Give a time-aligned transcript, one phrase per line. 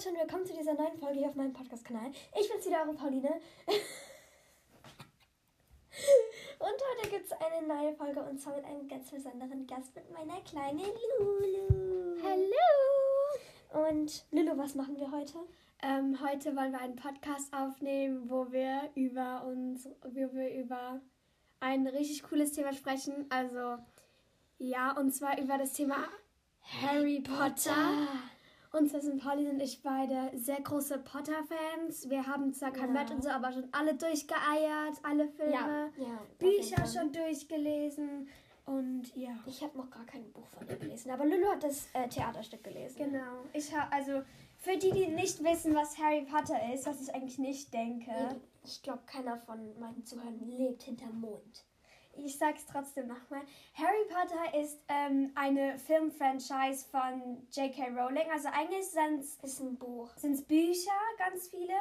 [0.00, 2.10] Leute und willkommen zu dieser neuen Folge hier auf meinem Podcast-Kanal.
[2.40, 3.28] Ich bin's wieder, eure Pauline.
[6.58, 10.10] und heute gibt es eine neue Folge und zwar mit einem ganz besonderen Gast, mit
[10.10, 10.86] meiner kleinen
[11.18, 12.16] Lulu.
[12.24, 13.90] Hallo!
[13.90, 15.36] Und Lulu, was machen wir heute?
[15.82, 21.02] Ähm, heute wollen wir einen Podcast aufnehmen, wo wir über uns, wo wir über
[21.58, 23.26] ein richtig cooles Thema sprechen.
[23.28, 23.76] Also
[24.56, 26.08] ja, und zwar über das Thema
[26.62, 28.08] Harry Potter.
[28.72, 32.08] Und zwar sind Pauline und ich beide sehr große Potter-Fans.
[32.08, 33.00] Wir haben zwar kein Ja.
[33.00, 38.28] Match und so, aber schon alle durchgeeiert, alle Filme, ja, jeden Bücher schon durchgelesen.
[38.66, 39.30] Und ja.
[39.46, 42.62] Ich habe noch gar kein Buch von ihr gelesen, aber Lulu hat das äh, Theaterstück
[42.62, 42.96] gelesen.
[42.98, 43.42] Genau.
[43.52, 44.22] Ich habe also
[44.58, 48.12] für die, die nicht wissen, was Harry Potter ist, was ich eigentlich nicht denke.
[48.64, 51.64] Ich glaube, keiner von meinen Zuhörern lebt hinterm Mond.
[52.24, 53.42] Ich sag's trotzdem nochmal.
[53.74, 57.88] Harry Potter ist ähm, eine Filmfranchise von J.K.
[57.88, 58.30] Rowling.
[58.32, 60.10] Also eigentlich sind's Ist ein Buch.
[60.16, 61.74] sind's Bücher, ganz viele,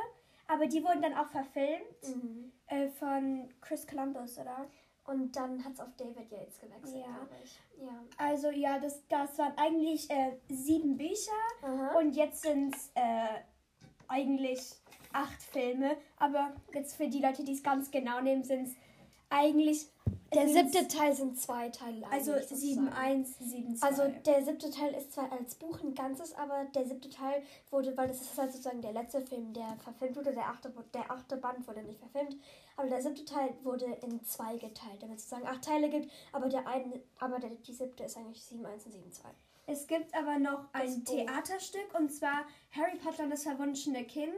[0.47, 1.83] aber die wurden dann auch verfilmt
[2.16, 2.52] Mhm.
[2.67, 4.66] äh, von Chris Columbus, oder?
[5.05, 7.11] Und dann hat es auf David Yates gewechselt, Ja.
[7.11, 7.59] glaube ich.
[7.81, 8.03] Ja.
[8.17, 11.31] Also ja, das, das waren eigentlich äh, sieben Bücher
[11.64, 11.97] Aha.
[11.97, 13.27] und jetzt sind's äh,
[14.08, 14.61] eigentlich
[15.14, 15.97] acht Filme.
[16.17, 18.75] Aber jetzt für die Leute, die es ganz genau nehmen, sind's
[19.31, 19.88] eigentlich
[20.33, 22.05] Der siebte Teil sind zwei Teile.
[22.11, 22.89] Also eigentlich sozusagen.
[22.89, 23.83] 7-1, 7-2.
[23.83, 27.95] Also der siebte Teil ist zwar als Buch ein Ganzes, aber der siebte Teil wurde,
[27.97, 31.37] weil das ist halt sozusagen der letzte Film, der verfilmt wurde, der achte, der achte
[31.37, 32.37] Band wurde nicht verfilmt,
[32.77, 36.47] aber der siebte Teil wurde in zwei geteilt, damit es sozusagen acht Teile gibt, aber
[36.47, 39.25] der eine, aber der, die siebte ist eigentlich 7-1 und 7-2.
[39.71, 41.05] Es gibt aber noch ein.
[41.05, 44.33] Theaterstück und zwar Harry Potter und das verwunschene Kind,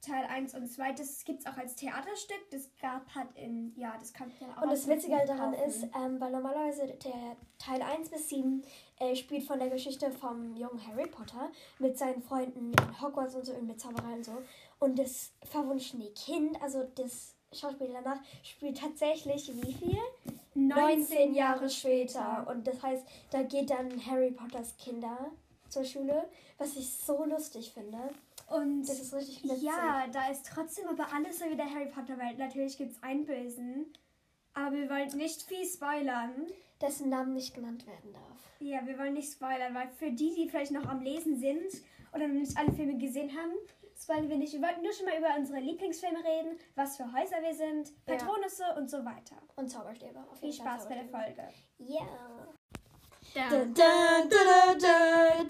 [0.00, 0.92] Teil 1 und 2.
[0.92, 2.50] Das gibt es auch als Theaterstück.
[2.50, 5.68] Das gab hat in, ja, das kann man auch Und das Witzige halt daran kaufen.
[5.68, 8.62] ist, ähm, weil normalerweise der Teil 1 bis 7
[8.98, 13.46] äh, spielt von der Geschichte vom jungen Harry Potter mit seinen Freunden in Hogwarts und
[13.46, 14.42] so und mit Zauberei und so.
[14.78, 19.98] Und das verwunschene Kind, also das Schauspiel danach, spielt tatsächlich wie viel?
[20.54, 22.46] 19 Jahre später.
[22.48, 25.30] Und das heißt, da geht dann Harry Potters Kinder
[25.68, 27.98] zur Schule, was ich so lustig finde.
[28.50, 29.62] Und Das ist richtig witzig.
[29.62, 32.38] ja, da ist trotzdem aber alles so wie der Harry Potter Welt.
[32.38, 33.92] Natürlich gibt es einen Bösen,
[34.54, 36.46] aber wir wollen nicht viel spoilern.
[36.80, 38.38] Dessen Namen nicht genannt werden darf.
[38.60, 41.82] Ja, wir wollen nicht spoilern, weil für die, die vielleicht noch am Lesen sind
[42.14, 43.52] oder noch nicht alle Filme gesehen haben,
[44.00, 44.52] spoilern wir nicht.
[44.52, 48.14] Wir wollten nur schon mal über unsere Lieblingsfilme reden, was für Häuser wir sind, Ja.
[48.16, 49.36] Patronusse und so weiter.
[49.56, 50.20] Und Zauberstäbe.
[50.30, 51.04] Auf Viel jeden Fall Spaß bei der.
[51.08, 51.48] Folge.
[51.78, 52.06] Ja.
[53.50, 55.48] Dun, Dun, dun, dun,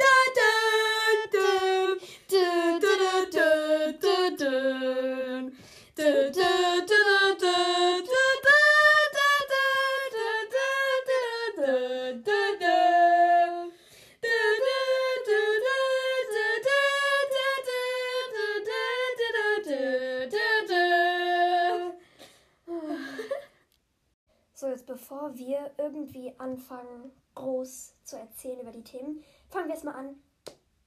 [24.60, 29.94] So, jetzt bevor wir irgendwie anfangen, groß zu erzählen über die Themen, fangen wir erstmal
[29.94, 30.20] an.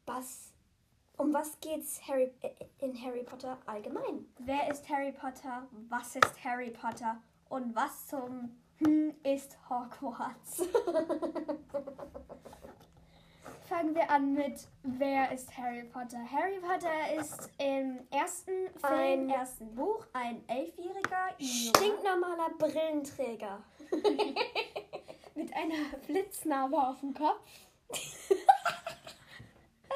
[0.05, 0.51] Was,
[1.17, 2.31] um was geht's Harry,
[2.79, 4.25] in Harry Potter allgemein?
[4.39, 5.67] Wer ist Harry Potter?
[5.89, 7.17] Was ist Harry Potter?
[7.49, 10.63] Und was zum hm ist Hogwarts?
[13.69, 16.19] Fangen wir an mit Wer ist Harry Potter?
[16.29, 23.63] Harry Potter ist im ersten Film, Ein- ersten Buch ein elfjähriger Stinknormaler Brillenträger.
[25.35, 27.39] mit einer Blitznarbe auf dem Kopf.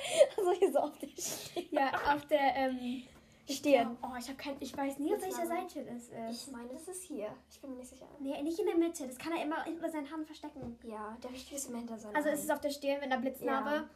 [0.37, 1.65] Also hier so auf der Stirn.
[1.71, 3.03] Ja, auf der ähm,
[3.49, 3.97] Stirn.
[4.01, 5.45] Oh, ich habe kein, ich weiß nie, auf welcher.
[5.45, 6.47] Seite das ist.
[6.47, 7.27] Ich meine, das ist hier.
[7.49, 8.07] Ich bin mir nicht sicher.
[8.19, 9.07] Nee, nicht in der Mitte.
[9.07, 10.77] Das kann er immer hinter seinen Haaren verstecken.
[10.83, 13.87] Ja, der steht immer hinter seinem Also es ist auf der Stirn mit einer Blitznarbe.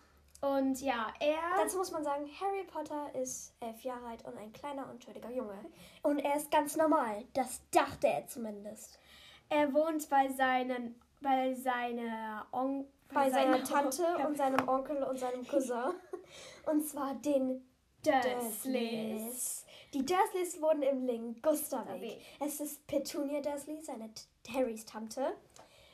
[0.41, 1.63] Und ja, er.
[1.63, 5.57] Dazu muss man sagen, Harry Potter ist elf Jahre alt und ein kleiner, unschuldiger Junge.
[6.01, 7.25] Und er ist ganz normal.
[7.33, 8.99] Das dachte er zumindest.
[9.49, 15.45] Er wohnt bei seinen, bei seiner On Bei seiner Tante und seinem Onkel und seinem
[15.47, 15.93] Cousin.
[16.65, 17.65] Und zwar den
[18.03, 19.65] Dursleys.
[19.93, 21.07] Die Dursleys wohnen im.
[21.07, 22.21] Weg.
[22.39, 24.09] Es ist Petunia Dursley, seine
[24.53, 25.33] Harrys Tante,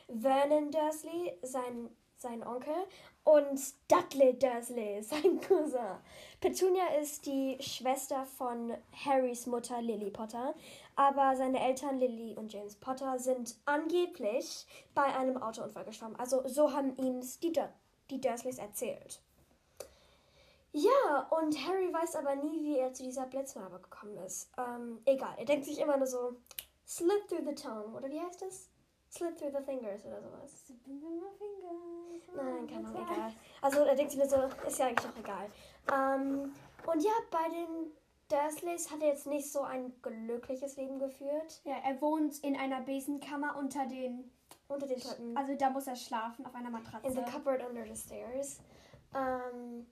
[0.08, 2.76] Vernon Dursley, sein, sein Onkel
[3.24, 5.98] und Dudley Dursley, sein Cousin.
[6.42, 8.76] Petunia ist die Schwester von
[9.06, 10.54] Harrys Mutter Lily Potter,
[10.96, 16.16] aber seine Eltern Lily und James Potter sind angeblich bei einem Autounfall gestorben.
[16.18, 17.70] Also so haben ihnen die, Dur
[18.10, 19.22] die Dursleys erzählt.
[20.72, 24.52] Ja, und Harry weiß aber nie, wie er zu dieser Blitznarbe gekommen ist.
[24.58, 26.36] Ähm, egal, er denkt sich immer nur so,
[26.86, 28.70] slip through the tongue, oder wie heißt das?
[29.10, 30.66] Slip through the fingers oder sowas.
[32.36, 33.34] Nein, keine Ahnung, egal.
[33.62, 35.50] Also er denkt sich nur so, ist ja eigentlich auch egal.
[35.94, 36.54] Ähm,
[36.86, 37.92] Und ja, bei den
[38.30, 41.62] Dursleys hat jetzt nicht so ein glückliches Leben geführt.
[41.64, 44.32] Ja, er wohnt in einer Besenkammer unter den.
[44.68, 45.38] Unter den Treppen.
[45.38, 47.08] Also da muss er schlafen, auf einer Matratze.
[47.08, 48.60] In the cupboard under the stairs.
[49.14, 49.86] Ähm,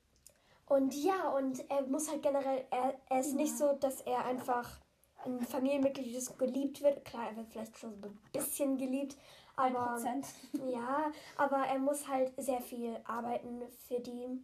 [0.66, 4.80] und ja, und er muss halt generell, er, er ist nicht so, dass er einfach
[5.24, 7.04] ein Familienmitglied ist, geliebt wird.
[7.04, 9.16] Klar, er wird vielleicht schon so ein bisschen geliebt,
[9.56, 10.24] aber 1%.
[10.70, 14.42] ja, aber er muss halt sehr viel arbeiten für die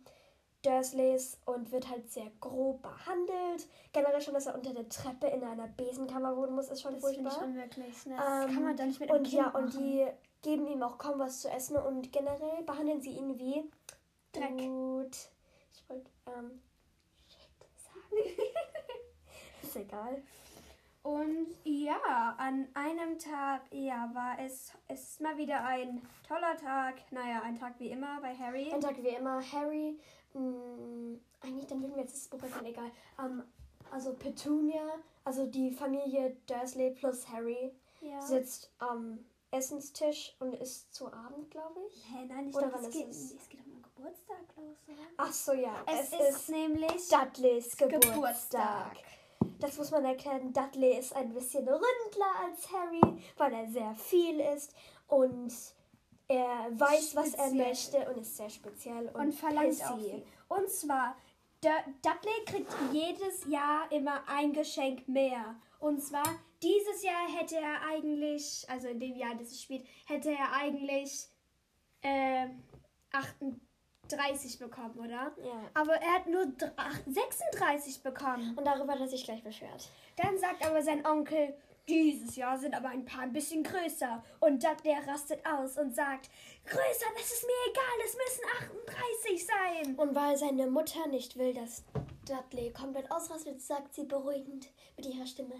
[0.62, 3.66] Dursleys und wird halt sehr grob behandelt.
[3.92, 7.02] Generell schon, dass er unter der Treppe in einer Besenkammer wohnen muss, ist schon Das
[7.02, 7.42] furchtbar.
[7.44, 8.06] unmöglich.
[8.06, 8.16] Ne?
[8.16, 9.78] Das Ähm, kann man doch nicht mit Und Kind ja, und machen.
[9.80, 10.06] die
[10.42, 13.70] geben ihm auch kaum was zu essen und generell behandeln sie ihn wie
[14.32, 14.56] Dreck.
[14.58, 15.16] Gut.
[15.72, 16.60] Ich wollte ähm,
[17.28, 18.22] Shit sagen.
[19.62, 20.22] ist egal.
[21.02, 26.96] Und ja, an einem Tag, ja, war es, es ist mal wieder ein toller Tag.
[27.10, 28.70] Naja, ein Tag wie immer bei Harry.
[28.70, 29.98] Ein Tag wie immer, Harry,
[30.34, 32.90] mh, eigentlich, dann würden wir jetzt das Buch wechseln, egal.
[33.18, 33.42] Ähm,
[33.90, 34.86] also Petunia,
[35.24, 38.20] also die Familie Dursley plus Harry ja.
[38.20, 39.18] sitzt am
[39.50, 42.04] Essenstisch und isst zu Abend, glaube ich.
[42.08, 43.48] Hä, nein, ich glaube, es ist geht, es?
[43.48, 45.08] geht um einen Geburtstag los, oder?
[45.16, 45.84] Ach so, ja.
[45.86, 48.14] Es, Es, ist, nämlich Dudleys Geburtstag.
[48.14, 48.96] Geburtstag.
[49.58, 50.52] Das muss man erklären.
[50.52, 54.72] Dudley ist ein bisschen ründler als Harry, weil er sehr viel ist
[55.08, 55.52] und
[56.30, 59.84] er weiß, was er möchte und ist sehr speziell und, und verlangt pissy.
[59.84, 60.22] auch viel.
[60.48, 61.16] Und zwar,
[61.60, 65.56] Dudley kriegt jedes Jahr immer ein Geschenk mehr.
[65.80, 66.22] Und zwar,
[66.62, 71.26] dieses Jahr hätte er eigentlich, also in dem Jahr, das es spielt, hätte er eigentlich
[72.02, 72.46] äh,
[73.12, 75.32] 38 bekommen, oder?
[75.42, 75.70] Ja.
[75.74, 78.56] Aber er hat nur dr- ach, 36 bekommen.
[78.56, 79.88] Und darüber hat er sich gleich beschwert.
[80.16, 81.54] Dann sagt aber sein Onkel,
[81.88, 84.22] dieses Jahr sind aber ein paar ein bisschen größer.
[84.40, 86.30] Und Dudley rastet aus und sagt,
[86.64, 89.94] größer, das ist mir egal, es müssen 38 sein.
[89.96, 91.84] Und weil seine Mutter nicht will, dass
[92.26, 95.56] Dudley komplett ausrastet, sagt sie beruhigend mit ihrer Stimme: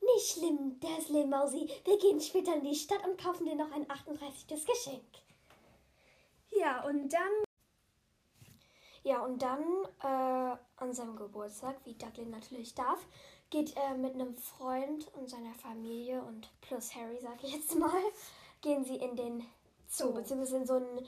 [0.00, 1.68] Nicht schlimm, Dursley Mausi.
[1.84, 4.46] Wir gehen später in die Stadt und kaufen dir noch ein 38.
[4.66, 5.04] Geschenk.
[6.50, 7.44] Ja, und dann
[9.04, 9.62] Ja, und dann
[10.02, 13.06] äh, an seinem Geburtstag, wie Dudley natürlich darf,
[13.50, 18.02] geht er mit einem Freund und seiner Familie und plus Harry, sag ich jetzt mal,
[18.60, 19.40] gehen sie in den
[19.88, 20.12] Zoo, Zoo.
[20.14, 20.98] beziehungsweise in so ein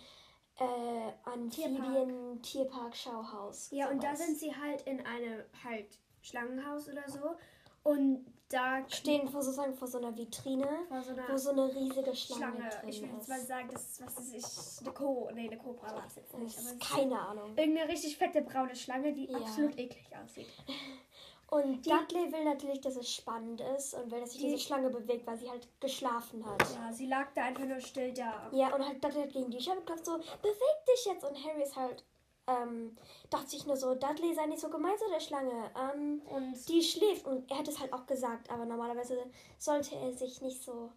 [0.58, 3.70] äh, Amphibien-Tierpark-Schauhaus.
[3.72, 4.26] Ja, und da sowas.
[4.26, 5.86] sind sie halt in einem halt
[6.22, 7.34] Schlangenhaus oder so.
[7.82, 11.72] Und da stehen vor sozusagen vor so einer Vitrine, vor so einer wo so eine
[11.74, 12.68] riesige Schlange, Schlange.
[12.68, 14.44] drin Ich will jetzt mal sagen, das ist, was ist ich,
[14.86, 15.30] eine Co.
[15.32, 16.58] Nee, eine Cobra war es jetzt nicht.
[16.80, 17.56] Keine Ahnung.
[17.56, 19.38] irgendeine richtig fette braune Schlange, die Ja.
[19.38, 20.48] absolut eklig aussieht.
[21.50, 24.88] Und Dudley will natürlich, dass es spannend ist und will, dass sich Die- diese Schlange
[24.88, 26.62] bewegt, weil sie halt geschlafen hat.
[26.74, 28.48] Ja, sie lag da einfach nur still da.
[28.52, 31.24] Ja, und halt Dudley hat gegen die Scheibe geklopft, so, beweg dich jetzt.
[31.24, 32.04] Und Harry ist halt,
[32.46, 32.96] ähm,
[33.30, 35.70] dachte sich nur so, Dudley sei nicht so gemein zu der Schlange.
[35.76, 39.18] Ähm, Und die schläft und er hat es halt auch gesagt, aber normalerweise
[39.58, 40.90] sollte er sich nicht so,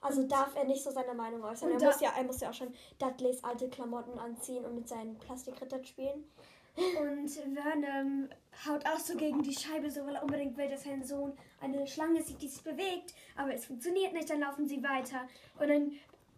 [0.00, 1.70] also darf er nicht so seine Meinung äußern.
[1.70, 5.16] Er muss, ja, er muss ja auch schon Dudleys alte Klamotten anziehen und mit seinen
[5.18, 6.24] Plastikrittern spielen.
[6.76, 8.28] Und Vernon
[8.66, 11.86] haut auch so gegen die Scheibe, so weil er unbedingt will, dass sein Sohn eine
[11.86, 13.14] Schlange sieht, die sich bewegt.
[13.36, 15.28] Aber es funktioniert nicht, dann laufen sie weiter.
[15.58, 15.92] Und dann,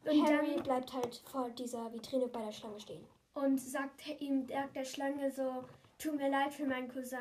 [0.05, 3.05] und Harry dann bleibt halt vor dieser Vitrine bei der Schlange stehen.
[3.35, 5.65] und sagt ihm sagt der Schlange so,
[5.99, 7.19] tut mir leid für meinen Cousin.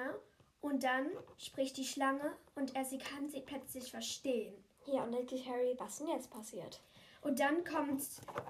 [0.62, 1.08] Und dann
[1.38, 4.54] spricht die Schlange und er sie kann sie plötzlich verstehen.
[4.86, 6.80] Ja, und dann denkt Harry, was denn jetzt passiert?
[7.22, 8.04] Und dann kommt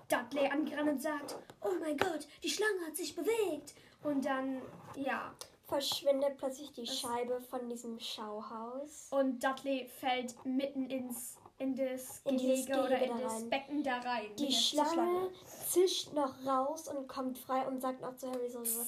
[0.08, 3.74] Dudley angerannt und sagt, oh mein Gott, die Schlange hat sich bewegt.
[4.04, 4.62] Und dann,
[4.96, 5.34] ja,
[5.72, 9.08] Verschwindet plötzlich die Scheibe von diesem Schauhaus.
[9.12, 13.50] Und Dudley fällt mitten ins in das In Gehege oder in da das rein.
[13.50, 14.36] Becken da rein.
[14.38, 15.30] Die der Schlange
[15.70, 18.82] zischt noch raus und kommt frei und sagt noch zu Harry so, so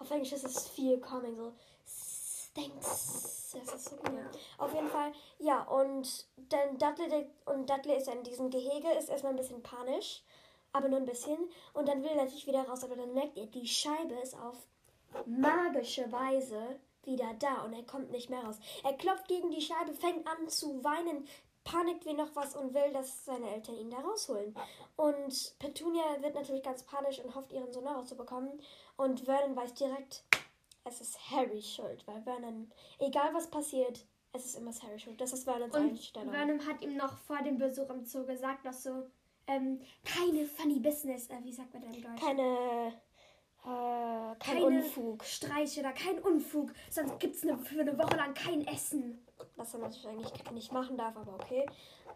[0.00, 1.52] auf Englisch ist es viel coming, so
[2.54, 3.52] thanks.
[3.52, 4.12] Das ist so gut.
[4.12, 4.64] Ja.
[4.64, 9.32] Auf jeden Fall, ja, und dann Dudley und Dudley ist in diesem Gehege, ist erstmal
[9.32, 10.24] ein bisschen panisch,
[10.74, 11.38] aber nur ein bisschen.
[11.72, 14.56] Und dann will er natürlich wieder raus, aber dann merkt er, die Scheibe ist auf
[15.24, 18.58] magische Weise wieder da und er kommt nicht mehr raus.
[18.82, 21.26] Er klopft gegen die Scheibe, fängt an zu weinen,
[21.62, 24.54] panikt wie noch was und will, dass seine Eltern ihn da rausholen.
[24.96, 28.60] Und Petunia wird natürlich ganz panisch und hofft, ihren Sohn rauszubekommen.
[28.96, 30.24] Und Vernon weiß direkt,
[30.84, 35.20] es ist Harrys Schuld, weil Vernon, egal was passiert, es ist immer Harrys Schuld.
[35.20, 36.32] Das ist Vernons Und Einstellung.
[36.32, 39.06] Vernon hat ihm noch vor dem Besuch im Zoo gesagt, noch so,
[39.46, 42.20] ähm, keine funny business, äh, wie sagt man denn im Deutsch?
[42.20, 42.92] Keine,
[43.66, 45.24] Äh, kein keine Unfug.
[45.24, 46.72] Streiche oder kein Unfug.
[46.90, 49.26] Sonst gibt es eine, für eine Woche lang kein Essen.
[49.56, 51.64] Was er natürlich eigentlich nicht machen darf, aber okay.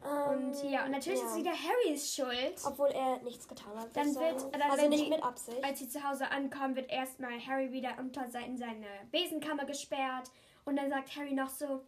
[0.02, 1.26] Und Ähm, ja, und natürlich ja.
[1.26, 2.54] ist wieder Harrys Schuld.
[2.66, 3.96] Obwohl er nichts getan hat.
[3.96, 4.52] Dann wird- sagen.
[4.52, 5.64] dann also nicht die- mit Absicht.
[5.64, 10.30] Als sie zu Hause ankommen, wird erstmal Harry wieder unter se- in seine Besenkammer gesperrt.
[10.66, 11.82] Und dann sagt Harry noch so,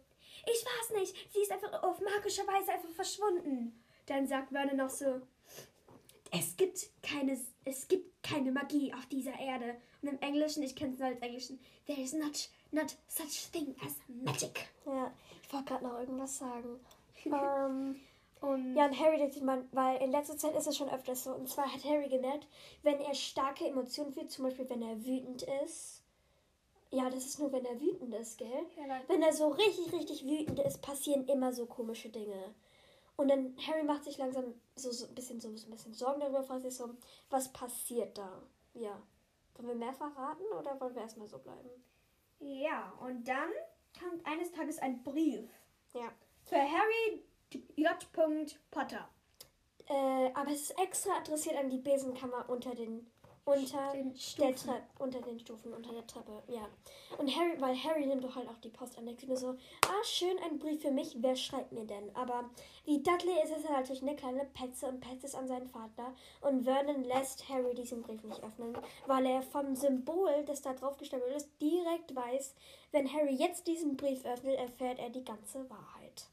[0.47, 3.81] ich weiß nicht, sie ist einfach auf magische Weise einfach verschwunden.
[4.11, 5.21] Dann sagt Vernon noch so,
[6.31, 9.77] es gibt keine, es gibt keine Magie auf dieser Erde.
[10.01, 13.73] Und im Englischen, ich kenne es nur als Englischen, there is not, not such thing
[13.85, 14.67] as magic.
[14.85, 16.81] Ja, ich wollte gerade noch irgendwas sagen.
[17.25, 18.01] ähm,
[18.41, 21.23] Und ja, und Harry, das sieht man, weil in letzter Zeit ist es schon öfters
[21.23, 21.31] so.
[21.33, 22.47] Und zwar hat Harry gemerkt,
[22.83, 26.01] wenn er starke Emotionen fühlt, zum Beispiel wenn er wütend ist.
[26.89, 28.65] Ja, das ist nur, wenn er wütend ist, gell?
[28.75, 32.53] Ja, Wenn er so richtig, richtig wütend ist, passieren immer so komische Dinge.
[33.17, 36.43] Und dann Harry macht sich langsam so, so ein bisschen so ein bisschen Sorgen darüber,
[36.43, 36.89] fragt sich so,
[37.29, 38.41] was passiert da?
[38.73, 39.01] Ja.
[39.55, 41.69] Wollen wir mehr verraten oder wollen wir erstmal so bleiben?
[42.39, 43.51] ja, und dann
[43.99, 45.47] kommt eines Tages ein Brief
[45.93, 46.11] Ja.
[46.43, 47.23] für Harry
[47.75, 47.91] J.
[48.71, 49.07] Potter.
[49.87, 53.05] Äh, aber es ist extra adressiert an die Besenkammer unter den
[53.45, 54.55] unter Den der Stufen.
[54.55, 56.67] Treppe, unter den Stufen, unter der Treppe, ja.
[57.17, 59.57] Und Harry, weil Harry nimmt doch halt auch die Post an, sich nur so,
[59.87, 62.15] ah, schön, ein Brief für mich, wer schreibt mir denn?
[62.15, 62.49] Aber
[62.85, 66.13] wie Dudley ist es natürlich eine kleine Petze und petzt es an seinen Vater.
[66.41, 70.97] Und Vernon lässt Harry diesen Brief nicht öffnen, weil er vom Symbol, das da drauf
[70.97, 72.53] gestempelt ist, direkt weiß,
[72.91, 76.27] wenn Harry jetzt diesen Brief öffnet, erfährt er die ganze Wahrheit.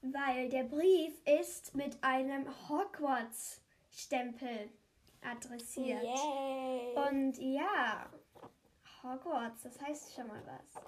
[0.00, 4.70] Weil der Brief ist mit einem Hogwarts-Stempel
[5.24, 6.02] adressiert.
[6.02, 6.94] Yay!
[7.08, 8.06] Und ja,
[9.02, 10.82] Hogwarts, das heißt schon mal was.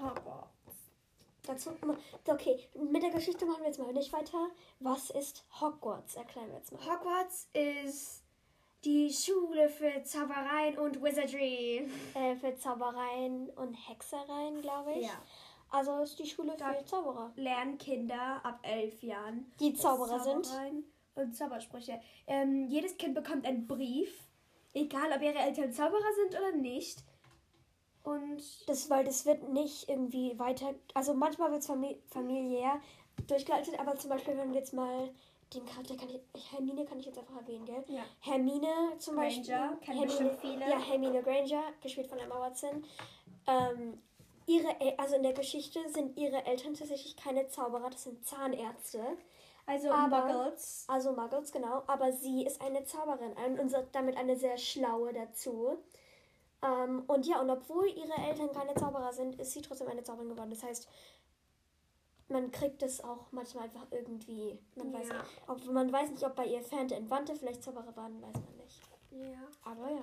[0.00, 0.48] Hogwarts.
[1.46, 1.70] Dazu,
[2.26, 4.48] okay, mit der Geschichte machen wir jetzt mal nicht weiter.
[4.80, 6.16] Was ist Hogwarts?
[6.16, 6.80] Erklären wir jetzt mal.
[6.84, 8.22] Hogwarts ist
[8.84, 11.90] die Schule für Zaubereien und Wizardry.
[12.14, 15.06] Äh, für Zaubereien und Hexereien, glaube ich.
[15.06, 15.22] Ja.
[15.70, 17.32] Also ist die Schule für Da- Zauberer.
[17.36, 19.50] Lernen Kinder ab elf Jahren.
[19.60, 20.46] Die Zauberer sind.
[21.18, 22.00] Und Zaubersprüche.
[22.26, 24.10] Ähm, jedes Kind bekommt einen Brief,
[24.74, 27.02] egal ob ihre Eltern Zauberer sind oder nicht.
[28.04, 30.74] Und Das, weil das wird nicht irgendwie weiter.
[30.94, 32.80] Also manchmal wird es famili familiär
[33.26, 35.10] durchgeleitet, aber zum Beispiel, wenn wir jetzt mal
[35.54, 36.20] den Charakter kann ich.
[36.52, 37.84] Hermine kann ich jetzt einfach erwähnen, gell?
[37.88, 38.02] ja.
[38.20, 39.54] Hermine zum Granger, Beispiel.
[39.80, 40.60] Hermine, bestimmt viele.
[40.60, 42.84] Ja, Hermine Granger, gespielt von Emma Watson.
[43.46, 43.98] Ähm,
[44.46, 49.00] ihre, El- also in der Geschichte sind ihre Eltern tatsächlich keine Zauberer, das sind Zahnärzte.
[49.68, 50.84] Also Aber- Muggles.
[50.88, 51.82] Also Muggles, genau.
[51.86, 55.76] Aber sie ist eine Zauberin und damit eine sehr schlaue dazu.
[56.62, 60.30] Ähm, und ja, und obwohl ihre Eltern keine Zauberer sind, ist sie trotzdem eine Zauberin
[60.30, 60.50] geworden.
[60.50, 60.88] Das heißt,
[62.28, 64.58] man kriegt es auch manchmal einfach irgendwie.
[64.74, 65.22] Man, weiß, Ja.
[65.46, 68.80] ob, man weiß nicht, ob bei ihr Fernte Entwandte vielleicht Zauberer waren, weiß man nicht.
[69.10, 69.70] Ja.
[69.70, 70.02] Aber ja.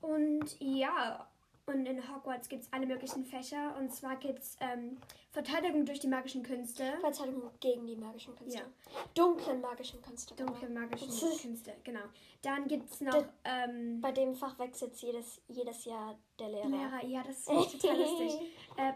[0.00, 1.28] Und ja,
[1.66, 3.76] und in Hogwarts gibt es alle möglichen Fächer.
[3.78, 4.98] Und zwar gibt es ähm,
[5.32, 6.84] Verteidigung durch die magischen Künste.
[7.00, 8.60] Verteidigung gegen die magischen Künste.
[8.60, 8.64] Ja.
[9.14, 10.34] Dunklen magischen Künste.
[10.34, 10.80] Dunkle genau.
[10.80, 12.00] magischen Künste, genau.
[12.42, 16.68] Dann gibt es noch Das- ähm, Bei dem Fach wechselt jedes, jedes Jahr der Lehrer.
[16.68, 17.04] Lehrer.
[17.04, 17.46] Ja, das ist
[17.80, 18.32] total lustig.
[18.78, 18.92] Äh,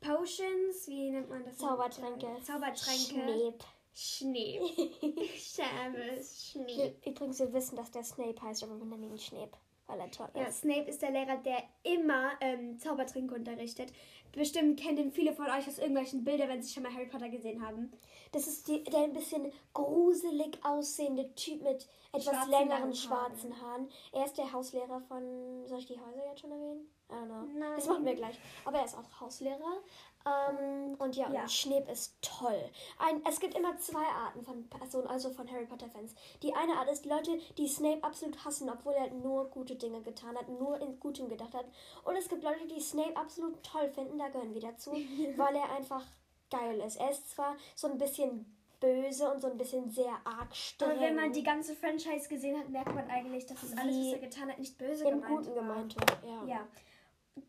[0.00, 1.58] Potions, wie nennt man das?
[1.58, 2.26] Zaubertränke.
[2.42, 2.74] Zaubertränke.
[3.20, 3.64] Schneep.
[3.92, 4.62] Schneep.
[5.38, 7.06] Seamus Schneep.
[7.06, 9.54] Übrigens, wir wissen, dass der Snape heißt, aber wir nennen ihn Schneep,
[9.90, 10.60] weil er toll Ja, ist.
[10.60, 13.92] Snape ist der Lehrer, der immer ähm, Zaubertränke unterrichtet.
[14.32, 17.28] Bestimmt kennen den viele von euch aus irgendwelchen Bildern, wenn sie schon mal Harry Potter
[17.28, 17.90] gesehen haben.
[18.32, 23.88] Das ist die, der ein bisschen gruselig aussehende Typ mit etwas Schwarzen, längeren schwarzen Haaren.
[24.12, 25.66] Er ist der Hauslehrer von.
[25.66, 26.88] Soll ich die Häuser jetzt schon erwähnen?
[27.08, 27.58] I don't know.
[27.58, 27.72] Nein.
[27.76, 28.38] Das machen wir gleich.
[28.64, 29.78] Aber er ist auch Hauslehrer.
[30.26, 31.42] Ähm, und ja, Ja.
[31.42, 32.62] und Schneep ist toll.
[32.98, 36.14] Ein, es gibt immer zwei Arten von Personen, also von Harry Potter-Fans.
[36.42, 40.36] Die eine Art ist Leute, die Snape absolut hassen, obwohl er nur gute Dinge getan
[40.36, 41.64] hat, nur in Gutem gedacht hat.
[42.04, 44.90] Und es gibt Leute, die Snape absolut toll finden, da gehören wir dazu,
[45.36, 46.04] weil er einfach
[46.50, 46.96] geil ist.
[46.96, 48.46] Er ist zwar so ein bisschen
[48.80, 50.90] böse und so ein bisschen sehr arg streng.
[50.90, 54.12] Aber wenn man die ganze Franchise gesehen hat, merkt man eigentlich, dass das alles, was
[54.12, 55.62] er getan hat, nicht böse gemeint Guten war.
[55.62, 56.24] gemeint hat.
[56.24, 56.44] Ja.
[56.46, 56.68] Ja.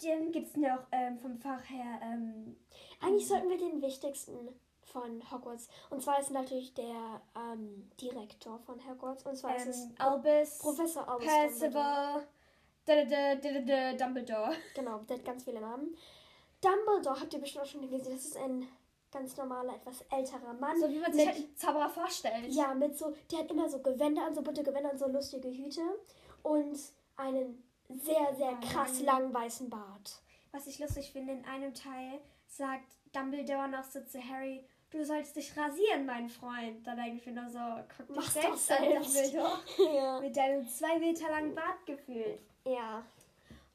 [0.03, 2.55] Dann gibt es noch ähm, vom Fach her ähm,
[3.01, 4.49] Eigentlich sollten wir den wichtigsten
[4.83, 5.67] von Hogwarts.
[5.89, 9.25] Und zwar ist natürlich der ähm, Direktor von Hogwarts.
[9.25, 12.25] Und zwar ist es ähm, Albus, Professor Albus Dumbledore.
[12.85, 14.55] Percival, da, Dumbledore.
[14.75, 15.95] Genau, der hat ganz viele Namen.
[16.61, 18.03] Dumbledore habt ihr bestimmt auch schon gesehen.
[18.03, 18.67] Das ist ein
[19.11, 20.79] ganz normaler, etwas älterer Mann.
[20.79, 22.47] So wie man sich mit, halt Zauberer vorstellt.
[22.49, 25.49] Ja, mit so, der hat immer so Gewänder an, so bunte Gewänder und so lustige
[25.49, 25.81] Hüte.
[26.43, 26.79] Und
[27.17, 30.21] einen sehr, sehr krass langen weißen Bart.
[30.51, 35.35] Was ich lustig finde, in einem Teil sagt Dumbledore noch so zu Harry, du sollst
[35.35, 36.85] dich rasieren, mein Freund.
[36.85, 37.59] Da denke ich mir nur so,
[37.95, 39.33] guck dich Mach's selbst, an, selbst.
[39.33, 39.59] Dumbledore.
[39.95, 40.19] ja.
[40.19, 42.39] Mit deinem zwei Meter langen Bart gefühlt.
[42.65, 43.03] Ja.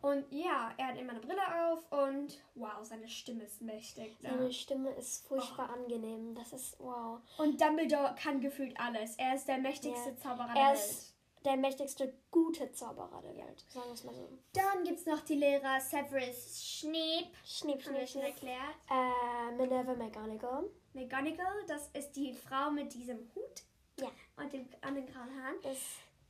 [0.07, 4.23] Und ja, er hat immer eine Brille auf und wow, seine Stimme ist mächtig.
[4.23, 4.29] Ne?
[4.31, 6.33] Seine Stimme ist furchtbar angenehm.
[6.37, 7.19] Das ist wow.
[7.39, 9.17] Und Dumbledore kann gefühlt alles.
[9.17, 10.17] Er ist der mächtigste Ja.
[10.17, 10.79] Zauberer Er der Welt.
[10.79, 13.65] ist der mächtigste gute Zauberer der Welt.
[13.69, 14.29] Sagen wir es mal so.
[14.53, 18.77] Dann gibt es noch die Lehrer Severus Haben wir schnipp, schon erklärt.
[18.89, 20.71] Äh, Minerva McGonagall.
[20.93, 23.63] McGonagall, das ist die Frau mit diesem Hut
[23.99, 24.09] Ja.
[24.37, 25.73] und dem, an den grauen Haaren.
[25.73, 25.83] Ist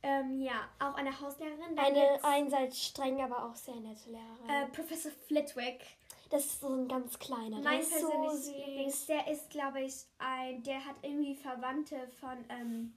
[0.07, 1.75] Ähm, ja, auch eine Hauslehrerin.
[1.75, 4.49] Dann eine einerseits streng, aber auch sehr nette Lehrerin.
[4.49, 5.81] äh, Professor Flitwick.
[6.29, 7.59] das ist so ein ganz kleiner.
[7.61, 8.97] Mein ist so persönliches Lieblings.
[8.99, 9.05] süß.
[9.07, 12.93] Der ist, glaube ich, ein, der hat irgendwie Verwandte von ähm,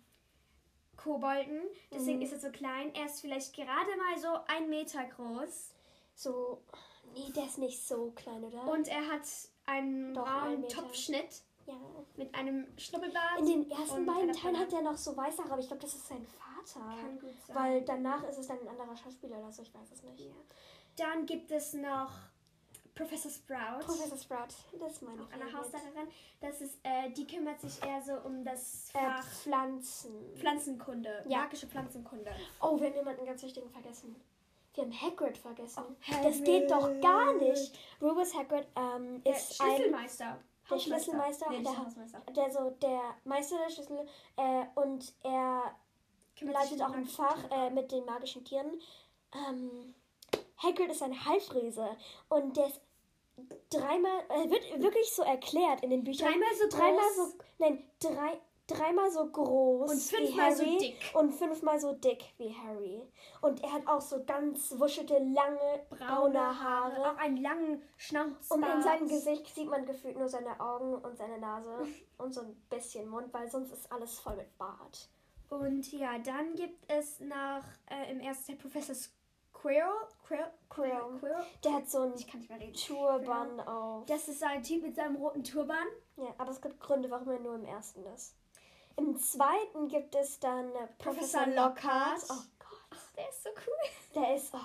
[0.97, 1.63] Kobolden.
[1.93, 2.25] Deswegen Mhm.
[2.25, 2.95] ist er so klein.
[2.95, 5.71] Er ist vielleicht gerade mal so ein Meter groß.
[6.15, 6.63] So,
[7.15, 8.71] nee, der ist nicht so klein, oder?
[8.71, 9.23] Und er hat
[9.67, 10.69] einen Doch, braunen.
[10.69, 11.75] Topfschnitt ja.
[12.17, 13.39] mit einem Schnubbelbart.
[13.39, 15.95] In den ersten beiden Teilen hat er noch so weiße Haare, aber ich glaube, das
[15.95, 16.50] ist sein Vater.
[16.73, 17.21] Sein.
[17.53, 20.21] Weil danach ist es dann ein anderer Schauspieler oder so, ich weiß es nicht.
[20.21, 20.33] Ja.
[20.97, 22.11] Dann gibt es noch
[22.95, 23.81] Professor Sprout.
[23.87, 25.45] Professor Sprout, das ist meine auch eine.
[25.53, 26.09] Hauslehrerin.
[26.41, 30.13] Das ist, äh, die kümmert sich eher so um das Äh, Fach Pflanzen.
[30.37, 31.39] Pflanzenkunde, Ja.
[31.39, 32.31] magische Pflanzenkunde.
[32.61, 34.17] Oh, wir haben jemanden ganz wichtigen vergessen.
[34.75, 35.83] Wir haben Hagrid vergessen.
[35.89, 37.43] Oh, Das geht doch gar Hagrid.
[37.51, 37.79] nicht.
[38.03, 40.39] Rubus Hagrid ähm, Der ist ein, Schlüsselmeister.
[40.71, 45.75] der Schlüsselmeister, Nee, der, der der so der Meister der Schlüssel äh, und er
[46.41, 48.81] Leitet auch ein Fach äh, mit den magischen Tieren.
[49.35, 49.95] Ähm,
[50.63, 51.89] Hagrid ist ein Halbriese
[52.29, 52.81] und der ist
[53.71, 56.29] dreimal, äh, wird wirklich so erklärt in den Büchern.
[56.33, 57.17] Dreimal so Dreimal groß.
[57.17, 61.11] so, nein, drei, dreimal so groß Und wie fünfmal so Harry dick.
[61.15, 63.03] und fünfmal so dick wie Harry.
[63.41, 67.11] Und er hat auch so ganz wuschelte, lange, braune Haare.
[67.13, 68.51] Auch einen langen Schnauz.
[68.51, 71.87] Und in seinem Gesicht sieht man gefühlt nur seine Augen und seine Nase
[72.19, 75.09] und so ein bisschen Mund, weil sonst ist alles voll mit Bart.
[75.51, 78.95] Und ja, dann gibt es noch äh, im ersten Teil Professor
[79.53, 79.83] Quirrell.
[80.25, 80.51] Quirrell?
[80.69, 81.19] Quirrell.
[81.19, 81.45] Quirrell?
[81.65, 82.73] Der hat so einen Ich kann nicht mehr reden.
[82.73, 84.07] Turban auf.
[84.07, 85.87] Das ist ein Typ mit seinem roten Turban.
[86.17, 88.37] Ja, aber es gibt Gründe, warum er nur im ersten ist.
[88.97, 92.23] Im zweiten gibt es dann äh, Professor, Professor Lockhart.
[92.31, 92.79] Oh Gott.
[92.91, 94.23] Ach, der ist so cool.
[94.23, 94.55] Der ist.
[94.55, 94.59] Oh,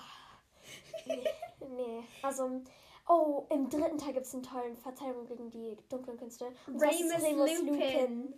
[1.07, 1.27] nee,
[1.67, 2.03] nee.
[2.21, 2.61] Also.
[3.07, 6.45] Oh, im dritten Teil gibt es einen tollen Verteidigung gegen die dunklen Künste.
[6.45, 8.33] Ist Remus Lupin.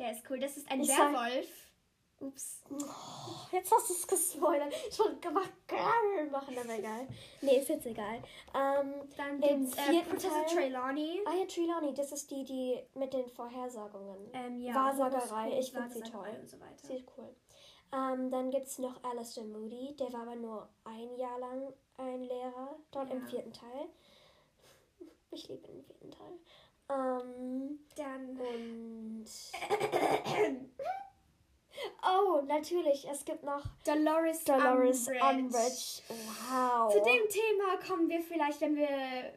[0.00, 0.40] Der ist cool.
[0.40, 1.46] Das ist ein Ich sag- Werwolf.
[2.22, 2.62] Ups.
[2.70, 2.76] Oh,
[3.52, 4.74] jetzt hast du es gespoilert.
[4.90, 5.50] Ich wollte gemacht
[6.30, 7.06] machen, aber egal.
[7.40, 8.22] Nee, ist jetzt egal.
[8.54, 11.20] Ähm, Dann Im gibt es äh, Professor Teil- Trelawney.
[11.24, 14.28] ah ja, Trelawney, das ist die, die mit den Vorhersagungen.
[14.34, 16.28] Ähm, ja, Wahrsagerei, ich find sie toll.
[16.40, 16.86] Und so weiter.
[16.86, 17.34] Sie ist cool.
[17.92, 22.22] Ähm, dann gibt es noch Alistair Moody, der war aber nur ein Jahr lang ein
[22.24, 23.26] Lehrer, dort im Ja.
[23.28, 23.86] vierten Teil.
[25.32, 26.32] Ich liebe den vierten Teil.
[26.90, 29.24] Ähm, Dann und.
[32.02, 36.02] oh, natürlich, es gibt noch Dolores, Dolores Umbridge.
[36.50, 36.92] Wow.
[36.92, 38.88] Zu dem Thema kommen wir vielleicht, wenn wir,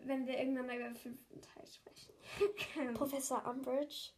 [0.05, 2.93] wenn wir irgendwann mal über den fünften Teil sprechen.
[2.95, 4.11] Professor Umbridge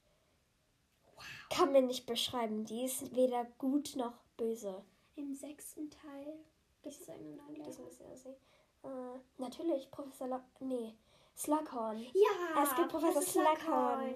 [1.50, 2.66] kann mir nicht beschreiben.
[2.66, 4.84] Die ist weder gut noch böse.
[5.16, 6.40] Im sechsten Teil
[6.84, 8.36] gibt es Das muss ja sehen.
[8.84, 10.44] Äh, natürlich, Professor Lock.
[10.60, 10.96] Nee,
[11.36, 12.00] Slughorn.
[12.14, 14.16] Ja, es gibt Professor Slughorn.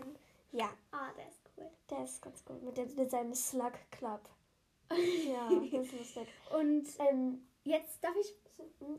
[0.52, 1.70] Ja, Ah, der ist cool.
[1.90, 2.62] der ist ganz gut.
[2.64, 4.22] Mit, dem- mit seinem Slug Club.
[4.92, 6.28] Ja, das ist lustig.
[6.58, 8.34] Und Ähm, jetzt darf ich.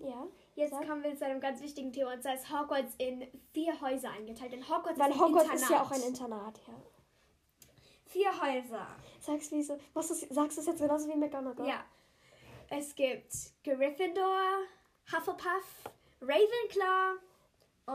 [0.04, 0.26] ja.
[0.54, 0.86] Jetzt Sag.
[0.86, 4.52] kommen wir zu einem ganz wichtigen Thema und zwar ist Hogwarts in vier Häuser eingeteilt.
[4.52, 5.62] Denn Hogwarts Weil ist ein Hogwarts Internat.
[5.62, 6.74] ist ja auch ein Internat, ja.
[8.06, 8.86] Vier Häuser.
[9.20, 9.78] Sag's wie so.
[9.94, 11.66] Was du, sagst du es jetzt genauso wie McGonagall?
[11.66, 11.84] Ja.
[12.68, 13.32] Es gibt
[13.64, 14.40] Gryffindor,
[15.12, 15.84] Hufflepuff,
[16.20, 17.16] Ravenclaw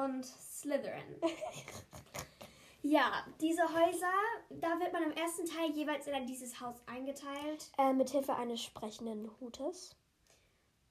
[0.04, 1.22] und Slytherin.
[2.82, 4.14] ja, diese Häuser,
[4.50, 7.72] da wird man im ersten Teil jeweils in dieses Haus eingeteilt.
[7.78, 9.96] Äh, mit Hilfe eines sprechenden Hutes,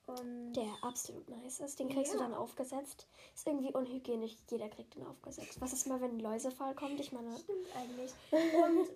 [0.07, 1.79] Und der absolut nice ist.
[1.81, 2.25] Den kriegst du Ja.
[2.25, 3.07] dann aufgesetzt.
[3.35, 4.37] Ist irgendwie unhygienisch.
[4.51, 5.59] Jeder kriegt den aufgesetzt.
[5.61, 7.01] Was ist mal, wenn ein Läusefall kommt?
[7.01, 7.35] Ich meine.
[7.39, 8.13] stimmt eigentlich.
[8.31, 8.89] Und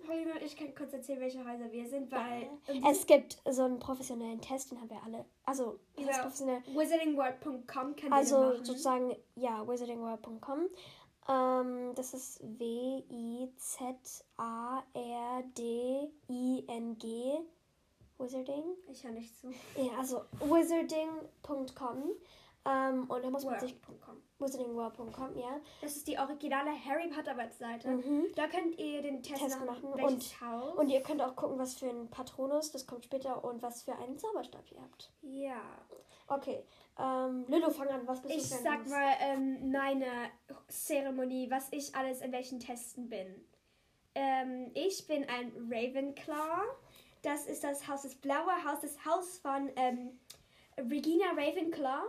[0.43, 2.49] ich kann kurz erzählen, welche Häuser wir sind, weil
[2.91, 5.25] Es gibt so einen professionellen Test, den haben wir alle.
[5.45, 6.21] Also, Ja.
[6.21, 6.61] professionell?
[6.67, 10.69] wizardingworld.com kann Also sozusagen, ja, wizardingworld.com.
[11.27, 12.39] Ähm, das ist
[16.19, 17.39] W-I-Z-A-R-D-I-N-G.
[18.19, 18.63] Wizarding.
[18.87, 19.49] Ich höre nicht zu.
[19.75, 22.03] Ja, also wizarding.com.
[22.65, 24.21] Ähm, und da muss man sich World.com.
[24.37, 25.61] wizardingworld.com, ja.
[25.81, 27.87] Das ist die originale Harry Potter Webseite.
[27.89, 28.25] Mhm.
[28.35, 29.89] Da könnt ihr den Test, Test machen.
[29.95, 30.77] Welches Haus?
[30.77, 33.95] Und ihr könnt auch gucken, was für ein Patronus, das kommt später, und was für
[33.95, 35.11] einen Zauberstab ihr habt.
[35.21, 35.61] ja.
[36.31, 36.63] Okay.
[36.99, 38.07] Ähm, Lilo, fang an.
[38.07, 40.05] Was bist Ich du ein sag mal ähm, meine
[40.67, 43.47] Zeremonie, was ich alles in welchen Testen bin.
[44.13, 46.61] Ähm, ich bin ein Ravenclaw.
[47.21, 50.19] Das ist das Haus, das blaue Haus, das Haus von ähm,
[50.77, 52.03] Regina Ravenclaw.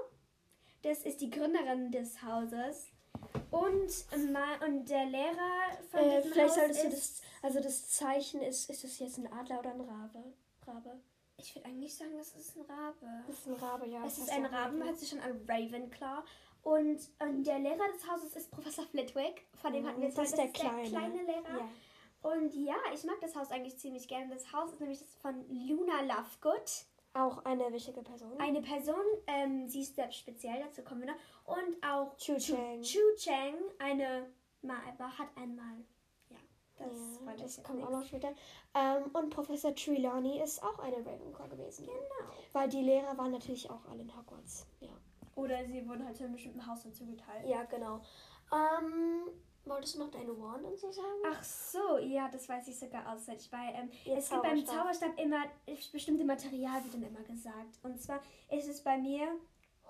[0.82, 2.88] Das ist die Gründerin des Hauses.
[3.50, 7.88] Und, ma- und der Lehrer von Äh, diesem vielleicht Haus solltest du das, also das
[7.90, 10.22] Zeichen ist, ist es jetzt ein Adler oder ein Rabe?
[10.66, 11.00] Rabe.
[11.36, 13.06] Ich würde eigentlich sagen, das ist ein Rabe.
[13.26, 14.04] Das ist ein Rabe, ja.
[14.06, 14.72] Es das ist ein gesagt.
[14.84, 16.22] hört sich schon an Ravenclaw.
[16.62, 19.46] Und, und der Lehrer des Hauses ist Professor Flitwick.
[19.60, 20.88] Von dem Mhm, hatten wir das ist der kleine.
[21.22, 21.58] Lehrer.
[21.58, 21.68] Ja.
[22.22, 24.32] Und ja, ich mag das Haus eigentlich ziemlich gerne.
[24.32, 26.84] Das Haus ist nämlich das von Luna Lovegood.
[27.12, 28.38] Auch eine wichtige Person.
[28.38, 31.56] Eine Person, ähm, sie ist sehr speziell, dazu kommen wir noch.
[31.56, 32.82] Und auch Chu Chang.
[32.82, 34.30] Chu Chang, eine,
[34.62, 35.78] mal, hat einmal,
[36.28, 36.36] ja,
[36.76, 36.88] das
[37.26, 38.32] ja, das kommt auch noch später.
[38.74, 41.86] Ähm, und Professor Trelawney ist auch eine Ravenclaw gewesen.
[41.86, 42.32] Genau.
[42.52, 44.66] Weil die Lehrer waren natürlich auch alle in Hogwarts.
[44.78, 44.92] Ja,
[45.34, 47.48] Oder sie wurden halt zu einem bestimmten Haus dazu geteilt.
[47.48, 48.02] ja genau.
[48.52, 49.30] Ähm,
[49.64, 51.22] wolltest du noch deine Wand und so sagen?
[51.26, 55.18] Ach so, ja, das weiß ich sogar auswendig, weil ähm, es gibt beim Zauberstab.
[55.18, 55.44] Immer
[55.92, 57.78] bestimmte Material, wird dann immer gesagt.
[57.82, 58.20] Und zwar
[58.50, 59.38] ist es bei mir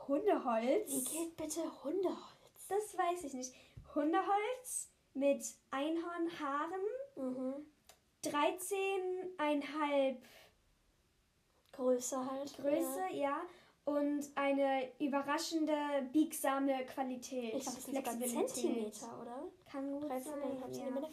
[0.09, 0.91] Hundeholz.
[0.91, 2.67] Wie geht bitte Hundeholz?
[2.69, 3.53] Das weiß ich nicht.
[3.95, 6.81] Hundeholz mit Einhornhaaren,
[7.17, 7.67] Mhm.
[8.23, 10.17] 13,5
[11.73, 12.57] Größe halt.
[12.57, 13.41] Größe, ja.
[13.91, 15.73] Und eine überraschende,
[16.13, 17.53] biegsame Qualität.
[17.53, 17.59] Ja.
[17.59, 18.49] Ich glaube, das Flexibilität.
[18.51, 19.43] Zentimeter, oder?
[19.71, 20.73] Kann gut 13,5 sein, ja.
[20.73, 21.09] Zentimeter.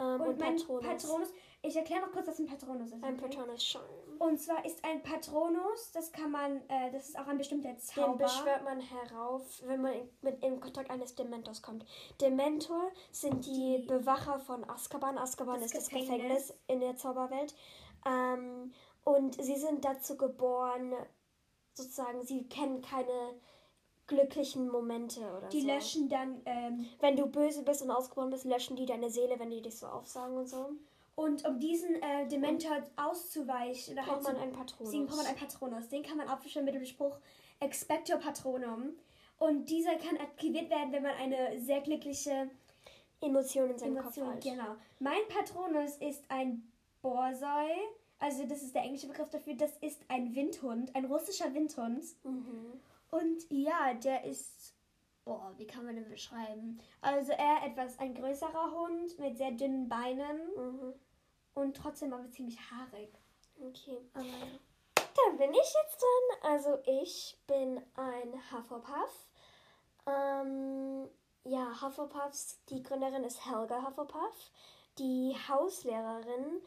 [0.00, 0.86] Ähm, Und, und, mein Patronus.
[0.86, 1.28] Patronus.
[1.64, 3.04] Ich erkläre noch kurz, was ein Patronus ist.
[3.04, 3.28] Ein okay?
[3.28, 3.84] Patronus Charm.
[4.18, 7.78] Und zwar ist ein Patronus, das kann man, äh, das ist auch ein bestimmter Den
[7.78, 8.16] Zauber.
[8.24, 11.84] beschwört man herauf, wenn man in, mit in Kontakt eines Dementors kommt.
[12.20, 15.18] Dementor sind die, Die- Bewacher von Azkaban.
[15.18, 16.10] Azkaban Das ist das Gefängnis.
[16.16, 17.54] Gefängnis in der Zauberwelt.
[18.04, 18.72] Ähm,
[19.04, 20.94] und sie sind dazu geboren,
[21.74, 23.34] sozusagen, sie kennen keine
[24.06, 25.66] glücklichen Momente oder die so.
[25.68, 29.50] löschen dann, ähm, Wenn du böse bist und ausgeboren bist, löschen die deine Seele, wenn
[29.50, 30.70] die dich so aufsagen und so.
[31.14, 34.78] und um diesen äh, Dementor auszuweichen, oder Braucht halt man einen Patronus.
[34.78, 35.88] besiegen, braucht man einen Patronus.
[35.88, 37.16] Den kann man aufstellen mit dem Spruch
[37.60, 38.90] Expecto Patronum.
[39.38, 42.50] Und dieser kann aktiviert werden, wenn man eine sehr glückliche
[43.20, 44.44] Emotionen in seinem Emotion Kopf halt.
[44.44, 44.76] Genau.
[44.98, 46.70] Mein Patronus ist ein
[47.02, 47.70] Borsoi.
[48.22, 49.54] Also das ist der englische Begriff dafür.
[49.54, 52.04] Das ist ein Windhund, ein russischer Windhund.
[52.22, 52.80] Mhm.
[53.10, 54.74] Und ja, der ist.
[55.24, 56.80] Boah, wie kann man den beschreiben?
[57.00, 60.94] Also er etwas ein größerer Hund mit sehr dünnen Beinen Mhm.
[61.54, 63.12] und trotzdem aber ziemlich haarig.
[63.60, 63.98] Okay.
[64.14, 64.46] Aber ja.
[64.96, 66.52] Dann bin ich jetzt dran.
[66.52, 69.26] Also ich bin ein Hufflepuff.
[70.06, 71.08] Ähm,
[71.44, 74.52] ja, Hufflepuffs, die Gründerin ist Helga Hufflepuff.
[74.98, 76.60] Die Hauslehrerin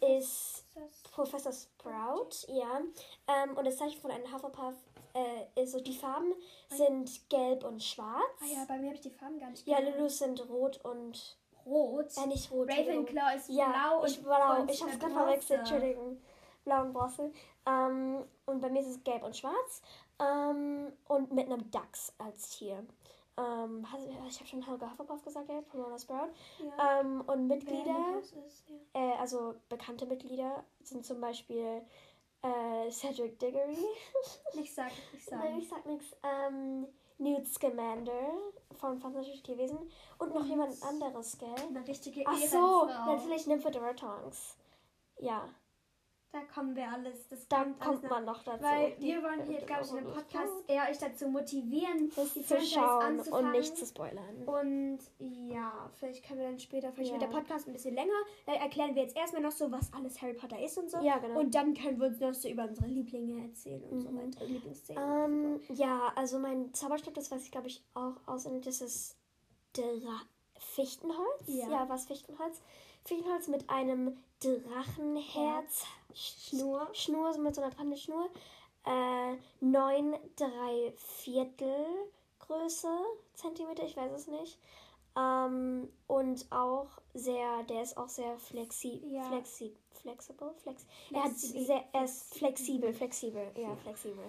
[0.00, 0.64] ist
[1.12, 2.80] Professor Sprout, ja.
[3.28, 4.74] Ähm, und das Zeichen von einem Hufflepuff
[5.14, 6.32] äh, ist so, die Farben
[6.68, 8.22] sind gelb und schwarz.
[8.42, 9.96] Ah ja, bei mir habe ich die Farben gar nicht Ja, gekannt.
[9.96, 11.36] Lulus sind rot und.
[11.66, 12.08] Rot.
[12.22, 12.68] Äh, nicht rot.
[12.68, 14.60] Ravenclaw ist Ja, blau und ich, blau.
[14.60, 16.20] und ich hab's äh, gerade verwechselt, Entschuldigung.
[16.64, 17.32] Blau und Bronze.
[17.66, 19.80] Ähm, und bei mir ist es gelb und schwarz.
[20.18, 22.84] Ähm, und mit einem Dachs als Tier.
[23.36, 23.86] Ähm,
[24.28, 26.30] ich habe schon Helga Hufflepuff gesagt, ja, Pomona Sprout.
[26.60, 27.00] Ja.
[27.00, 28.34] Ähm, und Mitglieder, ist,
[28.94, 29.00] ja.
[29.00, 31.82] äh, also bekannte Mitglieder, sind zum Beispiel
[32.42, 33.76] äh, Cedric Diggory.
[34.54, 35.58] Nicht sagen, nicht Nein, sagen.
[35.58, 36.16] ich sag nichts.
[36.22, 36.86] Ähm,
[37.18, 38.32] Newt Scamander
[38.72, 39.78] von Fantastische Tierwesen.
[40.18, 41.54] Und noch Und- jemand anderes, gell?
[41.68, 44.56] Eine richtige Ach so, natürlich Nymphodora Tonks.
[45.18, 45.48] Ja,
[46.34, 47.28] Da kommen wir alles.
[47.28, 48.60] Das da kommt, kommt man noch dazu.
[48.64, 52.34] Weil Die- wir wollen hier, glaube ich, in dem Podcast eher euch dazu motivieren, das
[52.34, 54.42] die zu schauen und nicht zu spoilern.
[54.44, 57.20] Und ja, vielleicht können wir dann später, vielleicht Ja.
[57.20, 58.12] wird der Podcast ein bisschen länger.
[58.46, 60.98] Da erklären wir jetzt erstmal noch so, was alles Harry Potter ist und so.
[61.02, 61.38] Ja, genau.
[61.38, 64.18] Und dann können wir uns noch so über unsere Lieblinge erzählen und so Mhm.
[64.18, 64.44] weiter.
[64.44, 65.24] Lieblingsszenen.
[65.24, 69.16] Ähm, ja, also mein Zauberstab, das weiß ich glaube ich auch auswendig, das ist
[69.72, 70.20] Dra
[70.58, 71.42] Fichtenholz.
[71.46, 71.88] Ja.
[71.88, 72.60] was Fichtenholz?
[73.04, 78.28] Fichtenholz mit einem Drachenherz Schnur, Schnur so mit so einer dran Schnur.
[78.84, 81.86] Äh, 9 3 Viertel
[82.38, 82.88] Größe,
[83.34, 84.58] Zentimeter, ich weiß es nicht.
[85.16, 89.22] Ähm, und auch sehr, der ist auch sehr flexi Ja.
[89.24, 94.24] flexi flexibel, flex er, hat sehr, er ist flexibel, flexibel, ja, flexibel.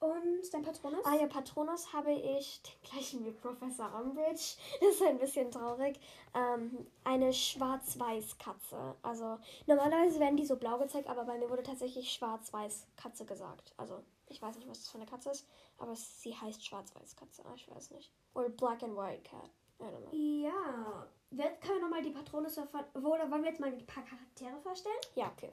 [0.00, 1.04] Und dein Patronus?
[1.04, 4.56] Ah ja, Patronus habe ich den gleichen wie Professor Umbridge.
[4.80, 6.00] Das ist ein bisschen traurig.
[6.34, 8.96] Ähm, eine Schwarz-Weiß-Katze.
[9.02, 13.74] Also normalerweise werden die so blau gezeigt, aber bei mir wurde tatsächlich Schwarz-Weiß-Katze gesagt.
[13.76, 17.42] Also ich weiß nicht, was das für eine Katze ist, aber sie heißt Schwarz-Weiß-Katze.
[17.44, 18.10] Ah, Ich weiß nicht.
[18.34, 19.50] Oder Black and White Cat.
[19.80, 20.12] I don't know.
[20.12, 21.06] Ja.
[21.30, 24.96] Wer, können wir nochmal die Patronus oder wollen wir jetzt mal ein paar Charaktere vorstellen?
[25.14, 25.52] Ja, okay.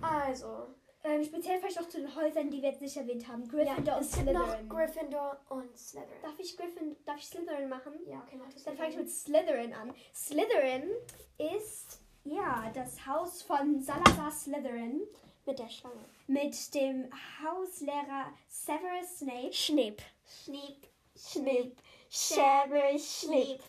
[0.00, 0.66] Also,
[1.04, 3.42] Ähm, speziell vielleicht noch zu den Häusern, die wir jetzt nicht erwähnt haben.
[3.44, 4.68] ja, Gryffindor und es gibt noch Slytherin.
[4.68, 6.22] Gryffindor und Slytherin.
[6.22, 7.92] Darf ich Gryffindor, darf ich Slytherin machen?
[8.06, 9.92] Ja, okay, mach das Dann fange ich mit Slytherin an.
[10.14, 10.90] Slytherin
[11.38, 15.02] ist ja das Haus von Salazar Slytherin
[15.44, 16.04] mit der Schlange.
[16.28, 17.08] mit dem
[17.42, 19.52] Hauslehrer Severus Snape.
[19.52, 20.00] Schneep.
[20.44, 20.86] Schniep.
[21.16, 21.76] Schneep.
[22.08, 23.60] Severus Schneep.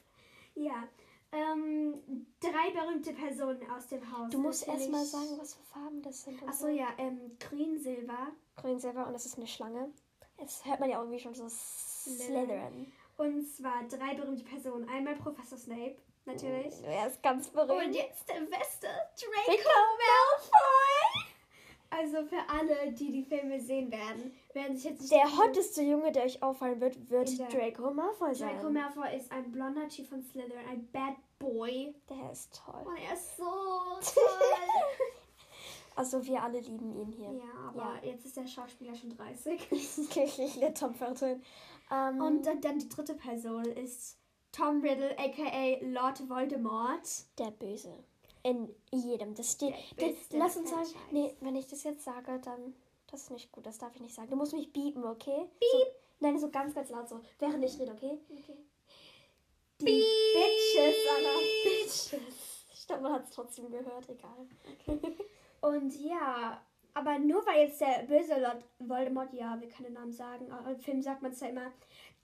[0.53, 0.87] Ja.
[1.33, 4.29] Ähm, drei berühmte Personen aus dem Haus.
[4.31, 6.43] Du musst erst mal Natürlich- sagen, was für Farben das sind.
[6.47, 8.27] Achso, ja, ähm, Grün, Silber.
[8.55, 9.91] Grün, Silber und das ist eine Schlange.
[10.39, 12.91] Jetzt hört man ja irgendwie schon so Slytherin.
[13.17, 14.87] Und zwar drei berühmte Personen.
[14.89, 16.73] Einmal Professor Snape, natürlich.
[16.83, 17.85] Er ist ganz berühmt.
[17.87, 19.69] Und jetzt der beste Draco Draco
[19.99, 21.12] Malfoy.
[21.95, 26.11] Also für alle, die die Filme sehen werden, werden sich jetzt nicht Der hotteste Junge,
[26.11, 28.55] der euch auffallen wird, wird Draco Malfoy sein.
[28.55, 31.93] Draco Malfoy ist ein blonder Typ von Slytherin, ein Bad Boy.
[32.09, 32.81] Der ist toll.
[32.85, 33.43] Und er ist so
[34.13, 35.07] toll.
[35.95, 37.31] Also wir alle lieben ihn hier.
[37.33, 40.09] ja, aber jetzt ist der Schauspieler schon 30.
[40.09, 41.41] Kirchlich der Tom Felton.
[41.91, 44.17] Ähm, Und dann, dann die dritte Person ist
[44.51, 47.07] Tom Riddle, aka Lord Voldemort.
[47.37, 47.93] der Böse.
[48.43, 49.35] In jedem.
[49.35, 49.73] Das steht.
[49.97, 50.85] Das, lass uns sagen.
[50.85, 51.11] Franchise.
[51.11, 52.75] Nee, wenn ich das jetzt sage, dann.
[53.09, 53.65] Das ist nicht gut.
[53.65, 54.29] Das darf ich nicht sagen.
[54.29, 55.45] Du musst mich biepen, okay?
[55.59, 55.71] Beep.
[55.71, 55.87] So,
[56.19, 57.21] nein, so ganz, ganz laut so.
[57.39, 58.17] Während ich rede, okay?
[59.79, 60.03] Die Beep.
[60.33, 61.39] Bitches, Anna.
[61.63, 62.65] Bitches.
[62.73, 64.09] Ich glaube, man hat es trotzdem gehört.
[64.09, 64.47] Egal.
[65.61, 66.61] Und ja,
[66.93, 70.71] aber nur weil jetzt der böse Lord Voldemort, ja, wir können den Namen sagen, aber
[70.71, 71.71] im Film sagt man es ja immer,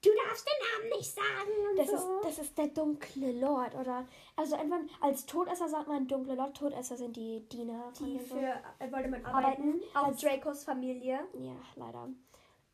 [0.04, 1.52] du darfst den Namen nicht sagen.
[1.70, 1.96] Und Das, so.
[1.96, 4.08] ist, das ist der dunkle Lord, oder?
[4.36, 6.56] Also einfach als Todesser sagt man dunkle Lord.
[6.58, 8.38] Todesser sind die Diener die dem für
[8.80, 9.62] äh, Voldemort Arbeiten.
[9.62, 11.20] arbeiten, auch Dracos Familie.
[11.40, 12.10] Ja, leider.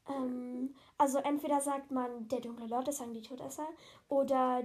[0.07, 3.67] Ähm, also entweder sagt man der dunkle Lord, das sagen die Todesser,
[4.07, 4.63] oder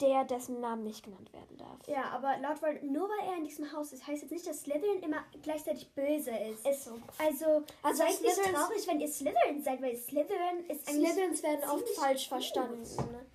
[0.00, 1.78] der, dessen Namen nicht genannt werden darf.
[1.86, 4.60] Ja, aber laut Vold nur weil er in diesem Haus ist, heißt jetzt nicht, dass
[4.62, 6.66] Slytherin immer gleichzeitig böse ist.
[6.66, 6.98] Ist so.
[7.18, 11.10] Also, Also seid nicht traurig, wenn ihr Slytherin seid, weil Slytherin ist eigentlich...
[11.10, 12.28] Slytherins werden oft falsch gut.
[12.28, 12.82] verstanden.
[13.12, 13.26] Ne?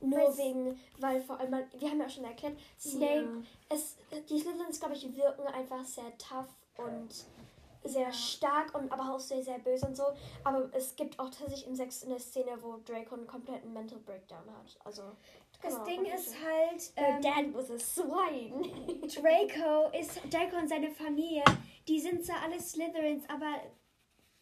[0.00, 3.96] Nur Weil's- wegen, weil vor allem, wir haben ja schon erklärt, Snape, es,
[4.28, 7.08] die Slytherins, glaube ich, wirken einfach sehr tough und
[7.84, 10.04] sehr stark und aber auch sehr, sehr böse und so.
[10.44, 14.44] Aber es gibt auch tatsächlich im Sechs eine Szene, wo Draco einen kompletten Mental Breakdown
[14.58, 14.78] hat.
[14.84, 15.02] Also,
[15.60, 16.92] Das genau, Ding ist halt...
[16.96, 18.62] Ähm, dad was a swine.
[19.08, 21.42] Draco ist Draco und seine Familie,
[21.88, 23.60] die sind zwar alle Slytherins, aber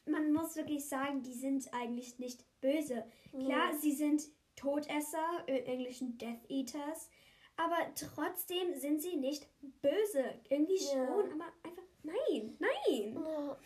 [0.04, 3.04] man muss wirklich sagen, die sind eigentlich nicht böse.
[3.30, 4.22] Klar, sie sind
[4.56, 7.10] Todesser, im Englischen Death Eaters,
[7.56, 9.46] aber trotzdem sind sie nicht
[9.82, 10.24] böse.
[10.48, 10.90] Irgendwie Ja.
[11.06, 13.14] schon, aber einfach nein, nein.
[13.24, 13.58] Ja.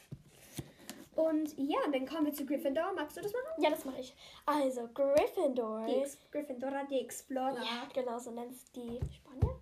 [1.20, 2.92] Und ja, dann kommen wir zu Gryffindor.
[2.94, 3.62] Magst du das machen?
[3.62, 4.14] Ja, das mache ich.
[4.46, 5.84] Also, Gryffindor.
[5.84, 7.62] Die Ex Gryffindora, die Explorer.
[7.62, 9.54] ja, genau, so nennt es die Spanier.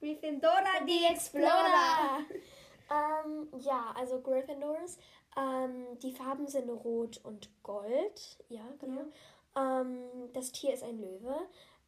[0.00, 2.24] Gryffindora, die Explorer.
[2.90, 4.98] Ähm, ja, also Gryffindors.
[5.36, 8.38] Ähm, die Farben sind rot und gold.
[8.48, 9.02] Ja, genau.
[9.56, 11.36] Ähm, das Tier ist ein Löwe.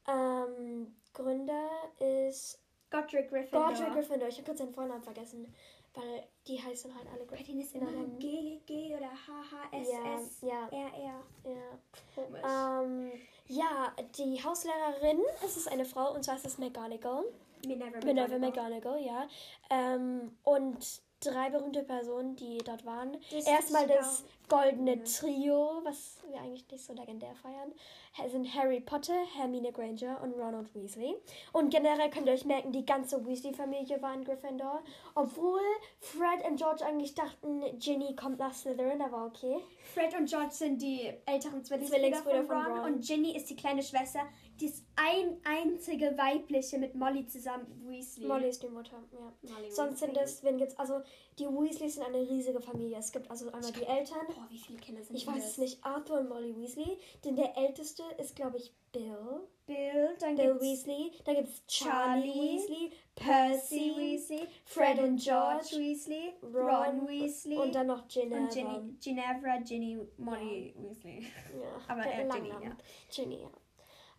[0.06, 3.72] Ähm, Gründer ist Godric Gryffindor.
[3.72, 4.28] Godric Gryffindor.
[4.28, 5.52] Ich habe gerade seinen Vornamen vergessen,
[5.94, 7.46] weil die heißen halt alle Gryffindor.
[7.46, 10.68] denen ist immer G, G oder H, H, S, Ja, S, ja.
[10.68, 11.24] R, R.
[11.44, 11.78] Ja.
[12.14, 12.42] Komisch.
[12.44, 13.12] Ähm,
[13.46, 17.24] ja, die Hauslehrerin, es ist eine Frau und zwar ist es McGonagall.
[17.66, 19.28] Minerva Minerva McGonagall, ja.
[19.70, 23.16] Ähm, und drei berühmte Personen, die dort waren.
[23.30, 27.72] Das Erstmal das goldene Trio, was wir eigentlich nicht so legendär feiern,
[28.18, 31.16] ha- sind Harry Potter, Hermine Granger und Ronald Weasley.
[31.52, 34.82] Und generell könnt ihr euch merken, die ganze Weasley-Familie war in Gryffindor.
[35.14, 35.61] Obwohl
[36.00, 39.56] Fred und George eigentlich dachten, Ginny kommt nach Slytherin, aber okay.
[39.94, 42.92] Fred und George sind die älteren Zwillingsbrüder, Zwillingsbrüder von, von Ron.
[42.94, 44.20] und Ginny ist die kleine Schwester.
[44.60, 48.26] Die ist ein einzige weibliche mit Molly zusammen, Weasley.
[48.26, 49.32] Molly ist die Mutter, ja.
[49.54, 50.24] Molly Sonst sind Weasley.
[50.24, 51.00] es, wenn jetzt, also
[51.38, 52.98] die Weasleys sind eine riesige Familie.
[52.98, 55.84] Es gibt also einmal die Eltern, Boah, wie viele Kinder sind Ich weiß es nicht.
[55.84, 56.98] Arthur und Molly Weasley.
[57.24, 59.48] Denn der älteste ist, glaube ich, Bill.
[59.64, 61.12] Bill, dann Bill gibt's Weasley.
[61.24, 67.56] Dann gibt es Charlie, Charlie, Weasley, Percy Weasley, Fred und George, Weasley, Ron Ron, Weasley
[67.56, 68.42] und dann noch Ginevra.
[68.42, 71.20] und Ginny, Ginevra, Ginny, Molly Weasley.
[71.22, 72.76] Ja, Aber äh, Ginny, ja.
[73.10, 73.50] Ginny, ja.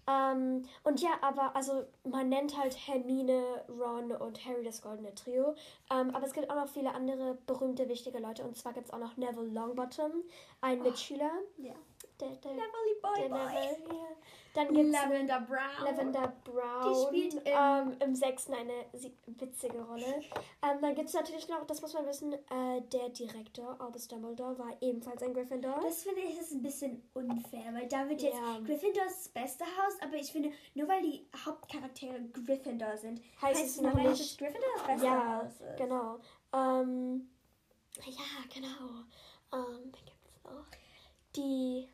[0.07, 5.55] Ähm, und ja, aber also man nennt halt Hermine, Ron und Harry das goldene Trio.
[5.91, 8.43] Ähm, aber es gibt auch noch viele andere berühmte, wichtige Leute.
[8.43, 10.11] Und zwar gibt es auch noch Neville Longbottom,
[10.61, 11.31] ein Oh, Mitschüler.
[11.57, 11.73] Ja.
[12.19, 13.97] Der, der, Neville Boy der Boy.
[13.97, 14.07] Ja.
[14.53, 15.83] Dann gibt es Lavender Brown.
[15.83, 16.93] Lavender Brown.
[16.93, 18.85] Die spielt im- ähm, im sechsten eine
[19.25, 20.05] witzige Rolle.
[20.61, 24.59] Ähm, dann gibt es natürlich noch, das muss man wissen, äh, der Direktor, Albus Dumbledore,
[24.59, 25.79] war ebenfalls ein Gryffindor.
[25.81, 28.59] Das finde ich ist ein bisschen unfair, weil da wird jetzt Ja.
[28.63, 33.63] Gryffindor das beste Haus, aber ich finde, nur weil die Hauptcharaktere Gryffindor sind, Heißt heißt
[33.65, 35.77] es es noch noch nicht, Gryffindor das beste Ja, Haus ist.
[35.77, 36.19] genau.
[36.53, 37.27] Ähm,
[38.05, 38.23] ja,
[38.53, 39.03] genau.
[39.51, 40.65] Ähm, wen gibt's noch?
[41.35, 41.89] Die,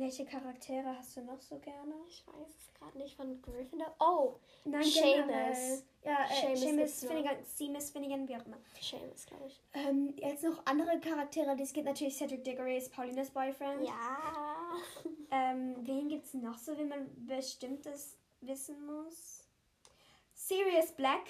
[0.00, 1.92] Welche Charaktere hast du noch so gerne?
[2.08, 3.94] ich weiß es gerade nicht von Gryffindor.
[4.00, 5.84] Oh, Nein, Seamus.
[6.02, 8.56] Ja, äh, Seamus Finnegan, Seamus Finnegan, wie auch immer.
[8.80, 9.60] Seamus, glaube ich.
[9.74, 13.86] Ähm, jetzt noch andere Charaktere, die es gibt natürlich Cedric Diggory ist Paulinas Boyfriend.
[13.86, 13.92] Ja.
[15.32, 19.44] Ähm, wen gibt es noch so, wenn man bestimmtes wissen muss?
[20.34, 21.22] Sirius Black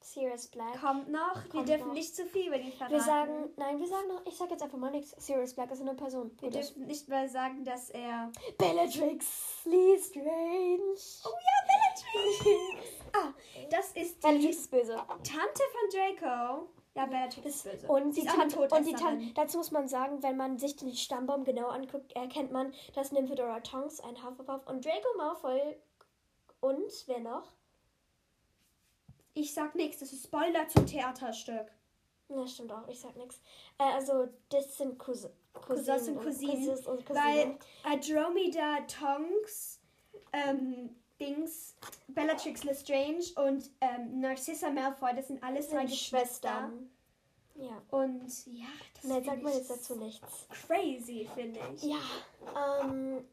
[0.00, 0.80] Sirius Black.
[0.80, 1.34] kommt noch.
[1.44, 1.94] Wir Kommt dürfen noch.
[1.94, 2.94] nicht zu viel über die verraten.
[2.94, 5.14] Wir sagen, nein, wir sagen noch, ich sag jetzt einfach mal nichts.
[5.24, 6.30] Sirius Black ist eine Person.
[6.40, 6.70] Wir Gut ist.
[6.74, 8.30] dürfen nicht mal sagen, dass er.
[8.56, 10.94] Bellatrix Lestrange.
[11.24, 12.90] Oh ja, Bellatrix!
[13.12, 13.32] ah,
[13.70, 14.94] das ist die Bellatrix ist böse.
[14.94, 16.68] Tante von Draco.
[16.94, 17.86] Ja, Bellatrix ist böse.
[17.88, 18.92] Und die, Tante, und die.
[18.94, 23.12] Tante, dazu muss man sagen, wenn man sich den Stammbaum genau anguckt, erkennt man, dass
[23.12, 25.76] Nymphadora Tonks ein Hufflepuff und Draco Malfoy
[26.60, 27.52] und wer noch?
[29.38, 31.70] Ich sag nichts, das ist Spoiler zum Theaterstück.
[32.28, 33.40] Ja, stimmt auch, ich sag nichts.
[33.78, 36.76] Äh, also, das sind Cousin, Cousins und Cousinen,
[37.08, 37.56] Weil.
[37.84, 39.78] Andromeda Tonks,
[40.32, 41.76] ähm, Dings,
[42.08, 46.18] Bellatrix Lestrange und ähm, Narcissa Malfoy, das sind alles drei Geschwister.
[46.18, 46.90] Schwestern.
[47.54, 47.82] Ja.
[47.90, 50.46] Und ja, das Nein, find sagt man jetzt dazu nichts.
[50.66, 51.82] crazy, finde ich.
[51.84, 53.24] Ja, ähm,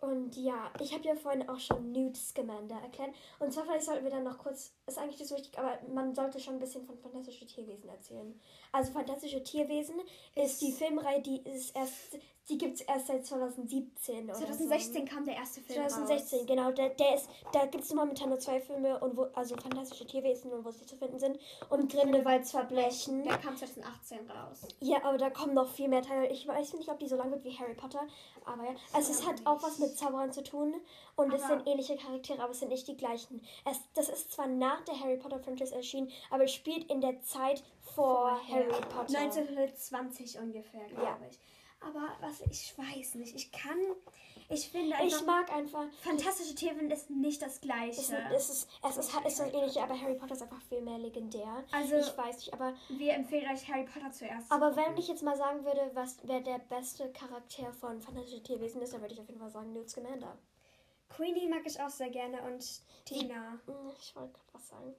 [0.00, 3.14] und ja, ich habe ja vorhin auch schon Newt Scamander erklärt.
[3.38, 6.14] Und zwar vielleicht sollten wir dann noch kurz, ist eigentlich nicht so wichtig, aber man
[6.14, 8.38] sollte schon ein bisschen von Fantastische Tierwesen erzählen.
[8.72, 9.96] Also Fantastische Tierwesen
[10.34, 15.14] ist die Filmreihe, die ist erst, die gibt es erst seit 2017 oder 2016 so.
[15.14, 16.46] kam der erste Film 2016, raus.
[16.46, 16.70] genau.
[16.70, 20.52] Der, der ist, da gibt es momentan nur zwei Filme, und wo, also fantastische Tierwesen
[20.52, 21.38] und wo sie zu finden sind.
[21.70, 23.24] Und Grindelwalds Verbrechen.
[23.24, 24.60] Der kam 2018 raus.
[24.80, 26.28] Ja, aber da kommen noch viel mehr Teile.
[26.28, 28.06] Ich weiß nicht, ob die so lang wird wie Harry Potter.
[28.44, 28.74] Aber ja.
[28.92, 30.74] Also es hat auch was mit Zauberern zu tun.
[31.16, 33.42] Und es Aber- sind ähnliche Charaktere, aber es sind nicht die gleichen.
[33.68, 37.20] Es, das ist zwar nach der Harry Potter Franchise erschienen, aber es spielt in der
[37.22, 39.18] Zeit vor Harry Potter.
[39.18, 41.38] 1920 ungefähr, glaube ich.
[41.86, 43.34] Aber was, ich weiß nicht.
[43.36, 43.78] Ich kann,
[44.48, 45.84] ich finde einfach, ich mag einfach.
[46.02, 48.00] fantastische Tierwesen ist nicht das Gleiche.
[48.00, 50.60] Es, sind- es ist, es ist, es ist das ähnliche, aber Harry Potter ist einfach
[50.62, 51.64] viel mehr legendär.
[51.72, 54.50] Also- ich weiß nicht, aber, Wir empfehlen euch Harry Potter zuerst.
[54.50, 58.42] aber zu wenn ich jetzt mal sagen würde, was wer der beste Charakter von Fantastische
[58.42, 60.36] Tierwesen ist, dann würde ich auf jeden Fall sagen Newt Scamander.
[61.08, 62.64] Queenie mag ich auch sehr gerne und
[63.04, 63.60] Tina.
[63.66, 64.94] Hm, Ich wollte gerade was sagen.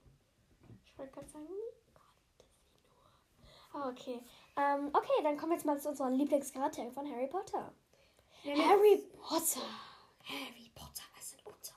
[0.86, 1.48] Ich wollte gerade sagen,
[1.94, 2.04] Gott,
[2.38, 2.48] das
[2.80, 3.67] nur.
[3.67, 4.20] Ah, okay.
[4.56, 7.74] Ähm, okay, dann kommen wir jetzt mal zu unserem Lieblingscharakter von Harry Potter.
[8.44, 9.62] Haben Harry Potter.
[10.24, 11.76] Harry Potter, was sind unter?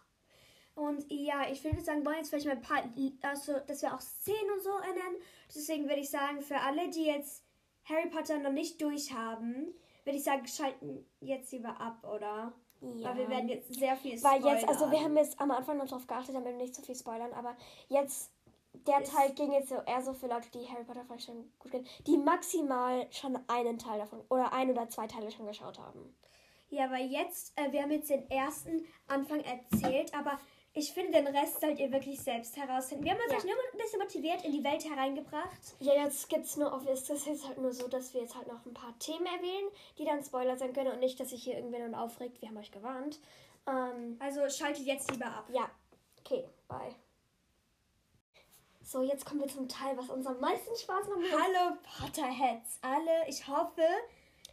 [0.75, 2.83] Und ja, ich würde sagen, wollen jetzt vielleicht mal ein paar,
[3.23, 5.21] also, dass wir auch Szenen und so ändern.
[5.55, 7.45] Deswegen würde ich sagen, für alle, die jetzt
[7.85, 12.53] Harry Potter noch nicht durchhaben, würde ich sagen, schalten jetzt lieber ab, oder?
[12.81, 13.11] Ja.
[13.11, 15.05] Weil wir werden jetzt sehr viel Weil jetzt, also wir spoilern.
[15.05, 17.55] haben jetzt am Anfang noch drauf geachtet, damit wir nicht so viel spoilern, aber
[17.89, 18.31] jetzt,
[18.73, 21.71] der Teil ging jetzt so eher so für Leute, die Harry Potter vielleicht schon gut
[21.73, 26.17] kennen, die maximal schon einen Teil davon oder ein oder zwei Teile schon geschaut haben.
[26.69, 30.39] Ja, weil jetzt, äh, wir haben jetzt den ersten Anfang erzählt, aber
[30.73, 33.03] ich finde, den Rest sollt ihr wirklich selbst herausfinden.
[33.05, 33.39] Wir haben uns Ja.
[33.39, 35.75] euch nur ein bisschen motiviert in die Welt hereingebracht.
[35.81, 38.47] Ja, jetzt gibt's nur auf, ist das jetzt halt nur so, dass wir jetzt halt
[38.47, 41.57] noch ein paar Themen erwähnen, die dann Spoiler sein können und nicht, dass sich hier
[41.57, 42.41] irgendwer nun aufregt.
[42.41, 43.19] Wir haben euch gewarnt.
[43.67, 45.47] Ähm, Also schaltet jetzt lieber ab.
[45.53, 45.69] ja,
[46.21, 46.95] okay, bye.
[48.91, 51.21] So, jetzt kommen wir zum Teil, was uns am meisten Spaß macht.
[51.33, 53.29] Hallo Potterheads, alle.
[53.29, 53.83] Ich hoffe,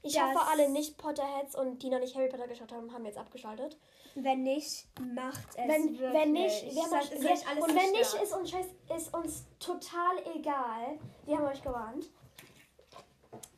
[0.04, 3.04] Ich das- hoffe, alle nicht Potterheads und die noch nicht Harry Potter geschaut haben, haben
[3.06, 3.80] jetzt abgeschaltet.
[4.14, 6.14] wenn nicht, macht es Wenn, wirklich.
[6.14, 9.14] wenn nicht, wir haben Sonst euch, wir, alles und wenn nicht, ist uns, scheiß, ist
[9.16, 11.00] uns total egal.
[11.26, 12.06] Wir haben euch gewarnt.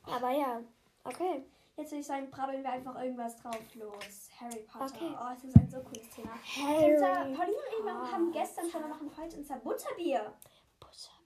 [0.05, 0.61] Aber ja,
[1.03, 1.43] okay.
[1.75, 4.29] Jetzt würde ich sagen, brabbeln wir einfach irgendwas drauf los.
[4.39, 4.93] Harry Potter.
[4.95, 5.11] Okay.
[5.13, 6.31] Oh, das ist ein so cooles Thema.
[6.57, 10.33] Harry Unser, Pauline und ich haben gestern schon noch heute unser Butterbier.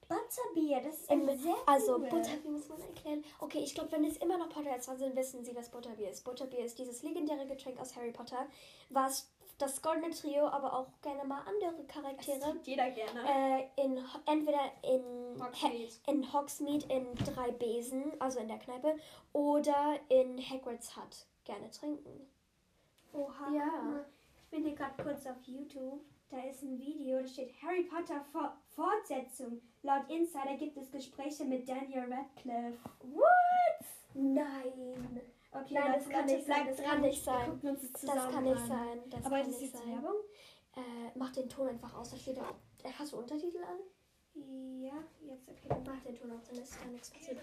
[0.08, 2.10] Butterbier, das ist ein sehr also cool.
[2.10, 3.24] Butterbier muss man erklären.
[3.40, 6.24] Okay, ich glaube, wenn es immer noch Potterheads sind, wissen sie, was Butterbier ist.
[6.24, 8.48] Butterbier ist dieses legendäre Getränk aus Harry Potter,
[8.90, 13.70] was das goldene Trio, aber auch gerne mal andere Das Charaktere trinkt jeder gerne.
[13.76, 15.90] äh, in entweder in Hogsmeade.
[16.08, 18.96] In Hogsmeade in drei Besen, also in der Kneipe,
[19.32, 22.28] oder in Hagrid's Hut gerne trinken.
[23.14, 23.54] Oha.
[23.54, 23.66] ja.
[23.66, 24.06] mal.
[24.50, 26.02] bin hier gerade kurz auf YouTube.
[26.34, 29.62] Da ist ein Video, da steht Harry Potter For Fortsetzung.
[29.84, 32.80] Laut Insider gibt es Gespräche mit Daniel Radcliffe.
[33.04, 33.86] What?
[34.16, 35.22] Nein.
[35.52, 36.64] Okay, Nein, das kann nicht sein.
[36.66, 37.02] bleibt Das kann dran.
[37.02, 37.50] nicht Wir sein.
[37.52, 39.00] gucken uns das Das zusammen kann nicht sein.
[39.12, 39.92] Das Aber kann das ist nicht jetzt sein.
[39.94, 40.16] Werbung?
[40.76, 42.10] Äh, mach den Ton einfach aus.
[42.10, 42.50] Da steht da.
[42.84, 43.80] Äh, Hast du Untertitel an?
[44.82, 45.68] Ja, jetzt okay.
[45.70, 47.38] Dann Mach den Ton aus, dann ist da nichts passiert.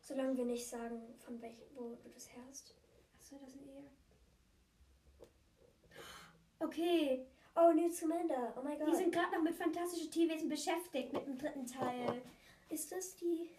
[0.00, 2.76] Solange wir nicht sagen, von welchem, wo du das hörst.
[3.18, 3.90] Achso, das sind eher.
[6.60, 7.26] Okay,
[7.56, 8.52] Oh, Newt Scamander.
[8.56, 8.88] Oh mein Gott.
[8.88, 12.22] die sind gerade noch mit fantastischen Tierwesen beschäftigt, mit dem dritten Teil.
[12.68, 13.50] ist das die.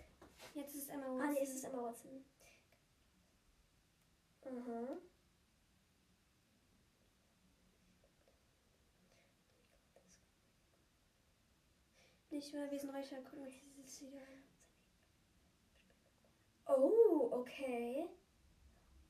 [0.54, 1.34] Jetzt ist Emma Ah, Watson.
[1.34, 2.26] nee, ist es Emma Watson.
[4.46, 4.98] Mhm.
[12.32, 14.43] Nicht mehr Wiesenräucher, gucken wir uns dieses Video an.
[16.68, 18.08] Oh, okay.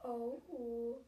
[0.04, 1.00] Oh.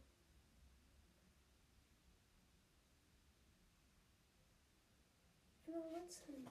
[5.92, 6.48] Watson.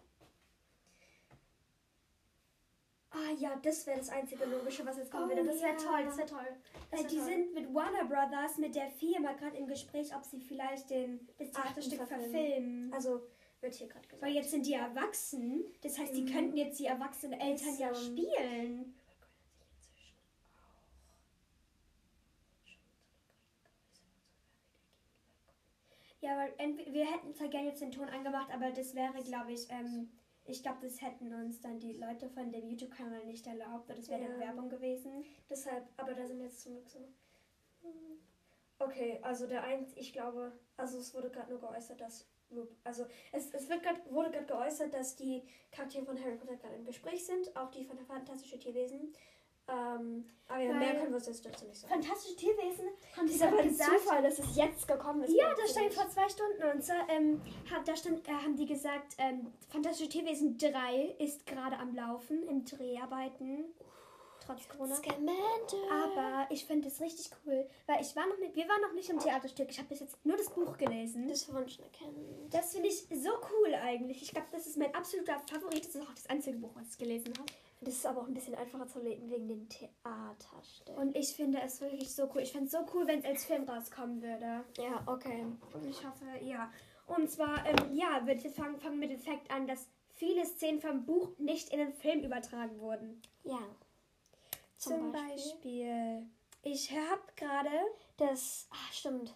[3.10, 5.44] Ah ja, das wäre das einzige Logische, was jetzt kommen Oh, würde.
[5.44, 5.76] Das wäre ja.
[5.78, 6.46] toll, das wäre toll.
[6.90, 7.24] Das wär die toll.
[7.24, 11.50] sind mit Warner Brothers, mit der Firma gerade im Gespräch, ob sie vielleicht den, das
[11.50, 12.92] Theaterstück verfilmen.
[12.92, 13.22] Also,
[13.62, 14.22] wird hier gerade gesagt.
[14.22, 15.64] Weil jetzt sind die erwachsen.
[15.82, 16.32] Das heißt, die Mhm.
[16.32, 18.04] könnten jetzt die erwachsenen Eltern ja So.
[18.12, 18.94] spielen.
[26.36, 26.52] Weil
[26.92, 30.10] wir hätten zwar gerne jetzt den Ton angemacht, aber das wäre, glaube ich, ähm,
[30.44, 34.08] ich glaube, das hätten uns dann die Leute von dem YouTube-Kanal nicht erlaubt, weil das
[34.08, 34.46] wäre dann Ja.
[34.46, 35.24] Werbung gewesen.
[35.50, 36.98] Deshalb, aber da sind jetzt zum Glück so.
[38.78, 42.28] Okay, also der eins, ich glaube, also es wurde gerade nur geäußert, dass
[42.84, 46.76] also es, es wird grad, wurde gerade geäußert, dass die Charaktere von Harry Potter gerade
[46.76, 49.12] im Gespräch sind, auch die von der Fantastische Tierwesen.
[49.68, 51.92] Ähm, aber ja, mehr können wir uns jetzt dazu nicht sagen.
[51.94, 52.86] Fantastische Tierwesen
[53.16, 53.90] haben Das ist aber ein gesagt.
[53.98, 55.34] Zufall, dass es jetzt gekommen ist.
[55.34, 56.62] Ja, das stand vor zwei Stunden.
[56.72, 61.46] Und zwar ähm, hat, da stand, äh, haben die gesagt, ähm, Fantastische Tierwesen 3 ist
[61.46, 63.64] gerade am Laufen im Dreharbeiten.
[64.46, 64.94] Trotz Corona.
[64.94, 65.34] Scamander.
[65.90, 69.10] Aber ich finde es richtig cool, weil ich war noch nicht, wir waren noch nicht
[69.10, 69.68] im Theaterstück.
[69.70, 71.26] Ich habe bis jetzt nur das Buch gelesen.
[71.26, 72.48] das Wunsch erkennen.
[72.50, 74.22] Das finde ich so cool eigentlich.
[74.22, 75.84] Ich glaube, das ist mein absoluter Favorit.
[75.84, 77.52] Das ist auch das einzige Buch, was ich gelesen habe.
[77.80, 80.96] Das ist aber auch ein bisschen einfacher zu lesen wegen den Theaterstück.
[80.96, 82.40] Und ich finde es wirklich so cool.
[82.42, 84.64] Ich fände es so cool, wenn es als Film rauskommen würde.
[84.78, 85.44] ja, okay.
[85.72, 86.70] Und ich hoffe, ja.
[87.06, 90.44] Und zwar, ähm, ja, würde ich jetzt fangen, fangen mit dem Fakt an, dass viele
[90.46, 93.20] Szenen vom Buch nicht in den Film übertragen wurden.
[93.44, 93.60] Ja.
[94.78, 96.26] Zum, Beispiel.
[96.62, 97.70] Ich habe gerade
[98.16, 99.34] Das, ah, stimmt.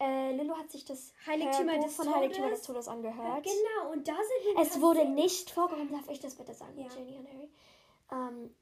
[0.00, 2.60] Äh, Lillo hat sich das Heiligtümer des von Heiligtümer Todes.
[2.60, 3.44] des Todes angehört.
[3.44, 6.88] genau und da sind ein Es wurde nicht vorgekommen, darf ich das bitte sagen, Ja.
[6.96, 7.48] Jenny und Harry?
[8.12, 8.54] Ähm,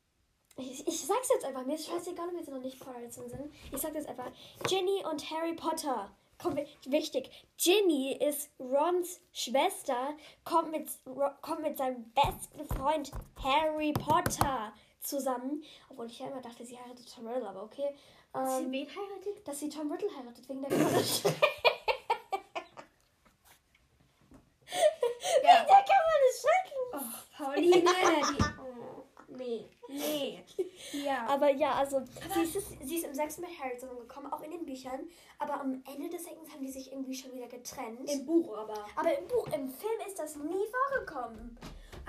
[0.56, 3.52] ich, ich sag's jetzt einfach, mir ist scheißegal, ob jetzt noch nicht vorgelesen sind.
[3.72, 4.30] Ich sag jetzt einfach,
[4.68, 6.10] Ginny und Harry Potter.
[6.42, 10.88] Komm, wi- wichtig, Ginny ist Rons Schwester, kommt mit,
[11.42, 13.10] kommt mit seinem besten Freund
[13.42, 15.62] Harry Potter zusammen.
[15.90, 17.94] Obwohl ich ja immer dachte, sie heiratet Tom Riddle, aber okay.
[18.32, 19.46] Sie Ähm, wen heiratet?
[19.48, 21.34] dass sie Tom Riddle heiratet, wegen der College.
[25.42, 25.66] Ja.
[25.68, 25.84] Man
[26.30, 26.80] es schrecken.
[26.92, 27.72] Oh, Pauline.
[27.80, 28.49] die,
[29.50, 29.64] nee.
[29.88, 30.44] Nee.
[30.92, 31.26] Ja.
[31.26, 32.02] Aber ja, also
[32.34, 35.00] sie, ist, sie ist im sechsten mit Harry zusammengekommen, auch in den Büchern.
[35.38, 38.10] Aber am Ende des Sechsten haben die sich irgendwie schon wieder getrennt.
[38.10, 38.84] Im Buch aber.
[38.96, 41.58] aber im Buch, im Film ist das nie vorgekommen.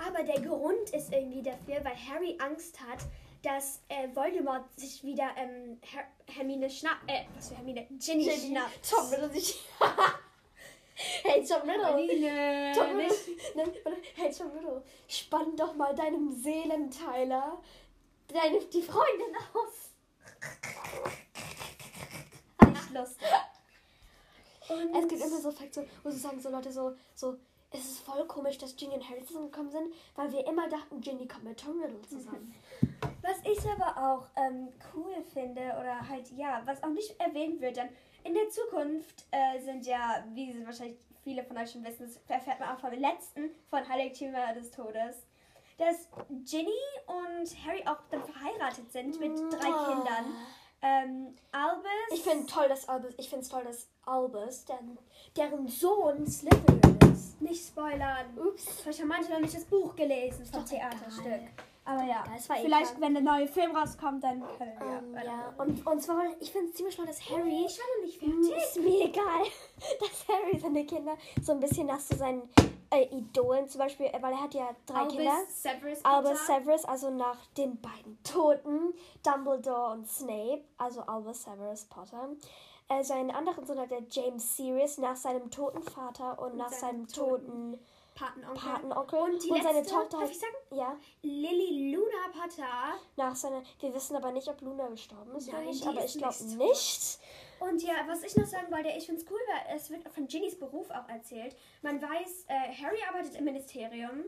[0.04, 3.00] Aber der Grund ist irgendwie dafür, weil Harry Angst hat,
[3.42, 7.08] dass äh, Voldemort sich wieder ähm, Her Hermine schnappt.
[7.08, 7.86] Äh, was für Hermine?
[7.90, 8.90] Ginny, schnappt.
[8.90, 9.64] Tom Riddle sich.
[11.22, 12.74] hey, Tom Riddle.
[12.74, 13.16] Tom Riddle.
[13.54, 13.72] Nein.
[14.14, 14.82] Hey, Tom Riddle.
[15.08, 17.60] Spann doch mal deinem Seelenteiler
[18.28, 19.90] deine, die Freundin aus.
[22.68, 23.28] Nicht lustig.
[24.68, 27.36] Und Es gibt immer so Fakten, wo sie sagen, so Leute, so, so,
[27.72, 31.26] es ist voll komisch, dass Ginny und Harry zusammengekommen sind, weil wir immer dachten, Ginny
[31.26, 32.54] kommt mit Tom Riddle zusammen.
[33.22, 37.76] Was ich aber auch ähm, cool finde, oder halt, ja, was auch nicht erwähnt wird,
[37.76, 37.88] dann
[38.24, 42.20] in der Zukunft äh, sind ja, wie Sie wahrscheinlich viele von euch schon wissen, das
[42.26, 45.24] erfährt man auch vom letzten von Heiligtümer des Todes,
[45.78, 46.70] dass Ginny
[47.06, 49.94] und Harry auch dann verheiratet sind mit drei Mua.
[49.94, 50.36] Kindern.
[50.82, 51.86] Ähm, Albus.
[52.12, 54.98] Ich finde toll, dass Albus, ich finde es toll, dass Albus, deren,
[55.36, 57.01] deren Sohn Slytherin ist.
[57.40, 58.26] Nicht spoilern.
[58.38, 58.80] Ups.
[58.82, 61.26] Vielleicht haben manche noch nicht das Buch gelesen vom doch Theaterstück.
[61.26, 61.48] egal.
[61.84, 62.22] Aber ja,
[62.60, 65.20] vielleicht, wenn der neue Film rauskommt, dann können wir.
[65.20, 68.18] Ähm, ja, und, und zwar, ich finde es ziemlich toll, dass Harry, Ich war nicht
[68.20, 68.56] fertig.
[68.56, 69.42] ist mir egal,
[70.00, 72.48] dass Harry seine Kinder so ein bisschen nach so seinen
[72.90, 75.36] äh, Idolen, zum Beispiel, äh, weil er hat ja drei Albus Kinder.
[75.48, 76.46] Severus Albus.
[76.46, 78.94] Severus, also nach den beiden Toten,
[79.24, 82.28] Dumbledore und Snape, also Albus Severus Potter.
[82.92, 87.06] Äh, seinen anderen Sohn hat der James Sirius nach seinem toten Vater und, nach seinem
[87.06, 87.78] seinem toten
[88.14, 88.62] Patenonkel.
[88.62, 89.18] Patenonkel.
[89.20, 90.54] Und die seine letzte, Tochter darf ich sagen?
[90.70, 92.94] Ja, Lily Luna Potter.
[93.16, 93.62] nach seiner.
[93.80, 96.44] Wir wissen aber nicht, ob Luna gestorben ist oder Nein, nicht, die aber ich glaube
[96.44, 97.18] nicht nicht.
[97.60, 100.26] Und ja, was ich noch sagen wollte, ich finde es cool, weil es wird von
[100.26, 101.56] Ginnys Beruf auch erzählt.
[101.80, 104.24] Man weiß, äh, Harry arbeitet im Ministerium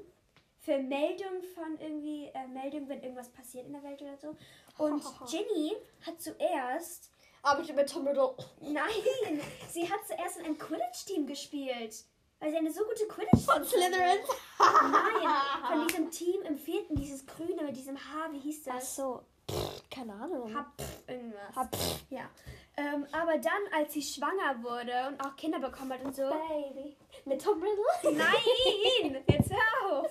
[0.60, 4.36] für Meldung von irgendwie, äh, Meldung, wenn irgendwas passiert in der Welt oder so.
[4.78, 5.72] Und Ginny
[6.06, 7.10] hat zuerst,
[7.44, 8.34] Arbeitet mit Tom Riddle.
[8.60, 9.40] nein,
[9.70, 11.94] sie hat zuerst in einem Quidditch-Team gespielt.
[12.40, 14.18] Weil sie eine so gute quidditch Von Slytherin.
[14.58, 15.28] Nein,
[15.68, 18.96] von diesem Team im vierten, dieses grüne mit diesem Haar, wie hieß Ach das?
[18.96, 19.20] so.
[19.50, 20.54] Pff, keine Ahnung.
[20.54, 20.72] Hab
[21.06, 21.54] irgendwas.
[21.56, 21.76] Hab-
[22.10, 22.28] Ja.
[22.76, 26.22] Ähm, aber dann, als sie schwanger wurde und auch Kinder bekommen hat und so.
[26.28, 26.96] Baby.
[27.24, 28.16] Mit Tom Riddle?
[28.18, 29.24] Nein!
[29.28, 30.10] Jetzt hör auf!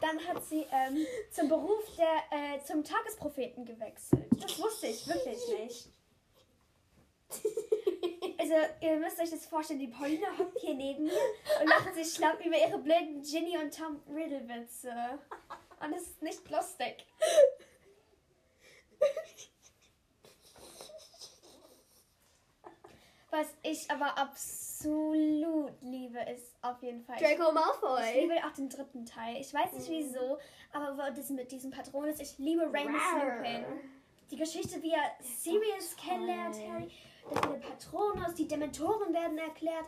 [0.00, 4.26] Dann hat sie ähm, zum Beruf der, äh, zum Tagespropheten gewechselt.
[4.42, 5.88] Das wusste ich wirklich nicht.
[8.38, 11.12] Also, ihr müsst euch das vorstellen, die Pauline hockt hier neben mir
[11.60, 14.92] und lacht sich schlapp über ihre blöden Ginny und Tom Riddle-Witze.
[15.82, 17.06] Und es ist nicht lustig.
[23.30, 27.16] Was ich aber absolut liebe, ist auf jeden Fall.
[27.16, 28.20] Draco Ich Malfoy.
[28.20, 29.40] liebe auch den dritten Teil.
[29.40, 30.38] Ich weiß nicht wieso,
[30.72, 32.20] aber das mit diesem Patron ist.
[32.20, 33.36] Ich liebe Rar.
[33.36, 33.64] Lupin.
[34.30, 36.90] Die Geschichte, wie er Sirius kennenlernt, Harry.
[37.30, 39.86] Das mit dem Patronus, die Dementoren werden erklärt.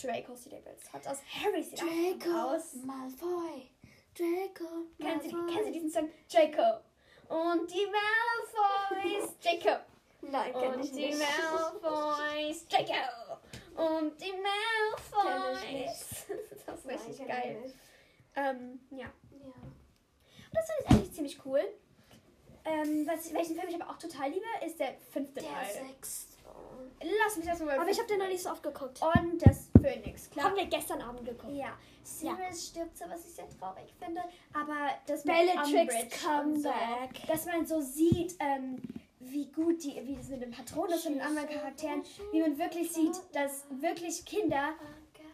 [0.00, 2.74] Draco Sidious hat aus Harry Sidious aus.
[2.84, 3.70] Malfoy.
[4.16, 6.10] Draco Kennen Sie, kennen Sie diesen Song?
[6.32, 6.80] Draco.
[7.28, 9.38] Und die Malfoys.
[9.38, 9.80] Draco.
[10.22, 11.18] Nein, kenn Und ich die nicht.
[11.18, 12.66] Malfoys.
[12.68, 13.38] Draco.
[13.76, 16.26] Und die Malfoys.
[16.66, 17.72] Das ist Nein, richtig geil.
[18.36, 18.98] Ähm, ja.
[19.30, 19.52] Ja.
[20.52, 21.62] Das finde ich eigentlich ziemlich cool.
[22.64, 25.86] Ähm, was, welchen Film ich aber auch total liebe, ist der fünfte Der Teil.
[25.88, 26.29] sechste.
[27.02, 29.00] Lass mich das mal Aber ich habe den noch nicht so oft geguckt.
[29.00, 30.46] Und das Phönix, klar.
[30.46, 31.54] Haben wir gestern Abend geguckt.
[31.54, 34.20] Ja, Sirius stirbt so, was ich sehr traurig finde.
[34.52, 37.20] Aber das Bellatrix Comeback.
[37.20, 38.82] So, dass man so sieht, ähm,
[39.18, 42.02] wie gut die, wie das mit dem Patronus und den anderen Charakteren,
[42.32, 44.74] wie man wirklich sieht, dass wirklich Kinder,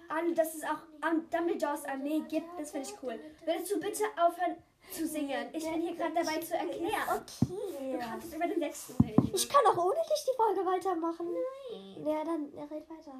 [0.08, 3.18] an, dass es auch an Dumbledores Armee gibt, das finde ich cool.
[3.44, 4.56] Würdest du bitte aufhören
[4.90, 5.48] zu singen?
[5.52, 7.24] Ich bin hier gerade dabei zu erklären.
[7.40, 7.98] Du Okay.
[8.00, 9.30] kannst es über den sechsten reden.
[9.34, 11.26] Ich kann auch ohne dich die Folge weitermachen.
[11.32, 12.06] Nein.
[12.06, 13.12] Ja, dann ja, red weiter.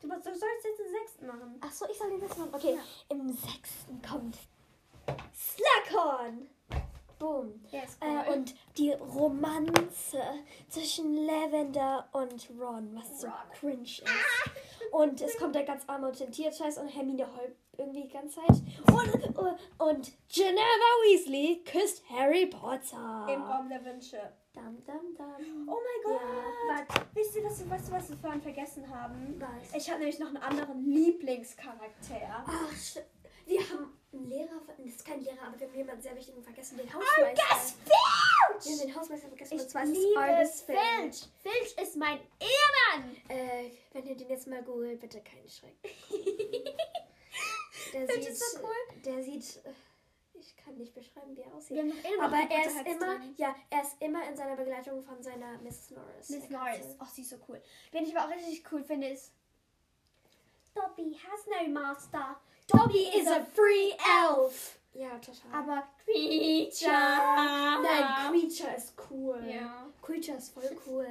[0.00, 1.58] Du, du sollst jetzt den sechsten machen.
[1.60, 2.50] Ach so, ich soll den jetzt machen.
[2.54, 4.36] Okay, im sechsten kommt
[5.34, 6.48] Slughorn.
[7.18, 7.62] Boom.
[7.70, 10.20] Ja, ist Äh, und die Romanze
[10.68, 13.36] zwischen Lavender und Ron, was so Ron.
[13.60, 14.04] cringe ist.
[14.90, 18.62] Und es kommt der ganz arme und Scheiß und Hermine heult irgendwie die ganze Zeit.
[18.92, 19.38] Und,
[19.78, 23.26] und Geneva Weasley küsst Harry Potter.
[23.32, 24.18] Im Raum der Wünsche.
[24.54, 25.68] Dum, dum, dum.
[25.68, 26.20] Oh mein Gott!
[26.68, 27.06] Ja.
[27.14, 29.40] Wisst ihr, was, weißt du, was wir vorhin vergessen haben?
[29.40, 29.74] Was?
[29.74, 32.44] Ich habe nämlich noch einen anderen Lieblingscharakter.
[32.46, 33.02] Ach,
[33.46, 36.76] wir haben einen Lehrer, das ist kein Lehrer, aber wir haben jemanden sehr wichtigen vergessen,
[36.76, 37.42] den Hausmeister.
[37.50, 41.28] Argus Wir haben den Hausmeister vergessen, Ich und zwar ist es Argus Filch.
[41.42, 43.16] Filch ist mein Ehemann!
[43.28, 45.76] Äh, wenn ihr den jetzt mal googelt, bitte keinen Schreck.
[47.92, 49.02] Der Filch sieht, so cool.
[49.04, 49.62] Der sieht,
[50.34, 51.78] ich kann nicht beschreiben, wie er aussieht.
[52.20, 53.34] Aber er ist immer, drin.
[53.36, 55.90] ja, er ist immer in seiner Begleitung von seiner Mrs.
[55.90, 56.30] Norris.
[56.30, 56.96] Miss Norris.
[57.00, 57.60] Oh, sie ist so cool.
[57.90, 59.32] Wen ich aber auch richtig cool finde, ist.
[60.74, 62.36] Dobby has no master.
[62.66, 64.78] Dobby is a free elf.
[64.94, 65.52] Ja, total.
[65.52, 66.90] Aber Creature.
[66.90, 69.42] Nein, Creature ist cool.
[69.46, 69.86] Ja.
[70.02, 71.06] Creature ist voll cool.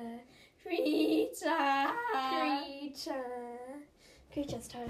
[0.63, 1.93] Creature.
[2.11, 3.25] Creature.
[4.32, 4.88] Creature ist toll.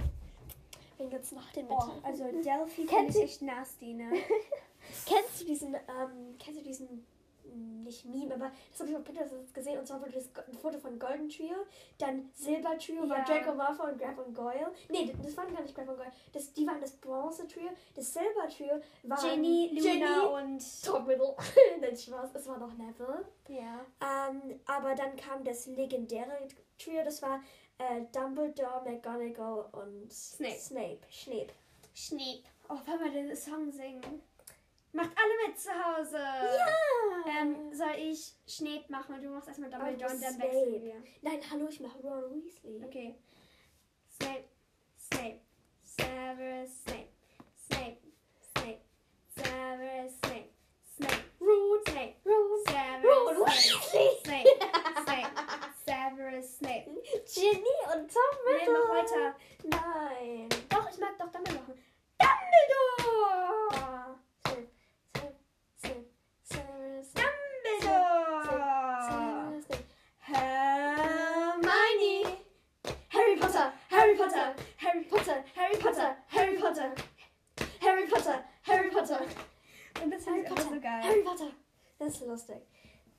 [1.01, 2.05] Wen gibt's noch den Oh, bitte?
[2.05, 4.11] also Delphi ich sie- echt nasty, ne?
[5.05, 7.05] Kennst du diesen, ähm, kennst du diesen,
[7.83, 10.77] nicht Meme, aber das habe ich auf Pinterest gesehen und zwar wurde das ein Foto
[10.79, 11.55] von Golden Trio,
[11.97, 13.23] dann Silber Trio war Ja.
[13.23, 14.71] Draco Malfoy und Grab und Goyle.
[14.89, 18.13] Nee, das waren gar nicht Grab und Goyle, das, die waren das Bronze Trio, das
[18.13, 20.83] Silber Trio war Ginny, Luna Ginny, und.
[20.83, 21.35] Tom Riddle.
[21.81, 23.25] Nein, Spaß, es war noch Neville.
[23.47, 23.85] Ja.
[24.01, 27.41] Ähm, aber dann kam das legendäre Trio, das war
[27.77, 30.55] äh, Dumbledore, McGonagall und Snape.
[30.55, 30.99] Snape.
[31.11, 31.53] Snape.
[31.93, 32.43] Schneep.
[32.69, 34.21] Oh, wollen wir den Song singen?
[34.93, 36.17] Macht alle mit zu Hause.
[36.17, 37.41] Ja!
[37.41, 40.51] Ähm, soll ich Schneep machen und du machst erstmal Dumbledore und dann Snape.
[40.51, 41.01] wechseln wir.
[41.21, 42.83] Nein, hallo, ich mache Ron Weasley.
[42.83, 43.15] Okay.
[44.21, 44.43] Snape,
[44.97, 45.39] Snape,
[45.83, 47.07] Severus Snape,
[47.65, 47.97] Snape,
[48.57, 48.81] Snape,
[49.35, 50.49] Severus Snape,
[50.95, 54.11] Snape, Ron, Snape, Ron, Severus Ron Snape, Weasley.
[54.23, 54.49] Snape,
[55.03, 55.31] Snape,
[56.19, 56.85] Severus Snape.
[57.33, 58.73] Ginny und Tom Riddle.
[58.73, 59.35] mach weiter.
[59.63, 60.49] Nein.
[60.69, 61.77] Doch, ich mag doch Dumbledore machen.
[62.19, 64.19] Dumbledore!
[67.03, 67.27] Snape,
[67.81, 69.61] Dumbledore!
[70.19, 72.37] Hermione!
[73.09, 73.73] Harry Potter!
[73.89, 74.53] Harry Potter!
[74.77, 75.43] Harry Potter!
[75.55, 76.15] Harry Potter!
[76.27, 76.93] Harry Potter!
[77.81, 78.43] Harry Potter!
[78.63, 79.19] Harry Potter!
[80.03, 81.03] Und das Harry Potter, so geil.
[81.03, 81.51] Harry Potter.
[81.99, 82.57] Das ist lustig.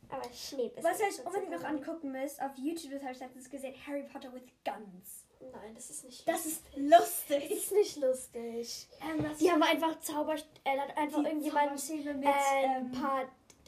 [0.08, 3.20] Aber Schneep ist Was ihr euch unbedingt noch angucken müsst, auf YouTube, das habe ich
[3.20, 5.24] letztens gesehen, Harry Potter with Guns.
[5.40, 7.50] Nein, das ist nicht Das ist Das lustig.
[7.50, 8.88] ist nicht lustig.
[9.00, 10.34] Ähm, Die haben einfach Zauber...
[10.64, 13.24] Äh, hat einfach irgendjemand äh, ein ähm, paar...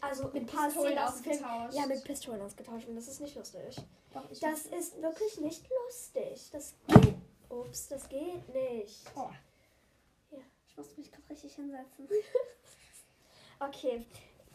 [0.08, 1.74] Also mit ein paar Pistolen ausgetauscht.
[1.74, 2.88] Ja, mit Pistolen ausgetauscht.
[2.88, 3.76] Und das ist nicht lustig.
[4.12, 6.50] Doch, Das ist wirklich nicht lustig.
[6.52, 7.14] Das geht...
[7.48, 9.00] Ups, das geht nicht.
[9.14, 9.30] Oh.
[10.30, 10.38] Ja.
[10.68, 12.08] Ich muss mich gerade richtig hinsetzen.
[13.60, 14.04] Okay.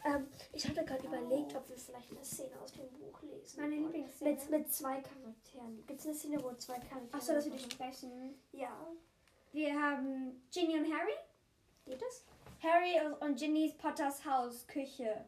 [0.04, 3.60] Ähm, ich hatte gerade überlegt, ob wir vielleicht eine Szene aus dem Buch lesen.
[3.60, 3.76] Meine.
[3.76, 4.30] Lieblingsszene.
[4.30, 5.84] Mit, mit zwei Charakteren.
[5.86, 7.08] Gibt es eine Szene, wo zwei Charaktere...
[7.12, 8.38] Achso, dass wir die sprechen.
[8.52, 8.86] Ja.
[9.52, 11.14] Wir haben Ginny und Harry.
[11.84, 12.24] Geht das?
[12.62, 15.24] Harry und Ginnys Potters Haus, Küche.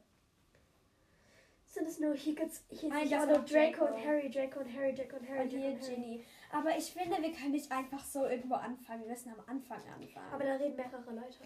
[1.72, 2.14] Sind es nur...
[2.14, 2.62] Hier gibt's...
[2.68, 5.40] Hier Nein, sind ja auch nur Draco und Harry, Draco und Harry, Draco und Harry,
[5.42, 5.74] Und hier.
[5.78, 6.24] Ginny.
[6.52, 9.02] Aber ich finde, wir können nicht einfach so irgendwo anfangen.
[9.04, 10.32] Wir müssen am Anfang anfangen.
[10.32, 11.38] Aber da reden mehrere Leute.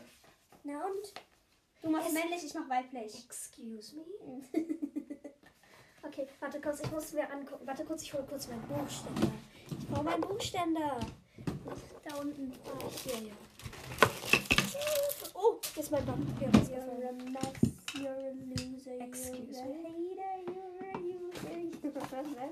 [0.65, 1.15] Na und?
[1.81, 3.25] Du machst Es- männlich, ich mach weiblich.
[3.25, 4.43] Excuse me?
[6.03, 7.67] Okay, warte kurz, ich muss mir angucken.
[7.67, 9.33] Warte kurz, ich hole kurz meinen Buchständer.
[9.77, 11.01] Ich brauche meinen Buchständer.
[12.05, 12.53] da unten.
[12.65, 13.35] Ah, hier, ja.
[15.35, 16.49] Oh, ist mein Papier.
[16.49, 20.17] You're a mess, you're a loser, Excuse you're me?
[20.17, 22.51] hater, you're a user.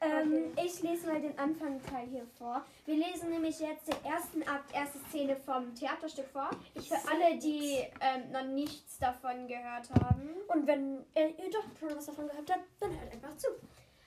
[0.00, 2.64] Ähm, Ich lese mal den Anfangsteil hier vor.
[2.86, 6.50] Wir lesen nämlich jetzt den ersten Akt, erste Szene vom Theaterstück vor.
[6.76, 10.30] Für alle, die ähm, noch nichts davon gehört haben.
[10.48, 13.48] Und wenn äh, ihr doch schon was davon gehört habt, dann hört einfach zu.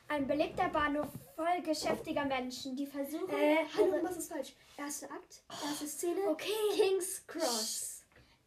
[0.07, 3.33] Ein belebter Bahnhof voll geschäftiger Menschen, die versuchen.
[3.37, 4.53] Äh, hallo, ihre- was ist falsch?
[4.77, 6.21] Erster Akt, erste Szene.
[6.29, 6.49] Okay.
[6.73, 7.90] King's Cross.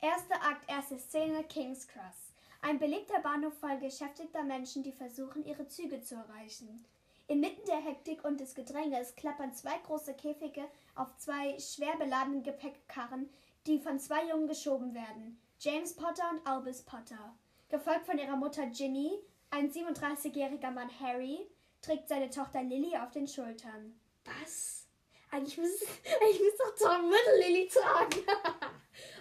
[0.04, 2.34] Erster Akt, erste Szene, King's Cross.
[2.60, 6.84] Ein belegter Bahnhof voll beschäftigter Menschen, die versuchen, ihre Züge zu erreichen.
[7.26, 13.30] Inmitten der Hektik und des Gedränges klappern zwei große Käfige auf zwei schwer beladenen Gepäckkarren,
[13.66, 15.40] die von zwei Jungen geschoben werden.
[15.58, 17.34] James Potter und Albus Potter.
[17.70, 21.48] Gefolgt von ihrer Mutter Ginny, ein 37-jähriger Mann Harry,
[21.80, 23.98] trägt seine Tochter Lily auf den Schultern.
[24.26, 24.86] Was?
[25.30, 25.86] Eigentlich müsste
[26.20, 28.20] müsste doch Tom Riddle Lily tragen.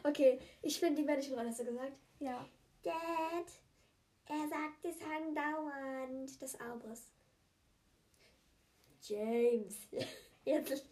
[0.03, 1.97] okay, ich finde die männliche Rolle, hast du gesagt?
[2.19, 2.45] Ja.
[2.83, 3.47] Dad,
[4.27, 7.03] er sagt, die sagen dauernd des Albus.
[9.01, 9.75] James,
[10.45, 10.85] jetzt,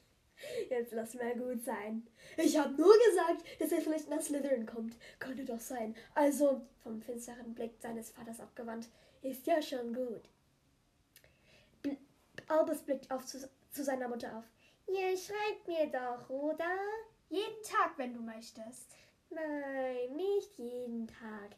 [0.70, 2.08] jetzt lass mal gut sein.
[2.38, 4.98] Ich habe nur gesagt, dass er vielleicht nach Slytherin kommt.
[5.20, 5.96] Könnte doch sein.
[6.14, 8.90] Also, vom finsteren Blick seines Vaters abgewandt,
[9.22, 10.24] ist ja schon gut.
[11.82, 11.98] Bl
[12.48, 14.46] Albus blickt auf zu, zu seiner Mutter auf.
[14.88, 16.78] Ihr schreibt mir doch, oder?
[17.32, 18.94] Jeden Tag, wenn du möchtest.
[19.30, 21.56] Nein, nicht jeden Tag.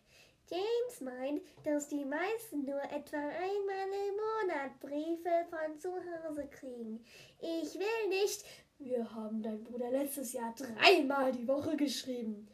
[0.47, 7.03] James meint, dass die meisten nur etwa einmal im Monat Briefe von zu Hause kriegen.
[7.39, 8.45] Ich will nicht.
[8.77, 12.47] Wir haben dein Bruder letztes Jahr dreimal die Woche geschrieben.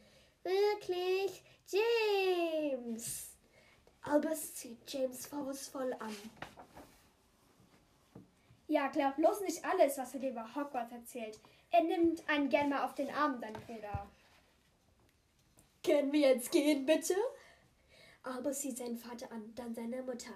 [0.43, 1.43] Wirklich?
[1.67, 3.35] James!
[4.01, 6.15] Albus zieht James vorwurfsvoll an.
[8.67, 11.37] Ja, glaub bloß nicht alles, was er dir über Hogwarts erzählt.
[11.71, 14.07] Er nimmt einen gern mal auf den Arm, dein Bruder.
[15.83, 17.15] Können wir jetzt gehen, bitte?
[18.23, 20.33] Albus sieht seinen Vater an, dann seine Mutter.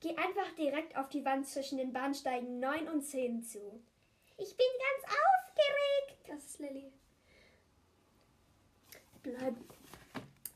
[0.00, 3.80] Geh einfach direkt auf die Wand zwischen den Bahnsteigen 9 und 10 zu.
[4.36, 6.28] Ich bin ganz aufgeregt.
[6.28, 6.92] Das ist Lilly.
[9.22, 9.54] Bleib.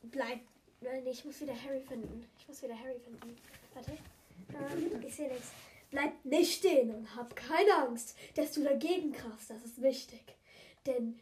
[0.02, 0.40] Bleib.
[0.80, 2.28] Nein, ich muss wieder Harry finden.
[2.38, 3.36] Ich muss wieder Harry finden.
[3.74, 3.92] Warte.
[3.92, 5.52] Ähm, ich sehe nichts.
[5.90, 9.50] Bleib nicht stehen und hab keine Angst, dass du dagegen krachst.
[9.50, 10.36] Das ist wichtig.
[10.84, 11.18] Denn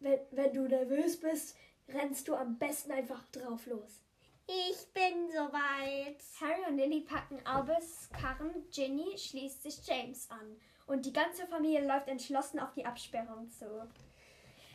[0.00, 1.56] wenn, wenn du nervös bist,
[1.88, 4.02] rennst du am besten einfach drauf los.
[4.46, 6.16] Ich bin soweit.
[6.40, 10.56] Harry und Lily packen Albus Karren, Ginny schließt sich James an.
[10.86, 13.66] Und die ganze Familie läuft entschlossen auf die Absperrung zu.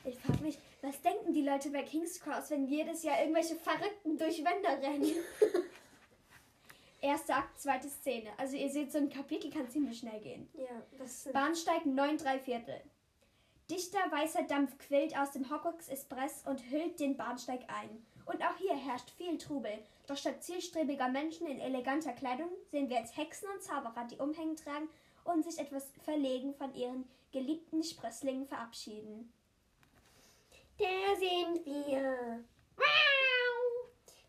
[0.06, 4.18] Ich frage mich, was denken die Leute bei King's Cross, wenn jedes Jahr irgendwelche Verrückten
[4.18, 5.12] durch Wände rennen?
[7.04, 8.30] Erster Akt, zweite Szene.
[8.38, 10.50] Also ihr seht, so ein Kapitel kann ziemlich schnell gehen.
[10.54, 11.34] Ja, das sind.
[11.34, 12.80] Bahnsteig 9 3 Viertel.
[13.70, 18.06] Dichter weißer Dampf quillt aus dem Hogwarts Express und hüllt den Bahnsteig ein.
[18.26, 19.84] Und auch hier herrscht viel Trubel.
[20.08, 24.56] Doch statt zielstrebiger Menschen in eleganter Kleidung sehen wir jetzt Hexen und Zauberer, die Umhängen
[24.56, 24.88] tragen
[25.26, 29.30] und sich etwas verlegen von ihren geliebten Sprösslingen verabschieden.
[30.78, 32.46] Da sind wir.
[32.78, 33.13] Wow!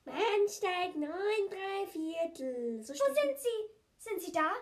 [0.05, 2.83] Bahnsteig 9, 3 Viertel.
[2.83, 3.75] So Wo sind sie?
[3.99, 4.53] Sind sie da?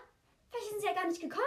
[0.49, 1.45] Vielleicht sind sie ja gar nicht gekommen.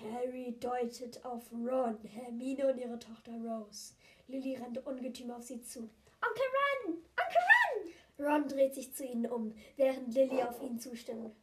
[0.00, 3.94] Harry deutet auf Ron, Hermine und ihre Tochter Rose.
[4.28, 5.80] Lily rennt ungetüm auf sie zu.
[5.80, 6.44] Onkel
[6.86, 6.94] Ron!
[6.94, 8.26] Onkel Ron!
[8.26, 11.34] Ron dreht sich zu ihnen um, während Lily auf ihn zustimmt.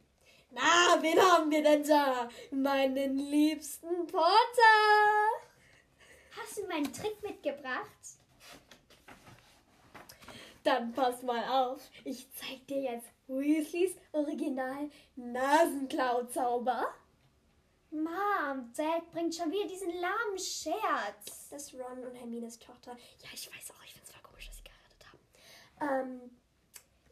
[0.50, 2.30] Na, wen haben wir denn da?
[2.50, 4.22] Meinen liebsten Potter!
[6.30, 7.90] Hast du meinen Trick mitgebracht?
[10.66, 11.80] Dann pass mal auf.
[12.04, 16.92] Ich zeig dir jetzt Weasleys Original Nasenklauzauber.
[17.92, 21.48] Mom, Dad bringt schon wieder diesen lahmen Scherz.
[21.50, 22.96] Das ist Ron und Hermines Tochter.
[23.22, 26.20] Ja, ich weiß auch, ich find's voll komisch, dass sie geheiratet haben.
[26.20, 26.30] Ähm,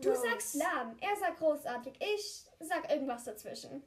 [0.00, 0.22] Du Rose.
[0.22, 3.84] sagst lahm, er sagt großartig, ich sag irgendwas dazwischen.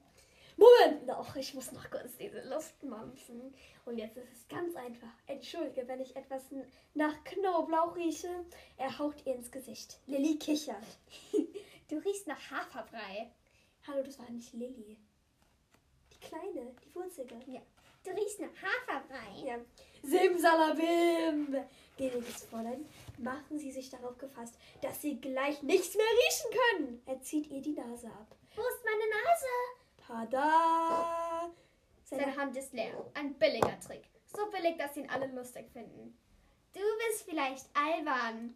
[0.57, 3.53] Moment noch, ich muss noch kurz diese Luft mampfen.
[3.85, 5.13] Und jetzt ist es ganz einfach.
[5.27, 6.43] Entschuldige, wenn ich etwas
[6.95, 8.43] nach Knoblauch rieche.
[8.77, 9.99] Er haut ihr ins Gesicht.
[10.07, 10.85] Lilly kichert.
[11.89, 13.31] Du riechst nach Haferbrei.
[13.87, 14.97] Hallo, das war nicht Lilly.
[16.11, 17.39] Die Kleine, die Wurzelige.
[17.47, 17.61] Ja.
[18.03, 19.47] Du riechst nach Haferbrei.
[19.47, 19.57] Ja.
[20.03, 21.55] Simsalabim!
[21.95, 22.85] Gnädiges Fräulein,
[23.17, 27.01] machen Sie sich darauf gefasst, dass Sie gleich nichts mehr riechen können.
[27.05, 28.35] Er zieht ihr die Nase ab.
[28.53, 29.76] Wo ist meine Nase?
[30.07, 31.51] Tada!
[32.05, 32.93] Seine Hand ist leer.
[33.13, 34.03] Ein billiger Trick.
[34.25, 36.17] So billig, dass ihn alle lustig finden.
[36.73, 38.55] Du bist vielleicht albern.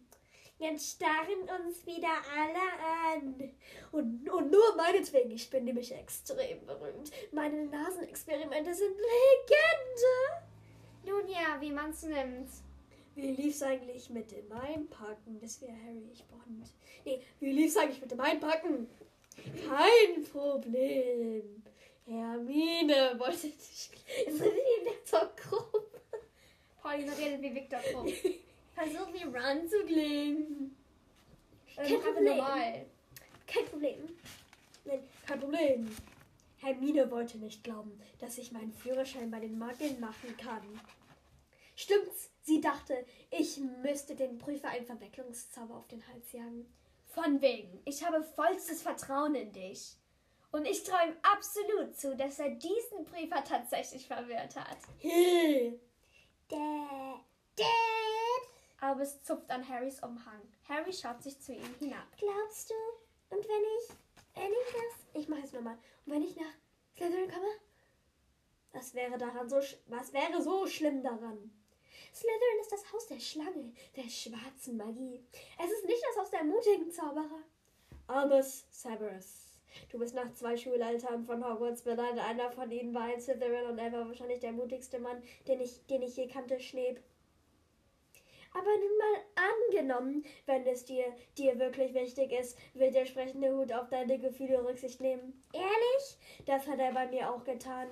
[0.58, 3.52] Jetzt starren uns wieder alle an.
[3.90, 7.10] Und, und nur meinetwegen, ich bin nämlich extrem berühmt.
[7.32, 10.46] Meine Nasenexperimente sind Legende.
[11.04, 12.48] Nun ja, wie man's nimmt.
[13.14, 15.38] Wie lief's eigentlich mit dem Einpacken?
[15.40, 16.72] Das wäre Harry, ich Bond.
[17.04, 18.88] Nee, wie lief's eigentlich mit dem Einpacken?
[19.36, 21.62] Kein Problem.
[22.06, 23.90] Hermine wollte dich.
[24.26, 25.82] Jetzt sind die Viktor Krumm.
[26.82, 28.06] Pauline redet wie Victor Krumm.
[28.74, 30.76] Versuch wie Run zu klingen.
[31.76, 32.24] Ähm, Kein aber Problem.
[32.36, 32.86] normal.
[33.46, 34.08] Kein Problem.
[34.84, 35.96] Nein, kein Problem.
[36.58, 40.62] Hermine wollte nicht glauben, dass ich meinen Führerschein bei den Mageln machen kann.
[41.74, 42.30] Stimmt's?
[42.42, 46.66] Sie dachte, ich müsste den Prüfer einen Verwechslungszauber auf den Hals jagen.
[47.14, 47.80] Von wegen.
[47.84, 49.96] Ich habe vollstes Vertrauen in dich.
[50.50, 54.78] Und ich traue ihm absolut zu, dass er diesen Prüfer tatsächlich verwirrt hat.
[56.48, 57.20] Dad!
[57.56, 57.66] Dad!
[58.80, 60.42] Albus zupft an Harrys Umhang.
[60.68, 62.06] Harry schaut sich zu ihm hinab.
[62.18, 62.74] Glaubst du?
[63.36, 63.96] Und wenn ich,
[64.34, 65.78] wenn ich das, ich mache es nochmal.
[66.04, 66.52] Und wenn ich nach
[67.02, 67.46] Slytherin komme?
[68.72, 69.56] Was wäre daran so,
[69.86, 71.50] was wäre so schlimm daran?
[72.14, 75.24] Slytherin ist das Haus der Schlange, der schwarzen Magie.
[75.58, 77.42] Es ist nicht das Haus der mutigen Zauberer.
[78.06, 79.58] Albus Severus.
[79.90, 82.18] Du bist nach zwei Schulaltern von Hogwarts benannt.
[82.18, 85.86] Einer von ihnen war ein Slytherin und er war wahrscheinlich der mutigste Mann, den ich,
[85.86, 87.02] den ich je kannte, Schneeb.
[88.52, 91.06] Aber nun mal angenommen, wenn es dir,
[91.38, 95.42] dir wirklich wichtig ist, wird der sprechende Hut auf deine Gefühle Rücksicht nehmen.
[95.54, 96.18] Ehrlich?
[96.44, 97.88] Das hat er bei mir auch getan.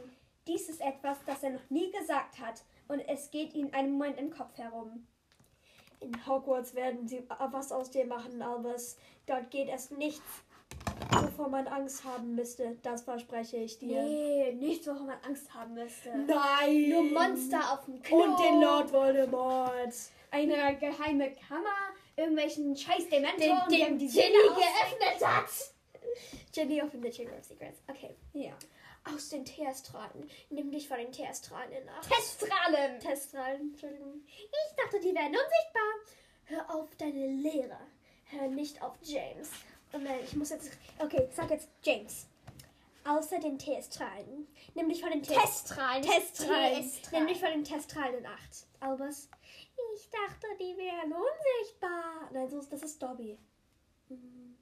[0.47, 2.63] Dies ist etwas, das er noch nie gesagt hat.
[2.91, 5.07] Und es geht ihm einen Moment im Kopf herum.
[6.01, 7.23] In Hogwarts werden sie
[7.53, 8.97] was aus dir machen, Albus.
[9.27, 10.25] Dort geht es nichts,
[11.13, 12.79] wovor man Angst haben müsste.
[12.83, 14.03] Das verspreche ich dir.
[14.03, 16.09] Nee, nichts, worum man Angst haben müsste.
[16.27, 16.89] Nein!
[16.89, 18.25] Nur Monster auf dem Klo.
[18.25, 19.95] Und den Lord Voldemort.
[20.33, 21.95] Eine geheime Kammer.
[22.17, 25.51] Irgendwelchen scheiß Dementor, Den, den die Ginny Seele geöffnet hat.
[26.53, 27.79] Ginny opened the Chamber of Secrets.
[27.87, 28.17] Okay.
[28.33, 28.53] Ja.
[29.15, 30.31] Aus den Teerstrahlen.
[30.51, 32.09] Nimm dich von den Teerstrahlen in Acht.
[32.11, 33.01] Teststrahlen.
[33.01, 34.23] Teststrahlen, Entschuldigung.
[34.27, 36.17] Ich dachte, die wären unsichtbar.
[36.45, 37.79] Hör auf deine Lehre.
[38.27, 39.51] Hör nicht auf James.
[39.93, 40.71] Oh nein, ich muss jetzt.
[40.99, 42.27] Okay, sag jetzt James.
[43.05, 44.47] Außer den Teerstrahlen.
[44.75, 45.23] Nimm dich von den.
[45.23, 46.05] Teststrahlen.
[47.13, 48.67] Nimm dich von den Teststrahlen in Acht.
[48.81, 49.29] Albus.
[49.97, 52.31] Ich dachte, die wären unsichtbar.
[52.33, 53.39] Nein, so ist, das ist Dobby.
[54.09, 54.57] Hm.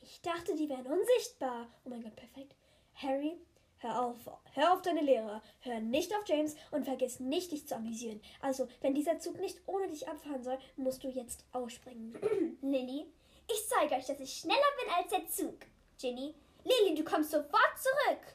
[0.00, 1.68] Ich dachte, die wären unsichtbar.
[1.84, 2.54] Oh mein Gott, perfekt.
[2.94, 3.38] Harry,
[3.78, 4.16] hör auf.
[4.52, 5.42] Hör auf deine Lehrer.
[5.60, 8.20] Hör nicht auf James und vergiss nicht, dich zu amüsieren.
[8.40, 12.18] Also, wenn dieser Zug nicht ohne dich abfahren soll, musst du jetzt ausspringen.
[12.62, 13.06] Lilly,
[13.50, 15.58] ich zeige euch, dass ich schneller bin als der Zug.
[16.00, 18.34] Ginny, Lilly, du kommst sofort zurück.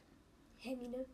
[0.57, 1.05] Hermine.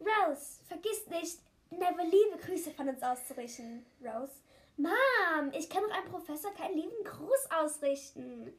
[0.00, 1.38] Rose, vergiss nicht,
[1.70, 3.84] Neville liebe Grüße von uns auszurichten.
[4.02, 4.32] Rose,
[4.76, 8.52] Mom, ich kann doch einem Professor keinen lieben Gruß ausrichten.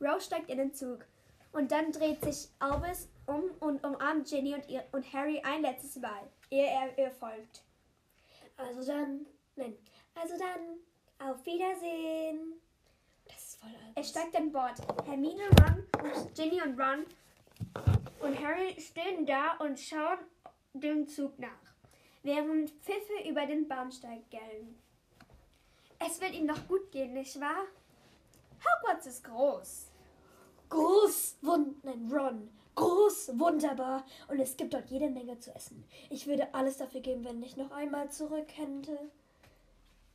[0.00, 1.04] Rose steigt in den Zug.
[1.54, 5.96] Und dann dreht sich Albus um und umarmt Ginny und, ihr, und Harry ein letztes
[5.96, 7.62] Mal, ehe er ihr folgt.
[8.56, 9.24] Also dann.
[9.54, 9.76] Nein.
[10.16, 11.30] Also dann.
[11.30, 12.54] Auf Wiedersehen.
[13.26, 14.10] Das ist voll Er Albus.
[14.10, 14.74] steigt an Bord.
[15.06, 17.06] Hermine, Ron und Ginny und Ron
[18.20, 20.18] und Harry stehen da und schauen
[20.72, 21.48] dem Zug nach,
[22.24, 24.76] während Pfiffe über den Bahnsteig gellen.
[26.00, 27.64] Es wird ihm noch gut gehen, nicht wahr?
[28.58, 29.93] Hogwarts ist groß.
[30.68, 32.50] Groß, wund, nein, Ron.
[32.74, 34.04] Groß, wunderbar.
[34.28, 35.84] Und es gibt dort jede Menge zu essen.
[36.10, 38.98] Ich würde alles dafür geben, wenn ich noch einmal zurück könnte.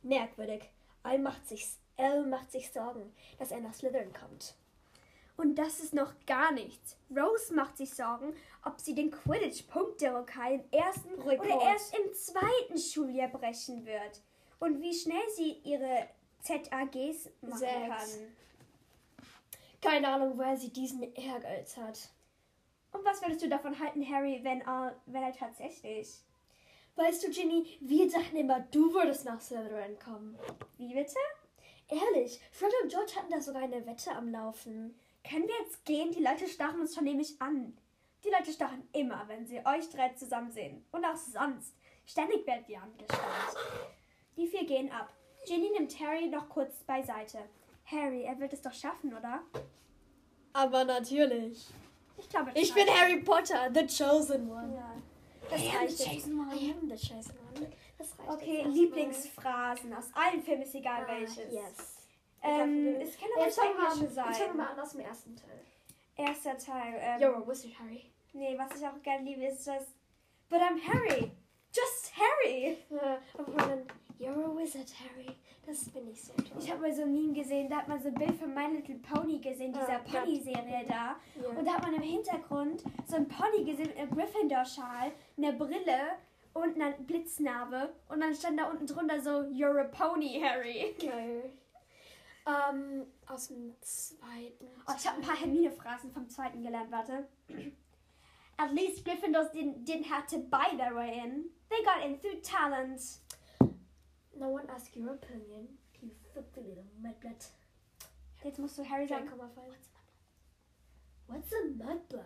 [0.02, 0.70] Merkwürdig.
[1.02, 4.54] Al macht sich, Elle macht sich Sorgen, dass er nach Slytherin kommt.
[5.36, 6.98] Und das ist noch gar nichts.
[7.10, 11.40] Rose macht sich Sorgen, ob sie den Quidditch-Punkterokal im ersten Rekord.
[11.40, 14.20] oder erst im zweiten Schuljahr brechen wird.
[14.58, 16.08] Und wie schnell sie ihre
[16.42, 17.88] ZAGs machen Sechs.
[17.88, 18.36] kann.
[19.80, 22.10] Keine Ahnung, woher sie diesen Ehrgeiz hat.
[22.92, 26.22] Und was würdest du davon halten, Harry, wenn er, wenn er tatsächlich...
[26.96, 30.36] Weißt du, Ginny, wir dachten immer, du würdest nach Slytherin kommen.
[30.76, 31.16] Wie bitte?
[31.88, 34.94] Ehrlich, Fred und George hatten da sogar eine Wette am Laufen.
[35.28, 36.10] Können wir jetzt gehen?
[36.12, 37.78] Die Leute starren uns schon nämlich an.
[38.24, 40.84] Die Leute starren immer, wenn sie euch drei zusammen sehen.
[40.92, 41.74] Und auch sonst.
[42.04, 43.56] Ständig werden wir angestarrt.
[44.36, 45.12] Die vier gehen ab.
[45.46, 47.38] Ginny nimmt Harry noch kurz beiseite.
[47.90, 49.40] Harry, er wird es doch schaffen, oder?
[50.52, 51.66] Aber natürlich.
[52.16, 54.74] Ich glaube, Ich bin Harry Potter, the chosen one.
[54.74, 54.94] Ja.
[55.48, 56.54] Das I am reicht the chosen one.
[56.54, 57.70] I am the chosen one.
[57.98, 58.64] Das reicht Okay.
[58.66, 61.52] Lieblingsphrasen aus allen Filmen, ist egal Ah, welches.
[61.52, 62.08] Yes.
[62.42, 63.42] Ähm, Ich es kann wir an.
[63.42, 64.60] englische Jetzt fangen wir sein.
[64.60, 65.60] an aus dem ersten Teil.
[66.16, 66.94] Erster Teil.
[66.98, 68.10] Ähm, You're a wizard, Harry.
[68.32, 69.84] nee, was ich auch gerne liebe, ist das.
[70.48, 71.30] But I'm Harry.
[71.72, 72.78] Just Harry.
[72.90, 73.82] Ja, aber dann,
[74.20, 75.36] you're a wizard, Harry.
[75.66, 76.58] Das finde ich sehr toll.
[76.58, 78.66] Ich habe mal so ein Meme gesehen, da hat man so ein Bild von My
[78.66, 80.22] Little Pony gesehen, dieser Gott.
[80.22, 81.16] Pony-Serie da.
[81.40, 81.48] Ja.
[81.56, 86.18] Und da hat man im Hintergrund so ein Pony gesehen mit einem Gryffindor-Schal, einer Brille
[86.52, 87.92] und einer Blitznarbe.
[88.08, 90.94] Und dann stand da unten drunter so, You're a Pony, Harry.
[91.00, 91.52] Geil.
[92.46, 94.66] Ähm, aus dem zweiten.
[94.88, 97.28] Oh, ich habe ein paar Hermine-Phrasen vom zweiten gelernt, warte.
[98.56, 101.50] At least Gryffindors didn't, didn't have to buy their way in.
[101.68, 103.00] They got in through talent.
[104.40, 105.68] No one asked your opinion.
[106.00, 107.44] You filthy little mudblood.
[108.42, 109.28] Jetzt musst du Harry sagen.
[109.28, 109.76] 3,5.
[111.26, 112.24] What's a mudblood?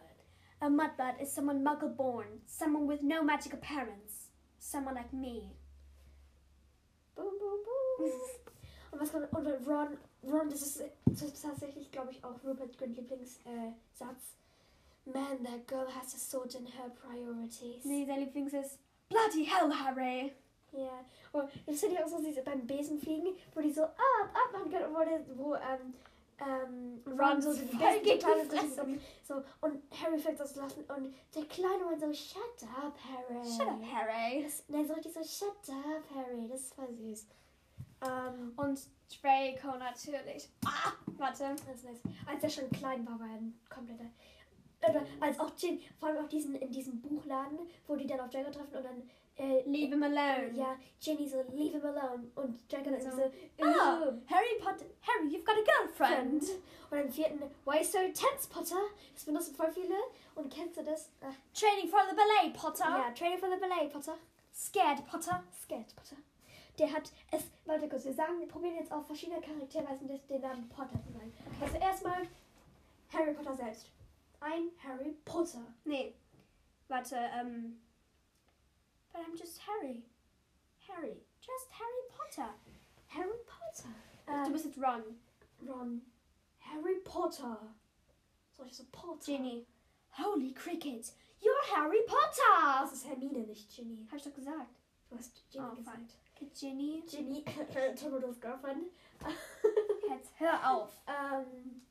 [0.63, 4.29] A mudblood is someone muggle-born, someone with no magical parents,
[4.61, 5.57] someone like me.
[7.17, 8.11] Boom, boom, boom.
[8.93, 12.79] Und was kommt, und Ron, Ron, das ist, das ist tatsächlich, glaube ich, auch Rupert
[12.79, 13.45] Grint Lieblingssatz.
[13.45, 14.37] Äh, uh, Satz.
[15.05, 17.85] Man, that girl has a sword in her priorities.
[17.85, 18.79] Nee, sein Lieblings ist
[19.11, 20.33] Bloody hell, Harry.
[20.77, 21.05] Ja.
[21.33, 23.95] Und das finde ich auch so süß beim Besenfliegen, wo die so ab,
[24.33, 25.95] ab machen können, wo, der, wo ähm,
[26.41, 30.57] ähm, Ron so den voll Besen total die so, und, so und Harry fängt das
[30.57, 33.45] lassen und der kleine Mann so Shut up, Harry.
[33.45, 34.43] Shut up, Harry.
[34.43, 36.49] Das, nein, so richtig so Shut up, Harry.
[36.49, 37.27] Das war süß.
[38.03, 38.81] Ähm, Und
[39.23, 40.49] Draco natürlich.
[40.65, 41.55] Ah, warte.
[41.67, 42.01] Das ist nice.
[42.27, 44.11] Als er schon klein war, war er ein kompletter.
[44.87, 48.31] Oder als auch Jin, vor allem auch diesen, in diesem Buchladen, wo die dann auf
[48.31, 50.51] Draco treffen und dann äh, Leave him alone.
[50.55, 52.31] ja, Ginny so, leave him alone.
[52.37, 54.85] Und Draco dann So, so, "Ooh, Harry Potter.
[55.03, 56.45] Harry, you've got a girlfriend.
[56.45, 56.61] friend.
[56.91, 58.77] Und im vierten, why so tense, Potter?
[59.15, 59.97] Das benutzen voll viele.
[60.37, 61.07] Und kennst du das?
[61.21, 62.85] Äh, Training for the ballet, Potter.
[62.85, 64.17] ja, Training for the Ballet, Potter.
[64.53, 65.43] Scared, Potter.
[65.65, 66.17] Scared, Potter.
[66.79, 70.41] Der hat es, warte kurz, wir sagen, wir probieren jetzt auf verschiedene Charakterweisen den- den
[70.41, 71.33] Namen Potter zu sagen.
[71.61, 72.23] Also erstmal
[73.13, 73.91] Harry Potter selbst.
[74.41, 75.63] Ein Harry Potter.
[75.85, 76.15] Nee.
[76.89, 77.81] Warte, ähm.
[79.15, 80.03] But I'm just Harry.
[80.89, 81.23] Harry.
[81.41, 82.51] Just Harry Potter.
[83.07, 83.95] Harry Potter.
[84.27, 85.05] du Ähm, bist jetzt Ron.
[85.67, 86.03] Ron.
[86.59, 87.57] Harry Potter.
[88.57, 89.21] Soll ich so Potter?
[89.25, 89.67] Ginny.
[90.19, 91.13] Holy cricket.
[91.41, 92.81] You're Harry Potter.
[92.83, 94.05] Das ist Hermine, nicht Ginny.
[94.11, 94.75] Hab ich doch gesagt.
[95.09, 96.17] Du hast Ginny Oh, gesagt.
[96.35, 97.05] Okay, Ginny.
[97.09, 98.91] Ginny, äh, äh, Dumbledores Girlfriend.
[100.09, 100.91] Jetzt hör auf.
[101.07, 101.83] ähm,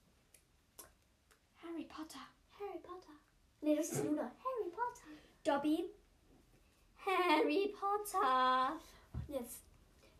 [1.64, 2.20] Harry Potter.
[2.60, 3.14] Harry Potter.
[3.62, 4.24] Nee, das ist Luna.
[4.24, 5.08] Harry Potter.
[5.46, 5.90] Dobby.
[7.44, 8.74] Harry Potter.
[9.28, 9.60] Und jetzt,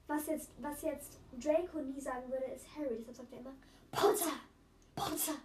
[0.08, 3.04] was jetzt, was jetzt Draco nie sagen würde, ist Harry.
[3.08, 3.54] Deshalb sagt er immer
[3.92, 4.32] Potter.
[4.96, 5.36] Potter.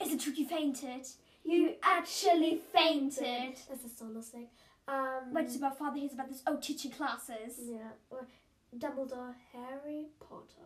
[0.00, 1.06] Is it true you fainted?
[1.42, 3.56] You actually fainted.
[3.68, 4.48] Das ist so lustig.
[4.88, 7.68] Ähm, Wait till my father hears about this oh teaching classes.
[7.68, 7.92] Ja.
[8.10, 10.62] und Dumbledore, Harry Potter.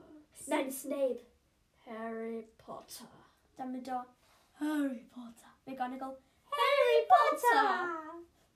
[0.47, 1.21] Nein, Snape.
[1.87, 3.07] Harry Potter.
[3.57, 4.05] Dumbledore.
[4.59, 5.49] Harry Potter.
[5.67, 6.17] McGonagall.
[6.51, 7.89] Harry Potter.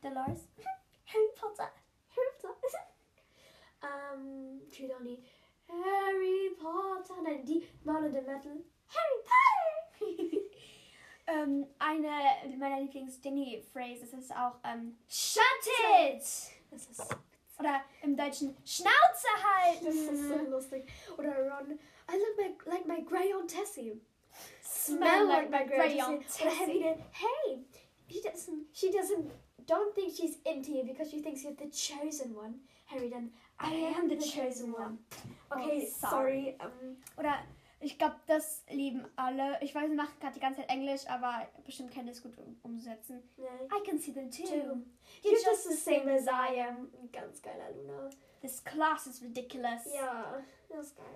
[0.03, 0.49] Dolores.
[1.05, 1.71] Harry Potter.
[3.85, 5.23] Um, ähm, Trelawney.
[5.69, 7.23] Harry Potter.
[7.23, 8.63] Nein, die Maulende Metal.
[8.89, 10.39] Harry Potter.
[11.27, 15.43] Um, ähm, eine meiner Lieblings-Dinny-Phrases ist auch ähm, um, Shut
[15.99, 16.23] it!
[16.71, 17.17] das ist,
[17.59, 19.85] Oder im Deutschen Schnauze halten.
[19.87, 20.85] das ist so lustig.
[21.17, 21.79] Oder Ron.
[22.11, 24.01] I look my, like my grey Crayon Tessie.
[24.63, 26.59] Smell like my crayon Oder Tessie.
[26.59, 27.05] Hermine.
[27.13, 27.65] Hey,
[28.09, 28.67] she doesn't.
[28.73, 29.31] She doesn't.
[29.67, 32.61] Don't think she's into you because she thinks you're the chosen one.
[32.87, 33.31] Harry, then
[33.61, 34.99] I, am the chosen one.
[35.51, 36.59] Okay, Oh, sorry.
[37.17, 37.39] Oder
[37.81, 39.59] ich glaube, das lieben alle.
[39.63, 42.57] Ich weiß, wir machen gerade die ganze Zeit Englisch, aber bestimmt können es gut um,
[42.63, 43.23] umsetzen.
[43.37, 43.45] nee.
[43.47, 44.43] I can see them too.
[44.45, 44.83] Two.
[45.23, 46.89] You're just the same as I am.
[47.13, 48.11] Ganz geiler Luna.
[48.43, 49.83] This class is ridiculous.
[49.95, 50.43] Ja.
[50.69, 51.07] Das ist geil.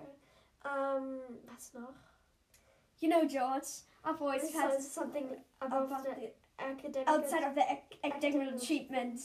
[0.65, 1.93] Ähm, was noch?
[2.99, 3.83] You know George.
[4.03, 5.27] I've always This had something
[5.59, 7.07] above above the academic.
[7.07, 9.19] outside of the ac- academic achievement.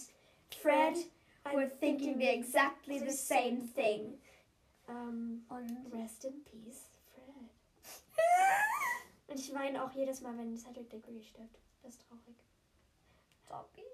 [0.63, 0.97] Fred,
[1.45, 4.19] I'm we're thinking the exactly the same thing.
[4.89, 7.51] Ähm, Und rest in peace, Fred.
[9.29, 11.59] Und ich weine auch jedes Mal, wenn Cedric Diggory stirbt.
[11.83, 12.37] Das ist traurig.
[13.49, 13.85] Dobby.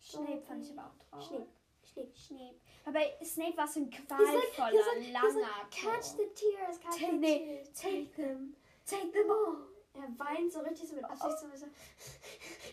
[0.00, 1.26] Snape fand ich aber auch traurig.
[1.26, 1.46] Snape.
[1.92, 2.12] Snape.
[2.14, 2.54] Snape.
[2.84, 6.28] Aber Snape war so ein He's like, qualvoller, he's like, he's langer like, catch the
[6.34, 7.72] tears, catch Take, the tears.
[7.74, 8.54] take them.
[8.86, 9.66] Take them all.
[9.94, 11.66] Er weint so richtig so mit Absicht so, so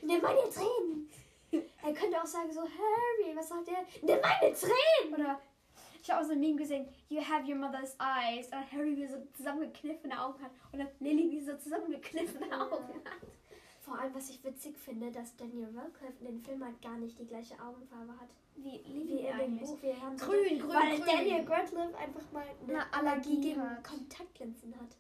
[0.04, 1.10] Nimm meine Tränen.
[1.84, 3.86] Er könnte auch sagen so, Harry, was sagt er?
[4.02, 5.14] Nimm meine Tränen.
[5.14, 5.40] Oder
[6.02, 8.48] ich habe auch so ein Meme gesehen, you have your mother's eyes.
[8.48, 10.52] Und Harry wie so zusammengekniffene Augen hat.
[10.74, 12.62] Oder Lily wie so zusammengekniffene Ja.
[12.62, 13.28] Augen hat.
[13.82, 17.18] Vor allem, was ich witzig finde, dass Daniel Radcliffe in den Film halt gar nicht
[17.20, 18.30] die gleiche Augenfarbe hat.
[18.56, 19.58] Wie Lily in dem.
[19.60, 19.82] Buch.
[19.82, 21.06] Wir haben so- Grün, grün, Weil grün.
[21.06, 23.84] Daniel Radcliffe einfach mal eine Eine Allergie Allergie gegen.
[23.84, 24.98] Kontaktlinsen hat.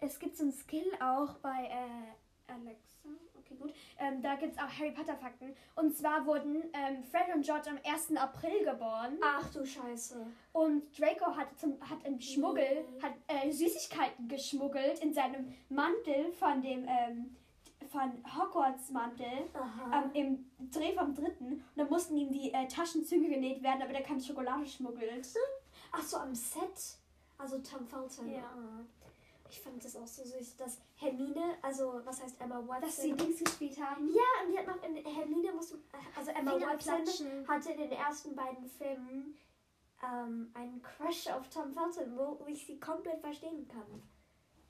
[0.00, 2.12] Es gibt so ein Skill auch bei äh,
[2.48, 3.08] Alexa.
[3.38, 3.72] Okay, gut.
[3.98, 5.54] Ähm, da gibt es auch Harry Potter Fakten.
[5.76, 8.16] Und zwar wurden ähm, Fred und George am 1.
[8.16, 9.18] April geboren.
[9.22, 10.26] Ach du Scheiße.
[10.52, 13.02] Und Draco hat, zum, hat im Schmuggel, Mhm.
[13.02, 17.36] hat äh, Süßigkeiten geschmuggelt in seinem Mantel von dem ähm,
[17.90, 19.24] von Hogwarts Mantel
[19.94, 20.10] ähm,
[20.58, 21.52] im Dreh vom dritten.
[21.52, 25.26] Und dann mussten ihm die äh, Taschenzüge genäht werden, damit er keine Schokolade schmuggelt.
[25.92, 26.98] Ach so, am Set.
[27.38, 28.30] Also Tom Felton.
[28.30, 28.40] Ja.
[28.40, 28.80] Ah.
[29.50, 32.80] Ich fand das auch so süß, dass Hermine, also was heißt Emma Watson?
[32.82, 34.08] Dass sie Dings gespielt haben.
[34.08, 35.78] ja, und die hat noch in Hermine musste,
[36.16, 37.48] also Emma Watson Fingerplatschen.
[37.48, 39.36] hatte in den ersten beiden Filmen
[40.02, 44.02] ähm, einen Crush auf Tom Felton, wo ich sie komplett verstehen kann.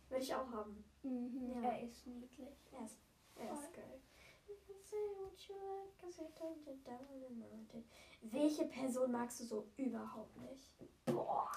[0.09, 0.85] Würde ich auch haben.
[1.03, 1.71] Mhm, Ja.
[1.71, 2.49] Er ist niedlich.
[2.73, 2.97] Er ist,
[3.37, 4.01] er ist geil.
[8.23, 10.75] Welche Person magst du so überhaupt nicht?
[11.07, 11.51] Boah.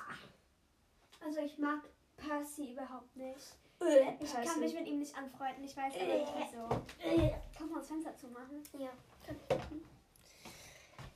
[1.24, 1.82] Also ich mag
[2.18, 3.56] Percy überhaupt nicht.
[3.82, 5.64] Äh, Ich kann mich mit ihm nicht anfreunden.
[5.64, 6.20] Ich weiß aber Äh.
[6.20, 6.68] nicht wieso.
[7.00, 8.64] äh, Kann man das Fenster zumachen?
[8.78, 8.90] Ja.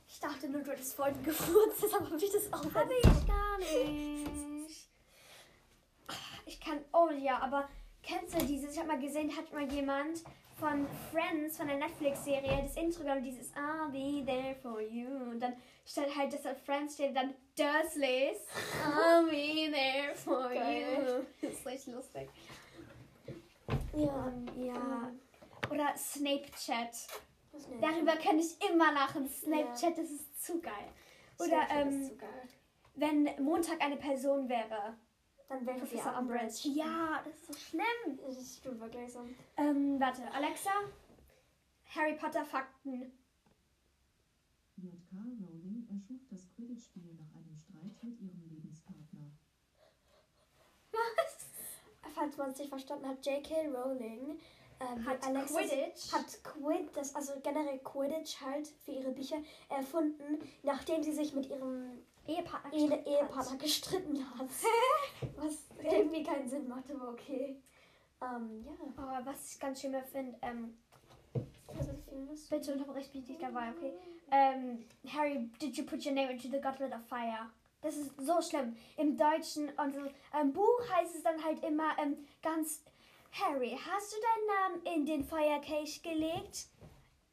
[0.08, 3.58] Ich dachte nur, du hättest vorhin gefurzt, deshalb habe ich das auch Habe ich gar
[3.58, 4.88] nicht.
[6.46, 6.84] Ich kann.
[6.92, 7.68] Oh ja, aber
[8.02, 8.72] kennst du dieses?
[8.72, 10.22] Ich habe mal gesehen, hat mal jemand
[10.58, 15.06] von Friends, von der Netflix-Serie, das Intro genommen, dieses I'll be there for you.
[15.30, 15.54] Und dann
[15.84, 18.38] steht halt, dass da Friends steht, dann Dursleys.
[18.84, 21.06] I'll be there for Geil.
[21.06, 21.26] you.
[21.48, 22.28] Das ist richtig lustig.
[23.94, 24.28] Ja.
[24.28, 25.12] Ähm, ja.
[25.70, 26.50] Oder ist nett.
[27.80, 29.28] Darüber kann ich immer lachen.
[29.28, 30.72] Snape-Chat, das ist zu geil.
[31.38, 32.48] Oder Snapchat ähm, so geil.
[32.94, 34.96] wenn Montag eine Person wäre.
[35.48, 36.68] Dann wäre sie Professor Umbridge.
[36.74, 38.18] Ja, das ist so schlimm.
[38.26, 39.20] Das stimmt wirklich so.
[39.56, 40.70] Ähm, warte, Alexa.
[41.94, 43.12] Harry Potter Fakten.
[44.76, 45.16] J.K.
[45.16, 49.30] Rowling erschuf das Quidditch-Spiel nach einem Streit mit ihrem Lebenspartner.
[50.92, 51.46] Was?
[52.14, 53.68] Falls man es nicht verstanden hat, J.K.
[53.68, 54.38] Rowling
[54.80, 56.12] ähm, Hat Alexis- Quidditch.
[56.12, 59.36] hat Quid, das also generell Quidditch halt für ihre Bücher
[59.70, 62.72] erfunden, nachdem sie sich mit ihrem Ehepartner.
[62.72, 64.48] Ehe gestritten Ehepartner gestritten hat.
[65.36, 67.56] Was irgendwie keinen Sinn macht, aber okay.
[68.20, 68.72] Ähm, ja.
[69.02, 70.78] Aber was ich ganz schön finde, ähm,
[72.48, 73.92] bitte unterbrich mich nicht dabei, okay?
[74.30, 77.50] Ähm, Harry, did you put your name into the goblet of fire?
[77.82, 78.74] Das ist so schlimm.
[78.96, 80.00] Im Deutschen und so,
[80.40, 82.82] ähm, Buch heißt es dann halt immer ähm, ganz
[83.32, 86.68] Harry, hast du deinen Namen in den Feuerkelch gelegt?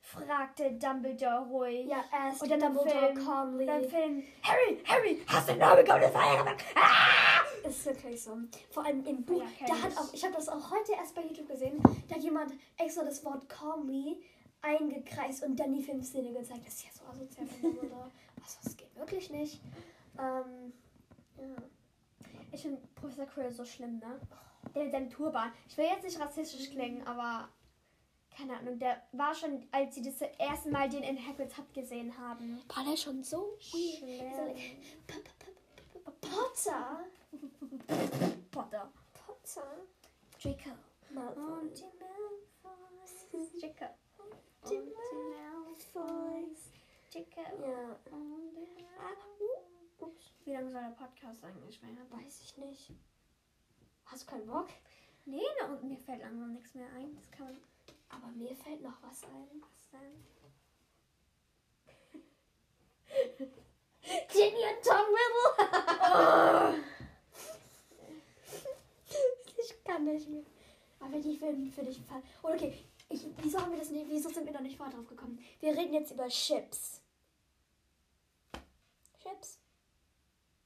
[0.04, 1.88] Fragte Dumbledore ruhig.
[1.88, 3.66] Ja, erst Und dann Dumbledore Film, calmly.
[3.66, 6.64] Dann Film, Harry, Harry, hast du Goblet of Fire gemacht?
[6.76, 7.68] Ah!
[7.68, 8.38] Ist wirklich so.
[8.70, 9.42] Vor allem im Buch.
[9.62, 9.98] Ja, da hat ich.
[9.98, 11.82] auch, ich habe das auch heute erst bei YouTube gesehen.
[12.10, 14.22] Da hat jemand extra das Wort calmly
[14.62, 16.66] eingekreist und dann die Filmszene gezeigt.
[16.66, 18.12] Das ist ja so asozial von Dumbledore.
[18.42, 19.62] Was, das geht wirklich nicht.
[20.20, 20.74] Ähm,
[21.38, 21.56] ja.
[22.52, 24.20] Ich finde Professor Quirrell so schlimm, ne?
[24.76, 25.52] Der mit seinem Turban.
[25.68, 27.48] Ich will jetzt nicht rassistisch klingen, aber
[28.36, 32.18] keine Ahnung, der war schon, als sie das erste Mal den in Hagrid's Hut gesehen
[32.18, 32.62] haben.
[32.76, 34.56] War der schon so weird?
[35.08, 35.24] P-
[36.22, 37.06] Potter?
[38.52, 38.92] Potter.
[39.14, 39.78] Potter?
[40.42, 40.70] Draco.
[41.12, 41.42] Malfoy.
[41.42, 43.60] Monty Malfoy.
[43.60, 43.94] Draco.
[44.18, 46.56] Monty Monty Malfoy.
[47.12, 47.68] Draco.
[47.68, 48.00] Ja.
[49.00, 50.32] Ah, Ups.
[50.46, 51.98] Wie lange soll der Podcast eigentlich werden?
[52.10, 52.92] Weiß ich nicht.
[54.06, 54.68] Hast du keinen Bock?
[55.26, 57.16] Nee, ne, und mir fällt langsam nichts mehr ein.
[57.16, 57.58] Das kann man.
[58.16, 59.62] Aber mir fällt noch was ein.
[59.62, 60.26] Was denn?
[64.32, 66.84] Ginny und Tom Riddle.
[69.58, 70.44] ich kann nicht mehr.
[71.00, 72.24] Aber die würden für dich fallen.
[72.44, 72.86] Oh, okay.
[73.10, 74.06] Ich, wieso haben wir das nicht?
[74.10, 75.44] Wieso sind wir noch nicht vorher drauf gekommen?
[75.60, 77.02] Wir reden jetzt über Chips.
[79.22, 79.60] Chips?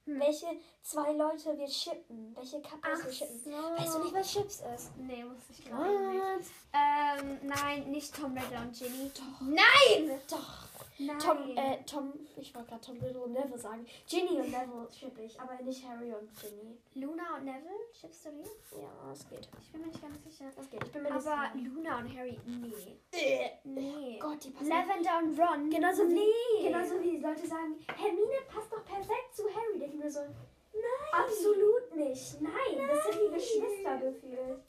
[0.08, 0.20] Hm.
[0.22, 0.46] Welche
[0.82, 2.34] zwei Leute wir shippen?
[2.36, 3.42] Welche Couples Ach wir shippen?
[3.44, 3.52] so.
[3.52, 4.98] Weißt du nicht, was Chips ist?
[4.98, 6.50] Nee, muss ich glaube nicht.
[6.74, 9.12] Ähm, nein, nicht Tom Riddle und Ginny.
[9.14, 9.42] Doch.
[9.42, 10.20] Nein!
[10.30, 10.68] Doch.
[11.00, 11.20] Nein.
[11.20, 13.86] Tom, äh, Tom, ich wollte gerade Tom Riddle und Neville sagen.
[14.10, 16.78] Ginny und Neville shippe ich, aber nicht Harry und Ginny.
[16.96, 17.70] Luna und Neville?
[17.94, 18.80] Chips du die?
[18.82, 19.48] Ja, es geht.
[19.62, 20.46] Ich bin mir nicht ganz sicher.
[20.60, 20.84] Es geht.
[20.84, 21.70] Ich bin mir nicht Aber sicher.
[21.70, 22.98] Luna und Harry, nee.
[23.12, 24.18] Äh, Nee.
[24.20, 25.70] Gott, die passen Lavender und Ron.
[25.70, 26.64] Genauso wie, nee.
[26.64, 29.78] genauso wie die Leute sagen, Hermine passt doch perfekt zu Harry.
[29.80, 31.14] Denken wir so, nein.
[31.14, 32.42] Absolut nicht.
[32.42, 34.60] Nein, das sind wie Geschwister gefühlt.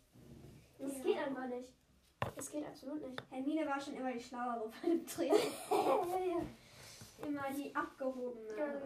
[0.78, 1.02] Das Ja.
[1.04, 1.68] geht einfach nicht.
[2.36, 3.22] Das geht absolut nicht.
[3.30, 5.34] Hermine war schon immer die Schlauere von dem Trio.
[7.26, 8.82] immer die abgehobene.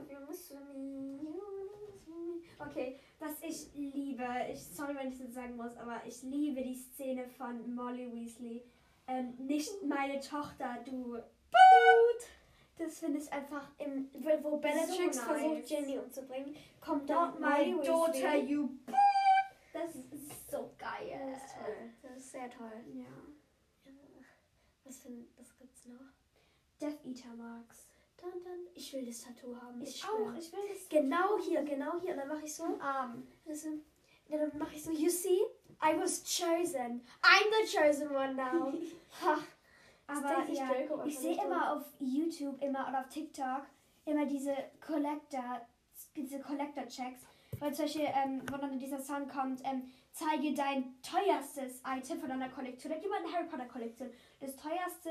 [2.59, 6.75] Okay, was ich liebe, ich sorry, wenn ich das sagen muss, aber ich liebe die
[6.75, 8.63] Szene von Molly Weasley.
[9.09, 11.19] Ähm, nicht meine Tochter, du.
[12.79, 14.09] Das finde ich einfach im
[14.43, 15.71] Wo Bellatrix So versucht, nice.
[15.71, 18.45] Jenny umzubringen, kommt dann Not my daughter, Weasley.
[18.51, 18.69] you.
[19.73, 21.19] Das ist so geil.
[21.33, 21.82] Das ist toll.
[22.33, 22.73] Sehr toll.
[22.95, 23.05] Ja.
[24.85, 26.01] Was, für, ein- was gibt's noch?
[26.81, 27.89] Death Eater Marks.
[28.17, 28.61] Dann, dann.
[28.75, 29.83] Ich will das Tattoo haben.
[29.83, 30.11] Ich, schwör.
[30.31, 30.35] auch.
[30.39, 32.13] Ich will das Genau hier, genau hier.
[32.13, 32.65] Und dann mache ich so.
[32.81, 33.27] Arm.
[33.47, 33.69] Also,
[34.29, 35.41] ja, dann mache ich so, you see,
[35.83, 37.03] I was chosen.
[37.23, 38.73] I'm the chosen one now.
[39.21, 39.39] ha.
[40.07, 43.67] Aber ja, Draco ich sehe immer auf YouTube immer oder auf TikTok
[44.05, 45.67] immer diese Collector,
[46.17, 47.23] diese Collector-Checks.
[47.63, 52.29] Weil zum Beispiel, ähm, wo dann dieser Song kommt, ähm, zeige dein teuerstes Item von
[52.29, 52.93] deiner Kollektion.
[52.93, 54.11] Da jemand eine Harry Potter Kollektion.
[54.41, 55.11] Das teuerste,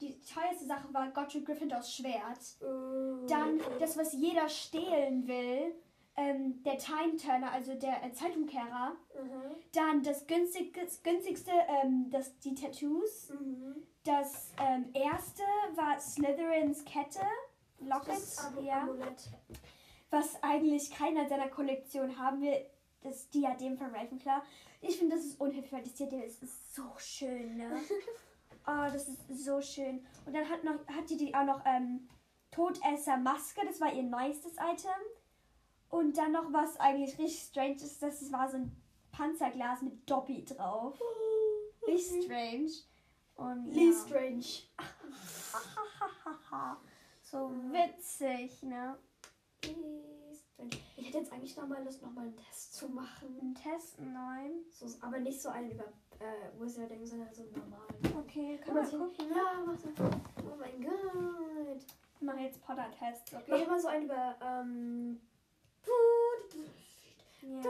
[0.00, 2.38] die teuerste Sache war Godric Gryffindors Schwert.
[2.62, 5.74] Uh, Dann das, was jeder stehlen will,
[6.16, 8.96] ähm, der Time Turner, also der äh, Zeitumkehrer.
[9.22, 9.56] Mhm.
[9.74, 11.52] Dann das günstigste, günstigste
[11.84, 13.28] ähm, das, die Tattoos.
[13.28, 13.76] Mhm.
[14.04, 15.42] Das ähm, erste
[15.74, 17.20] war Slytherins Kette,
[17.78, 19.28] Locket, Das Am ja, Amulett.
[20.10, 22.66] Was eigentlich keiner seiner Kollektion haben will.
[23.02, 24.42] Das Diadem von Ravenclaw.
[24.82, 27.80] Ich finde, das ist unhöflich, weil das Diadem ist, ist so schön, ne?
[28.66, 30.04] oh, das ist so schön.
[30.26, 32.08] Und dann hat, noch, hatte die auch noch ähm,
[32.50, 34.90] Todesser Maske, das war ihr neuestes Item.
[35.88, 38.76] Und dann noch was eigentlich richtig strange ist, das war so ein
[39.12, 41.00] Panzerglas mit Dobby drauf.
[41.86, 42.70] Richtig strange.
[43.34, 43.92] Und Lee ja.
[43.92, 44.42] Strange.
[47.22, 48.98] so witzig, ne?
[50.96, 53.38] Ich hätte jetzt eigentlich nochmal Lust, nochmal einen Test zu machen.
[53.40, 54.50] Ein Test, nein.
[54.70, 55.84] So, aber nicht so einen über
[56.18, 58.18] äh, Wizarding, sondern so einen normalen.
[58.18, 59.28] Okay, kann man gucken.
[59.28, 59.34] ne?
[59.36, 59.88] Ja, mach so.
[59.98, 61.82] Oh mein Gott.
[62.14, 63.66] Ich mache jetzt Potter-Tests, Mach okay?
[63.66, 65.20] mal so einen über ähm.
[67.42, 67.62] Ja.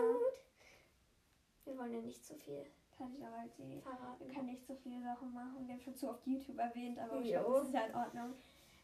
[1.64, 2.66] Wir wollen ja nicht zu viel
[3.00, 3.80] kann ich aber die.
[3.80, 4.26] verraten.
[4.26, 5.66] Wir können nicht so viele Sachen machen.
[5.66, 8.34] Wir haben schon zu oft YouTube erwähnt, aber ich glaube, das ist ja in Ordnung.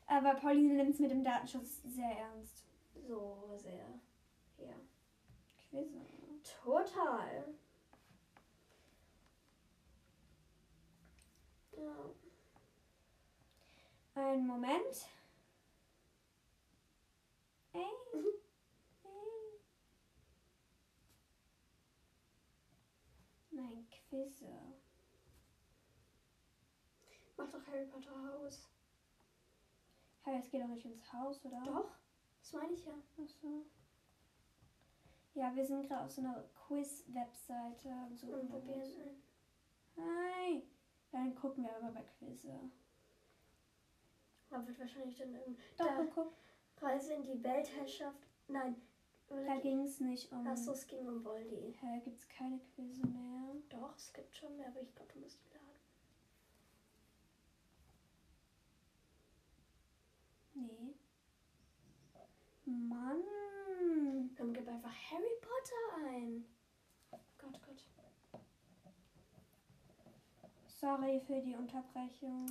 [0.07, 2.65] Aber Pauline nimmt es mit dem Datenschutz sehr ernst.
[3.07, 4.01] So sehr.
[4.59, 4.75] Ja.
[5.71, 6.01] Quizze.
[6.65, 7.55] Total.
[11.77, 12.11] Ja.
[14.15, 15.09] Einen Moment.
[17.73, 17.85] Ey.
[18.13, 18.27] Mhm.
[19.05, 19.61] Ey.
[23.51, 24.47] Mein Quizze.
[27.37, 28.69] Mach doch Harry Potter Haus.
[30.25, 31.63] Hey, es geht doch nicht ins Haus, oder?
[31.63, 32.06] Doch.
[32.47, 32.93] Das meine ich ja.
[33.21, 33.67] Ach so.
[35.35, 38.29] Ja, wir sind gerade auf so einer Quiz-Webseite und so.
[38.29, 39.23] Und probieren ein.
[39.97, 40.63] Hi.
[41.11, 42.71] Dann gucken wir aber bei Quizze.
[44.49, 46.05] Man wird wahrscheinlich dann irgend Doch, Da.
[46.15, 46.33] guck.
[46.81, 48.29] Reise in die Weltherrschaft.
[48.47, 48.81] Nein.
[49.29, 50.47] Da ging es nicht um.
[50.47, 51.77] Achso, es ging um Voldy.
[51.81, 53.57] Hä, gibt's keine Quizze mehr?
[53.71, 55.81] Doch, es gibt schon mehr, aber ich glaube, du musst die laden.
[60.55, 60.95] Nee.
[62.67, 63.23] Mann.
[64.37, 66.45] Dann gib einfach Harry Potter ein.
[67.39, 67.85] Gott, Gott.
[70.67, 72.47] Sorry für die Unterbrechung.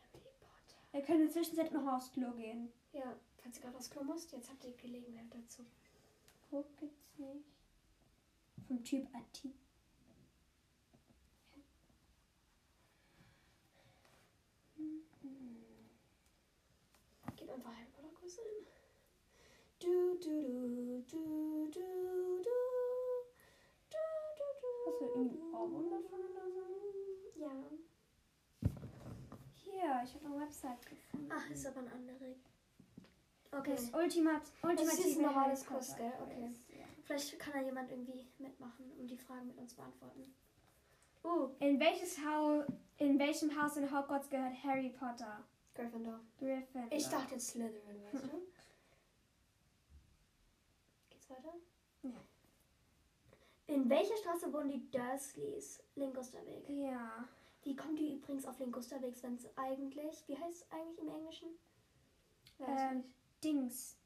[0.00, 0.76] Harry Potter.
[0.92, 2.72] Wir können in der Zwischenzeit noch aufs Klo gehen.
[2.92, 5.64] Ja, falls du gerade aufs Klo musst, jetzt habt ihr Gelegenheit dazu.
[6.50, 7.44] Guck gibt's nicht.
[8.66, 9.54] Vom Typ Ati.
[17.56, 18.66] Einfach Harry Potter Quiz ein.
[19.78, 22.50] Du, du, du, du, du, du.
[23.90, 23.98] Du.
[24.86, 27.40] Hast du irgendein Ohrwurm davon oder so?
[27.40, 27.50] Ja.
[29.54, 31.28] Hier, ich habe eine Website gefunden.
[31.30, 32.34] Ach, ist aber ein anderer.
[33.52, 33.72] Okay.
[33.72, 36.12] Das Ultimat ultimative ist ein normales Potter gell?
[36.22, 36.50] Okay.
[37.04, 40.34] Vielleicht kann da jemand irgendwie mitmachen und die Fragen mit uns beantworten.
[41.24, 42.64] Uh, In welches Haus,
[42.98, 45.44] in welchem Haus in Hogwarts gehört Harry Potter?
[45.76, 46.20] Gryffindor.
[46.38, 46.92] Gryffindor.
[46.96, 48.28] Ich dachte jetzt Slytherin, weißt du?
[51.10, 51.52] Geht's weiter?
[52.02, 52.10] Ja.
[53.68, 55.82] In welcher Straße wohnen die Dursleys?
[55.96, 56.68] Lingusterweg.
[56.68, 57.28] Ja.
[57.62, 61.48] Wie kommt die übrigens auf Lingusterweg, wenn es eigentlich, wie heißt es eigentlich im Englischen?
[62.58, 63.08] Weiß Ähm, nicht.
[63.44, 63.96] Dings.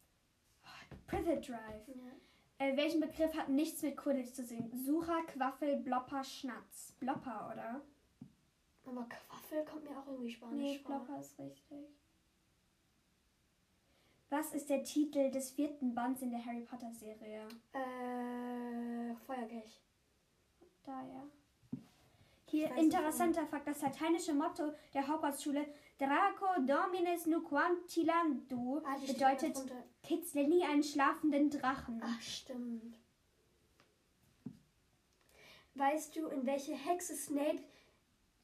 [1.07, 1.87] Privet Drive.
[1.89, 2.67] Ja.
[2.67, 4.71] Äh, welchen Begriff hat nichts mit Quidditch zu sehen?
[4.85, 6.95] Sucher, Quaffel, Blopper, Schnatz.
[6.99, 7.81] Blopper, oder?
[8.91, 10.97] Aber Quaffel kommt mir auch irgendwie spanisch Nee, vor.
[10.99, 11.87] Blopper ist richtig.
[14.31, 17.47] Was ist der Titel des vierten Bands in der Harry Potter Serie?
[17.73, 19.81] Äh, Feuerkelch.
[20.85, 21.27] Da, ja.
[22.47, 25.67] Hier, interessanter Fakt, das lateinische Motto der Hogwarts-Schule
[25.99, 29.57] Draco Domines Nuquantilandu Ah, bedeutet,
[30.03, 32.01] kitzle nie einen schlafenden Drachen.
[32.05, 32.99] Ach, stimmt.
[35.75, 37.63] Weißt du, in welche Hexe Snape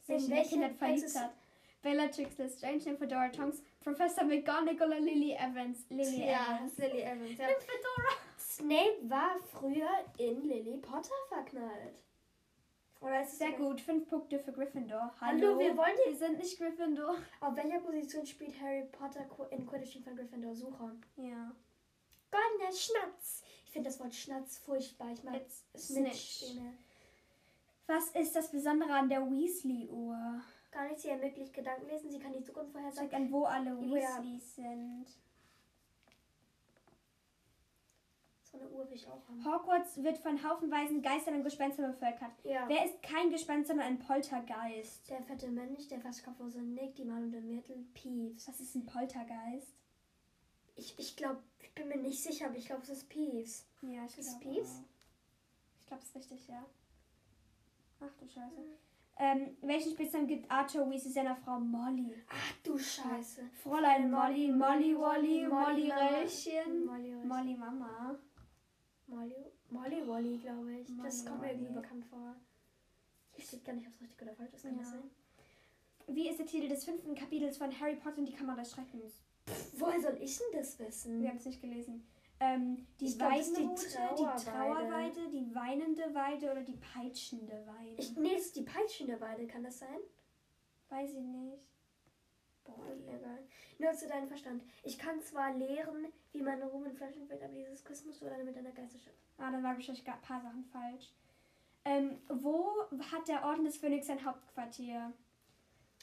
[0.07, 1.35] sich in in der welche Kinder verliebt hat.
[1.83, 5.85] Bellatrix Lestrange, Nymphadora Tonks, Professor McGonagall oder Lily Evans?
[5.89, 6.77] Lily Ja, Evans.
[6.79, 7.39] Lily Evans.
[7.39, 7.47] Ja.
[7.47, 8.13] Nymphadora.
[8.39, 9.89] Snape war früher
[10.19, 11.95] in Lily Potter verknallt.
[13.01, 15.15] Oder ist Sehr gut, fünf Punkte für Gryffindor.
[15.21, 17.15] Hallo, Hallo, wir wollen die- wir sind nicht Gryffindor.
[17.41, 20.55] Auf welcher Position spielt Harry Potter in Quidditch von Gryffindor?
[20.55, 20.93] Sucher.
[21.17, 21.53] Ja.
[22.31, 23.43] Goldener Schnatz.
[23.67, 25.13] Ich finde das Wort Schnatz furchtbar.
[25.13, 26.15] Ich It's Snitch.
[26.47, 26.55] Snitch.
[27.87, 30.41] Was ist das Besondere an der Weasley-Uhr?
[30.73, 32.11] Gar nicht, sie ermöglicht Gedanken lesen.
[32.11, 33.11] Sie kann die Zukunft vorhersagen.
[33.11, 33.81] Zeigt an, wo alle ja-
[34.23, 35.07] Weasleys sind.
[38.43, 39.45] So eine Uhr will ich auch haben.
[39.45, 42.33] Hogwarts wird von haufenweisen Geistern und Gespenstern bevölkert.
[42.45, 42.69] Ja.
[42.69, 45.09] Wer ist kein Gespenst, sondern ein Poltergeist?
[45.11, 48.49] Der fette Mensch, der fast kopflose Nick, die malende Myrtle, Peeves.
[48.49, 49.75] Was ist ein Poltergeist?
[50.75, 53.67] Ich, ich glaube, ich bin mir nicht sicher, aber ich glaube, es ist Peeves.
[53.83, 54.71] Ja, ich Ist es glaube Peeves?
[54.71, 54.85] auch.
[55.81, 56.65] Ich glaube, es ist richtig, ja.
[58.01, 58.63] Ach du Scheiße.
[59.19, 62.15] Ähm, welchen Spitznamen gibt Arthur Weasley seiner Frau Molly?
[62.29, 63.43] Ach du Scheiße.
[63.63, 66.09] Fräulein Molly, Molly Wolly, Molly Mama.
[66.19, 66.85] Röllchen.
[66.85, 67.13] Molly.
[67.25, 68.19] Molly Mama.
[69.07, 69.35] Molly,
[69.71, 70.89] Molly Wolly, glaube ich.
[71.03, 72.35] das Molly kommt mir irgendwie bekannt vor.
[73.33, 74.63] Hier steht gar nicht, ob es richtig oder falsch ist.
[74.63, 74.81] Kann Ja.
[74.81, 75.11] das sein?
[76.09, 79.15] Wie ist der Titel des fünften Kapitels von Harry Potter und die Kammer des Schreckens?
[79.79, 81.21] Woher soll ich denn das wissen?
[81.23, 82.07] Wir haben es nicht gelesen.
[82.39, 84.45] Ähm, die glaub, ist die Trauerweide.
[84.45, 87.95] Trauerweide, die weinende Weide oder die peitschende Weide?
[87.97, 90.01] Ich, nee, es ist die peitschende Weide, kann das sein?
[90.89, 91.63] weiß ich nicht.
[92.65, 93.39] Boah, egal.
[93.79, 94.63] Nur zu deinem Verstand.
[94.83, 98.27] Ich kann zwar lehren, wie man Ruhm in Flaschen fällt, aber dieses Quiz musst du
[98.27, 99.17] dann mit deiner Geisterschaft.
[99.39, 101.13] Ah, dann waren wahrscheinlich ein paar Sachen falsch.
[101.85, 102.83] Ähm, wo
[103.13, 105.13] hat der Orden des Phönix sein Hauptquartier?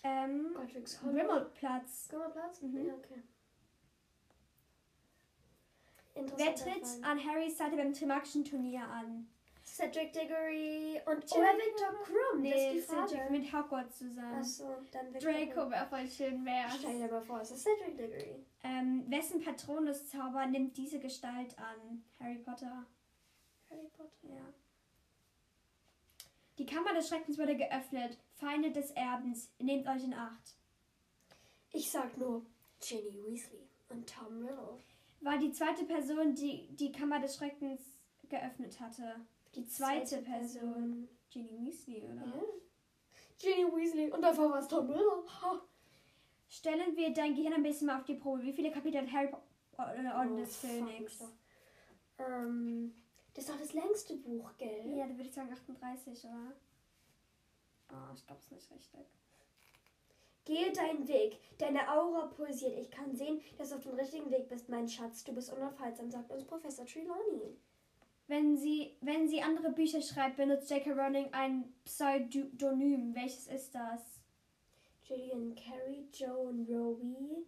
[0.03, 2.09] Ähm, Godric's Grimmauld-Platz.
[2.09, 2.61] Platz?
[2.61, 2.87] Mhm.
[2.87, 3.21] Ja, okay.
[6.15, 7.03] Wer tritt Fall.
[7.03, 9.27] an Harrys Seite beim Trimagischen Turnier an?
[9.65, 14.35] Cedric Diggory und Oder Victor Krum, das ist die Cedric mit Hogwarts zusammen.
[14.35, 16.75] Achso, dann Victor Draco wäre voll schön wär's.
[16.79, 18.45] Stell dir mal vor, es ist Cedric Diggory.
[18.63, 22.03] Ähm, wessen Patronuszauber nimmt diese Gestalt an?
[22.19, 22.85] Harry Potter.
[23.69, 24.11] Harry Potter.
[24.23, 24.53] Ja.
[26.57, 28.17] Die Kammer des Schreckens wurde geöffnet.
[28.35, 30.55] Feinde des Erbens, nehmt euch in Acht.
[31.71, 32.45] Ich sag nur
[32.79, 34.77] Ginny Weasley und Tom Riddle.
[35.23, 37.81] War die zweite Person, die die Kammer des Schreckens
[38.29, 39.15] geöffnet hatte.
[39.55, 41.07] Die zweite, Person.
[41.29, 42.25] Ginny Weasley, oder?
[42.25, 42.43] Ja.
[43.39, 45.23] Ginny Weasley und davor war es Tom Riddle.
[45.41, 45.61] Ha.
[46.49, 48.43] Stellen wir dein Gehirn ein bisschen mal auf die Probe.
[48.43, 49.29] Wie viele Kapitel hat Harry
[49.71, 50.99] Potter äh, Orden Oh, des Phönix?
[50.99, 51.31] mich doch.
[52.19, 52.93] Ähm,
[53.33, 54.95] das ist doch das längste Buch, gell?
[54.95, 56.53] Ja, da würde ich sagen 38, oder?
[57.89, 58.99] Oh, ich glaube es nicht richtig.
[60.45, 61.39] Gehe deinen Weg.
[61.57, 62.77] Deine Aura pulsiert.
[62.77, 65.23] Ich kann sehen, dass du auf dem richtigen Weg bist, mein Schatz.
[65.23, 67.57] Du bist unaufhaltsam, sagt uns Professor Trelawney.
[68.27, 70.91] Wenn sie, wenn sie andere Bücher schreibt, benutzt J.K.
[70.91, 73.13] Rowling ein Pseudonym.
[73.15, 74.01] Welches ist das?
[75.07, 77.45] Gillian Carey, Joan Rowie.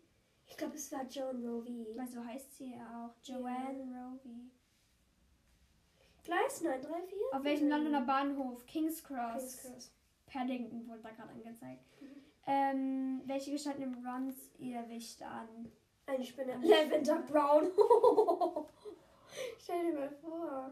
[0.47, 1.87] Ich glaube, es war Joan Rowie.
[1.95, 3.15] Weil so heißt sie ja auch.
[3.23, 4.51] Joanne Rowie.
[6.23, 7.13] Gleis 934.
[7.33, 8.65] Auf welchem Londoner Bahnhof?
[8.65, 9.41] King's Cross.
[9.41, 9.91] King's Cross.
[10.25, 11.83] Paddington wurde da gerade angezeigt.
[12.45, 15.71] Ähm, welche Gestalt nimmt Rons Irrwicht an?
[16.05, 16.57] Eine Spinne.
[16.61, 17.71] Lavender Brown.
[19.59, 20.71] Stell dir mal vor.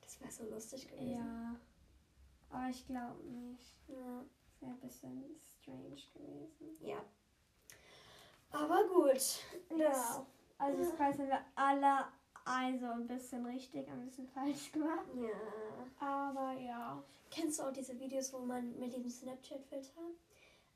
[0.00, 1.10] Das wäre so lustig gewesen.
[1.12, 1.56] Ja.
[2.50, 3.74] Aber ich glaube nicht.
[3.88, 4.24] Ja.
[4.40, 6.86] Das wäre ein bisschen strange gewesen.
[6.86, 7.04] ja.
[8.50, 9.40] Aber gut.
[9.76, 10.26] Ja.
[10.56, 12.06] Also das Preis haben wir alle
[12.48, 15.06] also ein bisschen richtig, ein bisschen falsch gemacht.
[15.14, 16.06] Ja.
[16.06, 17.02] Aber ja.
[17.30, 20.00] Kennst du auch diese Videos, wo man mit dem Snapchat-Filter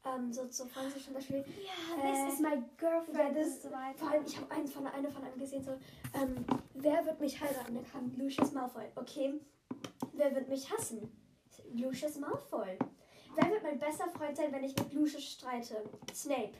[0.04, 1.44] ähm, so zu Fragen zum Beispiel.
[1.62, 3.68] Ja, Äh, this is my girlfriend ja, das- so.
[3.68, 5.72] Vor allem, ich habe eins von eine von einem gesehen, so,
[6.14, 7.74] ähm, wer wird mich heiraten?
[7.74, 8.84] Da kam Lucius Malfoy.
[8.96, 9.34] Okay,
[10.12, 11.10] wer wird mich hassen?
[11.74, 12.76] Lucius Malfoy.
[13.36, 15.82] Wer wird mein bester Freund sein, wenn ich mit Lucius streite?
[16.12, 16.52] Snape.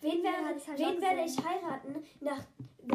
[0.00, 2.42] Wen, Ja, werde, wen werde ich heiraten, nach,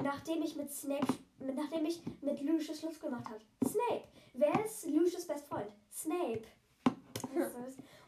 [0.03, 1.05] nachdem ich mit Snape
[1.39, 3.39] nachdem ich mit Lucius Schluss gemacht habe?
[3.67, 4.03] Snape.
[4.33, 5.69] Wer ist Lucius Best Freund?
[5.91, 6.43] Snape.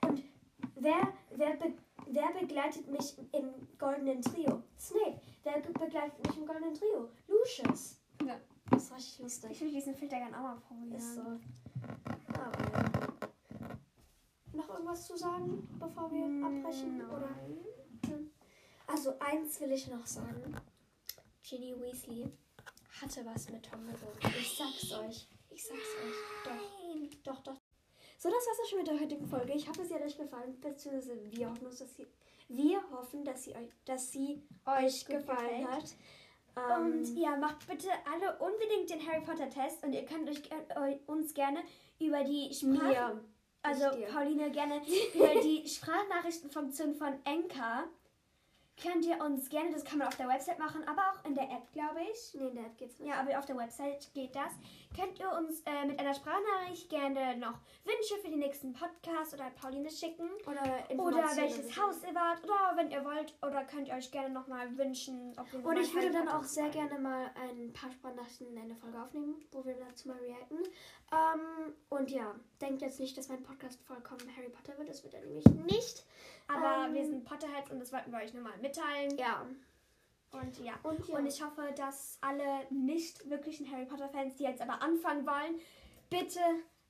[0.01, 0.23] Und
[0.75, 1.73] wer, wer, be,
[2.07, 4.63] wer begleitet mich im goldenen Trio?
[4.79, 5.19] Snape.
[5.43, 7.09] Wer begleitet mich im goldenen Trio?
[7.27, 7.99] Lucius.
[8.25, 8.39] Ja.
[8.71, 9.51] Das ist richtig lustig.
[9.51, 10.95] Ich will diesen Filter gerne auch mal probieren.
[10.95, 11.21] Ist so.
[11.21, 13.07] Aber ja.
[14.53, 16.97] Noch irgendwas zu sagen, bevor wir Mm, abbrechen?
[16.97, 17.09] nein.
[17.09, 17.29] Oder?
[18.87, 20.55] Also eins will ich noch sagen.
[21.43, 22.31] Ginny Weasley
[23.01, 24.07] hatte was mit Tom Riddle.
[24.39, 25.27] Ich sag's euch.
[25.49, 27.23] Ich sag's euch.
[27.23, 27.33] Doch.
[27.33, 27.61] Doch, doch.
[28.17, 29.53] So, das war's auch schon mit der heutigen Folge.
[29.53, 32.07] Ich hoffe, sie hat euch gefallen, beziehungsweise wir hoffen, dass sie,
[32.47, 35.67] wir hoffen, dass sie euch, dass sie euch gefallen gefällt.
[35.67, 35.83] hat.
[36.57, 40.41] Ähm, Und ja, macht bitte alle unbedingt den Harry Potter Test und ihr könnt euch
[40.75, 41.59] eu- uns gerne
[41.99, 42.85] über die Sprache,
[43.15, 43.21] mir.
[43.61, 43.85] also.
[44.11, 44.81] Pauline gerne
[45.13, 47.83] über die Sprachnachrichtenfunktion von Enka
[48.81, 51.45] könnt ihr uns gerne, das kann man auf der Website machen, aber auch in der
[51.45, 52.33] App, glaube ich.
[52.33, 53.09] Nee, in der App geht's nicht.
[53.09, 54.51] Ja, aber auf der Website geht das.
[54.95, 59.49] Könnt ihr uns äh, mit einer Sprachnachricht gerne noch Wünsche für den nächsten Podcast oder
[59.51, 60.29] Pauline schicken?
[60.45, 61.77] Oder, Oder welches.
[61.77, 65.51] Haus ihr wart, oder wenn ihr wollt, oder könnt ihr euch gerne nochmal wünschen, ob
[65.51, 69.01] wir Und ich würde dann auch sehr gerne mal ein paar Sprachnachrichten in eine Folge
[69.01, 70.59] aufnehmen, wo wir dazu mal reacten.
[71.11, 74.89] Ähm, und ja, denkt jetzt nicht, dass mein Podcast vollkommen Harry Potter wird.
[74.89, 76.03] Das wird er nämlich nicht.
[76.47, 79.17] Aber Ähm, wir sind Potterheads und das wollten wir euch nochmal mitteilen.
[79.17, 79.45] Ja.
[80.31, 80.73] Und ja.
[80.83, 81.17] Und ja.
[81.17, 85.59] Und ich hoffe, dass alle nicht wirklichen Harry Potter Fans, die jetzt aber anfangen wollen,
[86.09, 86.39] bitte,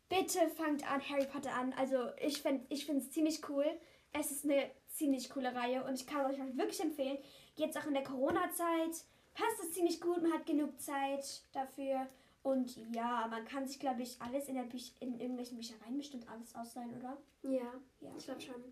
[0.09, 1.73] bitte fangt an Harry Potter an.
[1.73, 3.65] Also ich finde ich es ziemlich cool.
[4.13, 7.17] Es ist eine ziemlich coole Reihe und ich kann euch auch wirklich empfehlen.
[7.55, 10.21] Jetzt auch in der Corona-Zeit passt es ziemlich gut.
[10.21, 12.07] Man hat genug Zeit dafür.
[12.45, 16.29] Und ja, man kann sich, glaube ich, alles in, der Büch in irgendwelchen Büchereien bestimmt
[16.29, 17.17] alles ausleihen, oder?
[17.41, 18.11] ja, Ja.
[18.15, 18.63] ich glaube schon.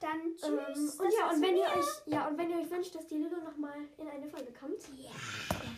[0.00, 0.98] Dann tschüss.
[0.98, 3.18] Ähm, und ja, und wenn ihr euch, ja, und wenn ihr euch wünscht, dass die
[3.18, 4.80] Lulu nochmal in eine Folge kommt.
[4.98, 5.12] Ja.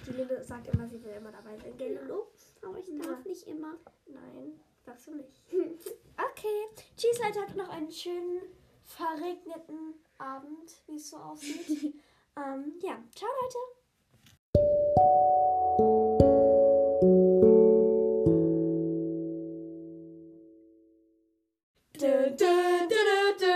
[0.06, 1.76] Die Lulu sagt immer, sie will immer dabei sein.
[1.76, 2.22] Gell, Lulu?
[2.62, 3.74] Aber ich darf nicht immer.
[4.06, 5.42] Nein, darfst du nicht.
[5.52, 6.84] okay.
[6.96, 7.42] Tschüss, Leute.
[7.42, 8.40] Habt noch einen schönen,
[8.82, 11.68] verregneten Abend, wie es so aussieht.
[12.38, 13.58] ähm, ja, ciao, Leute.
[22.38, 22.88] Bam!
[22.90, 23.55] You're a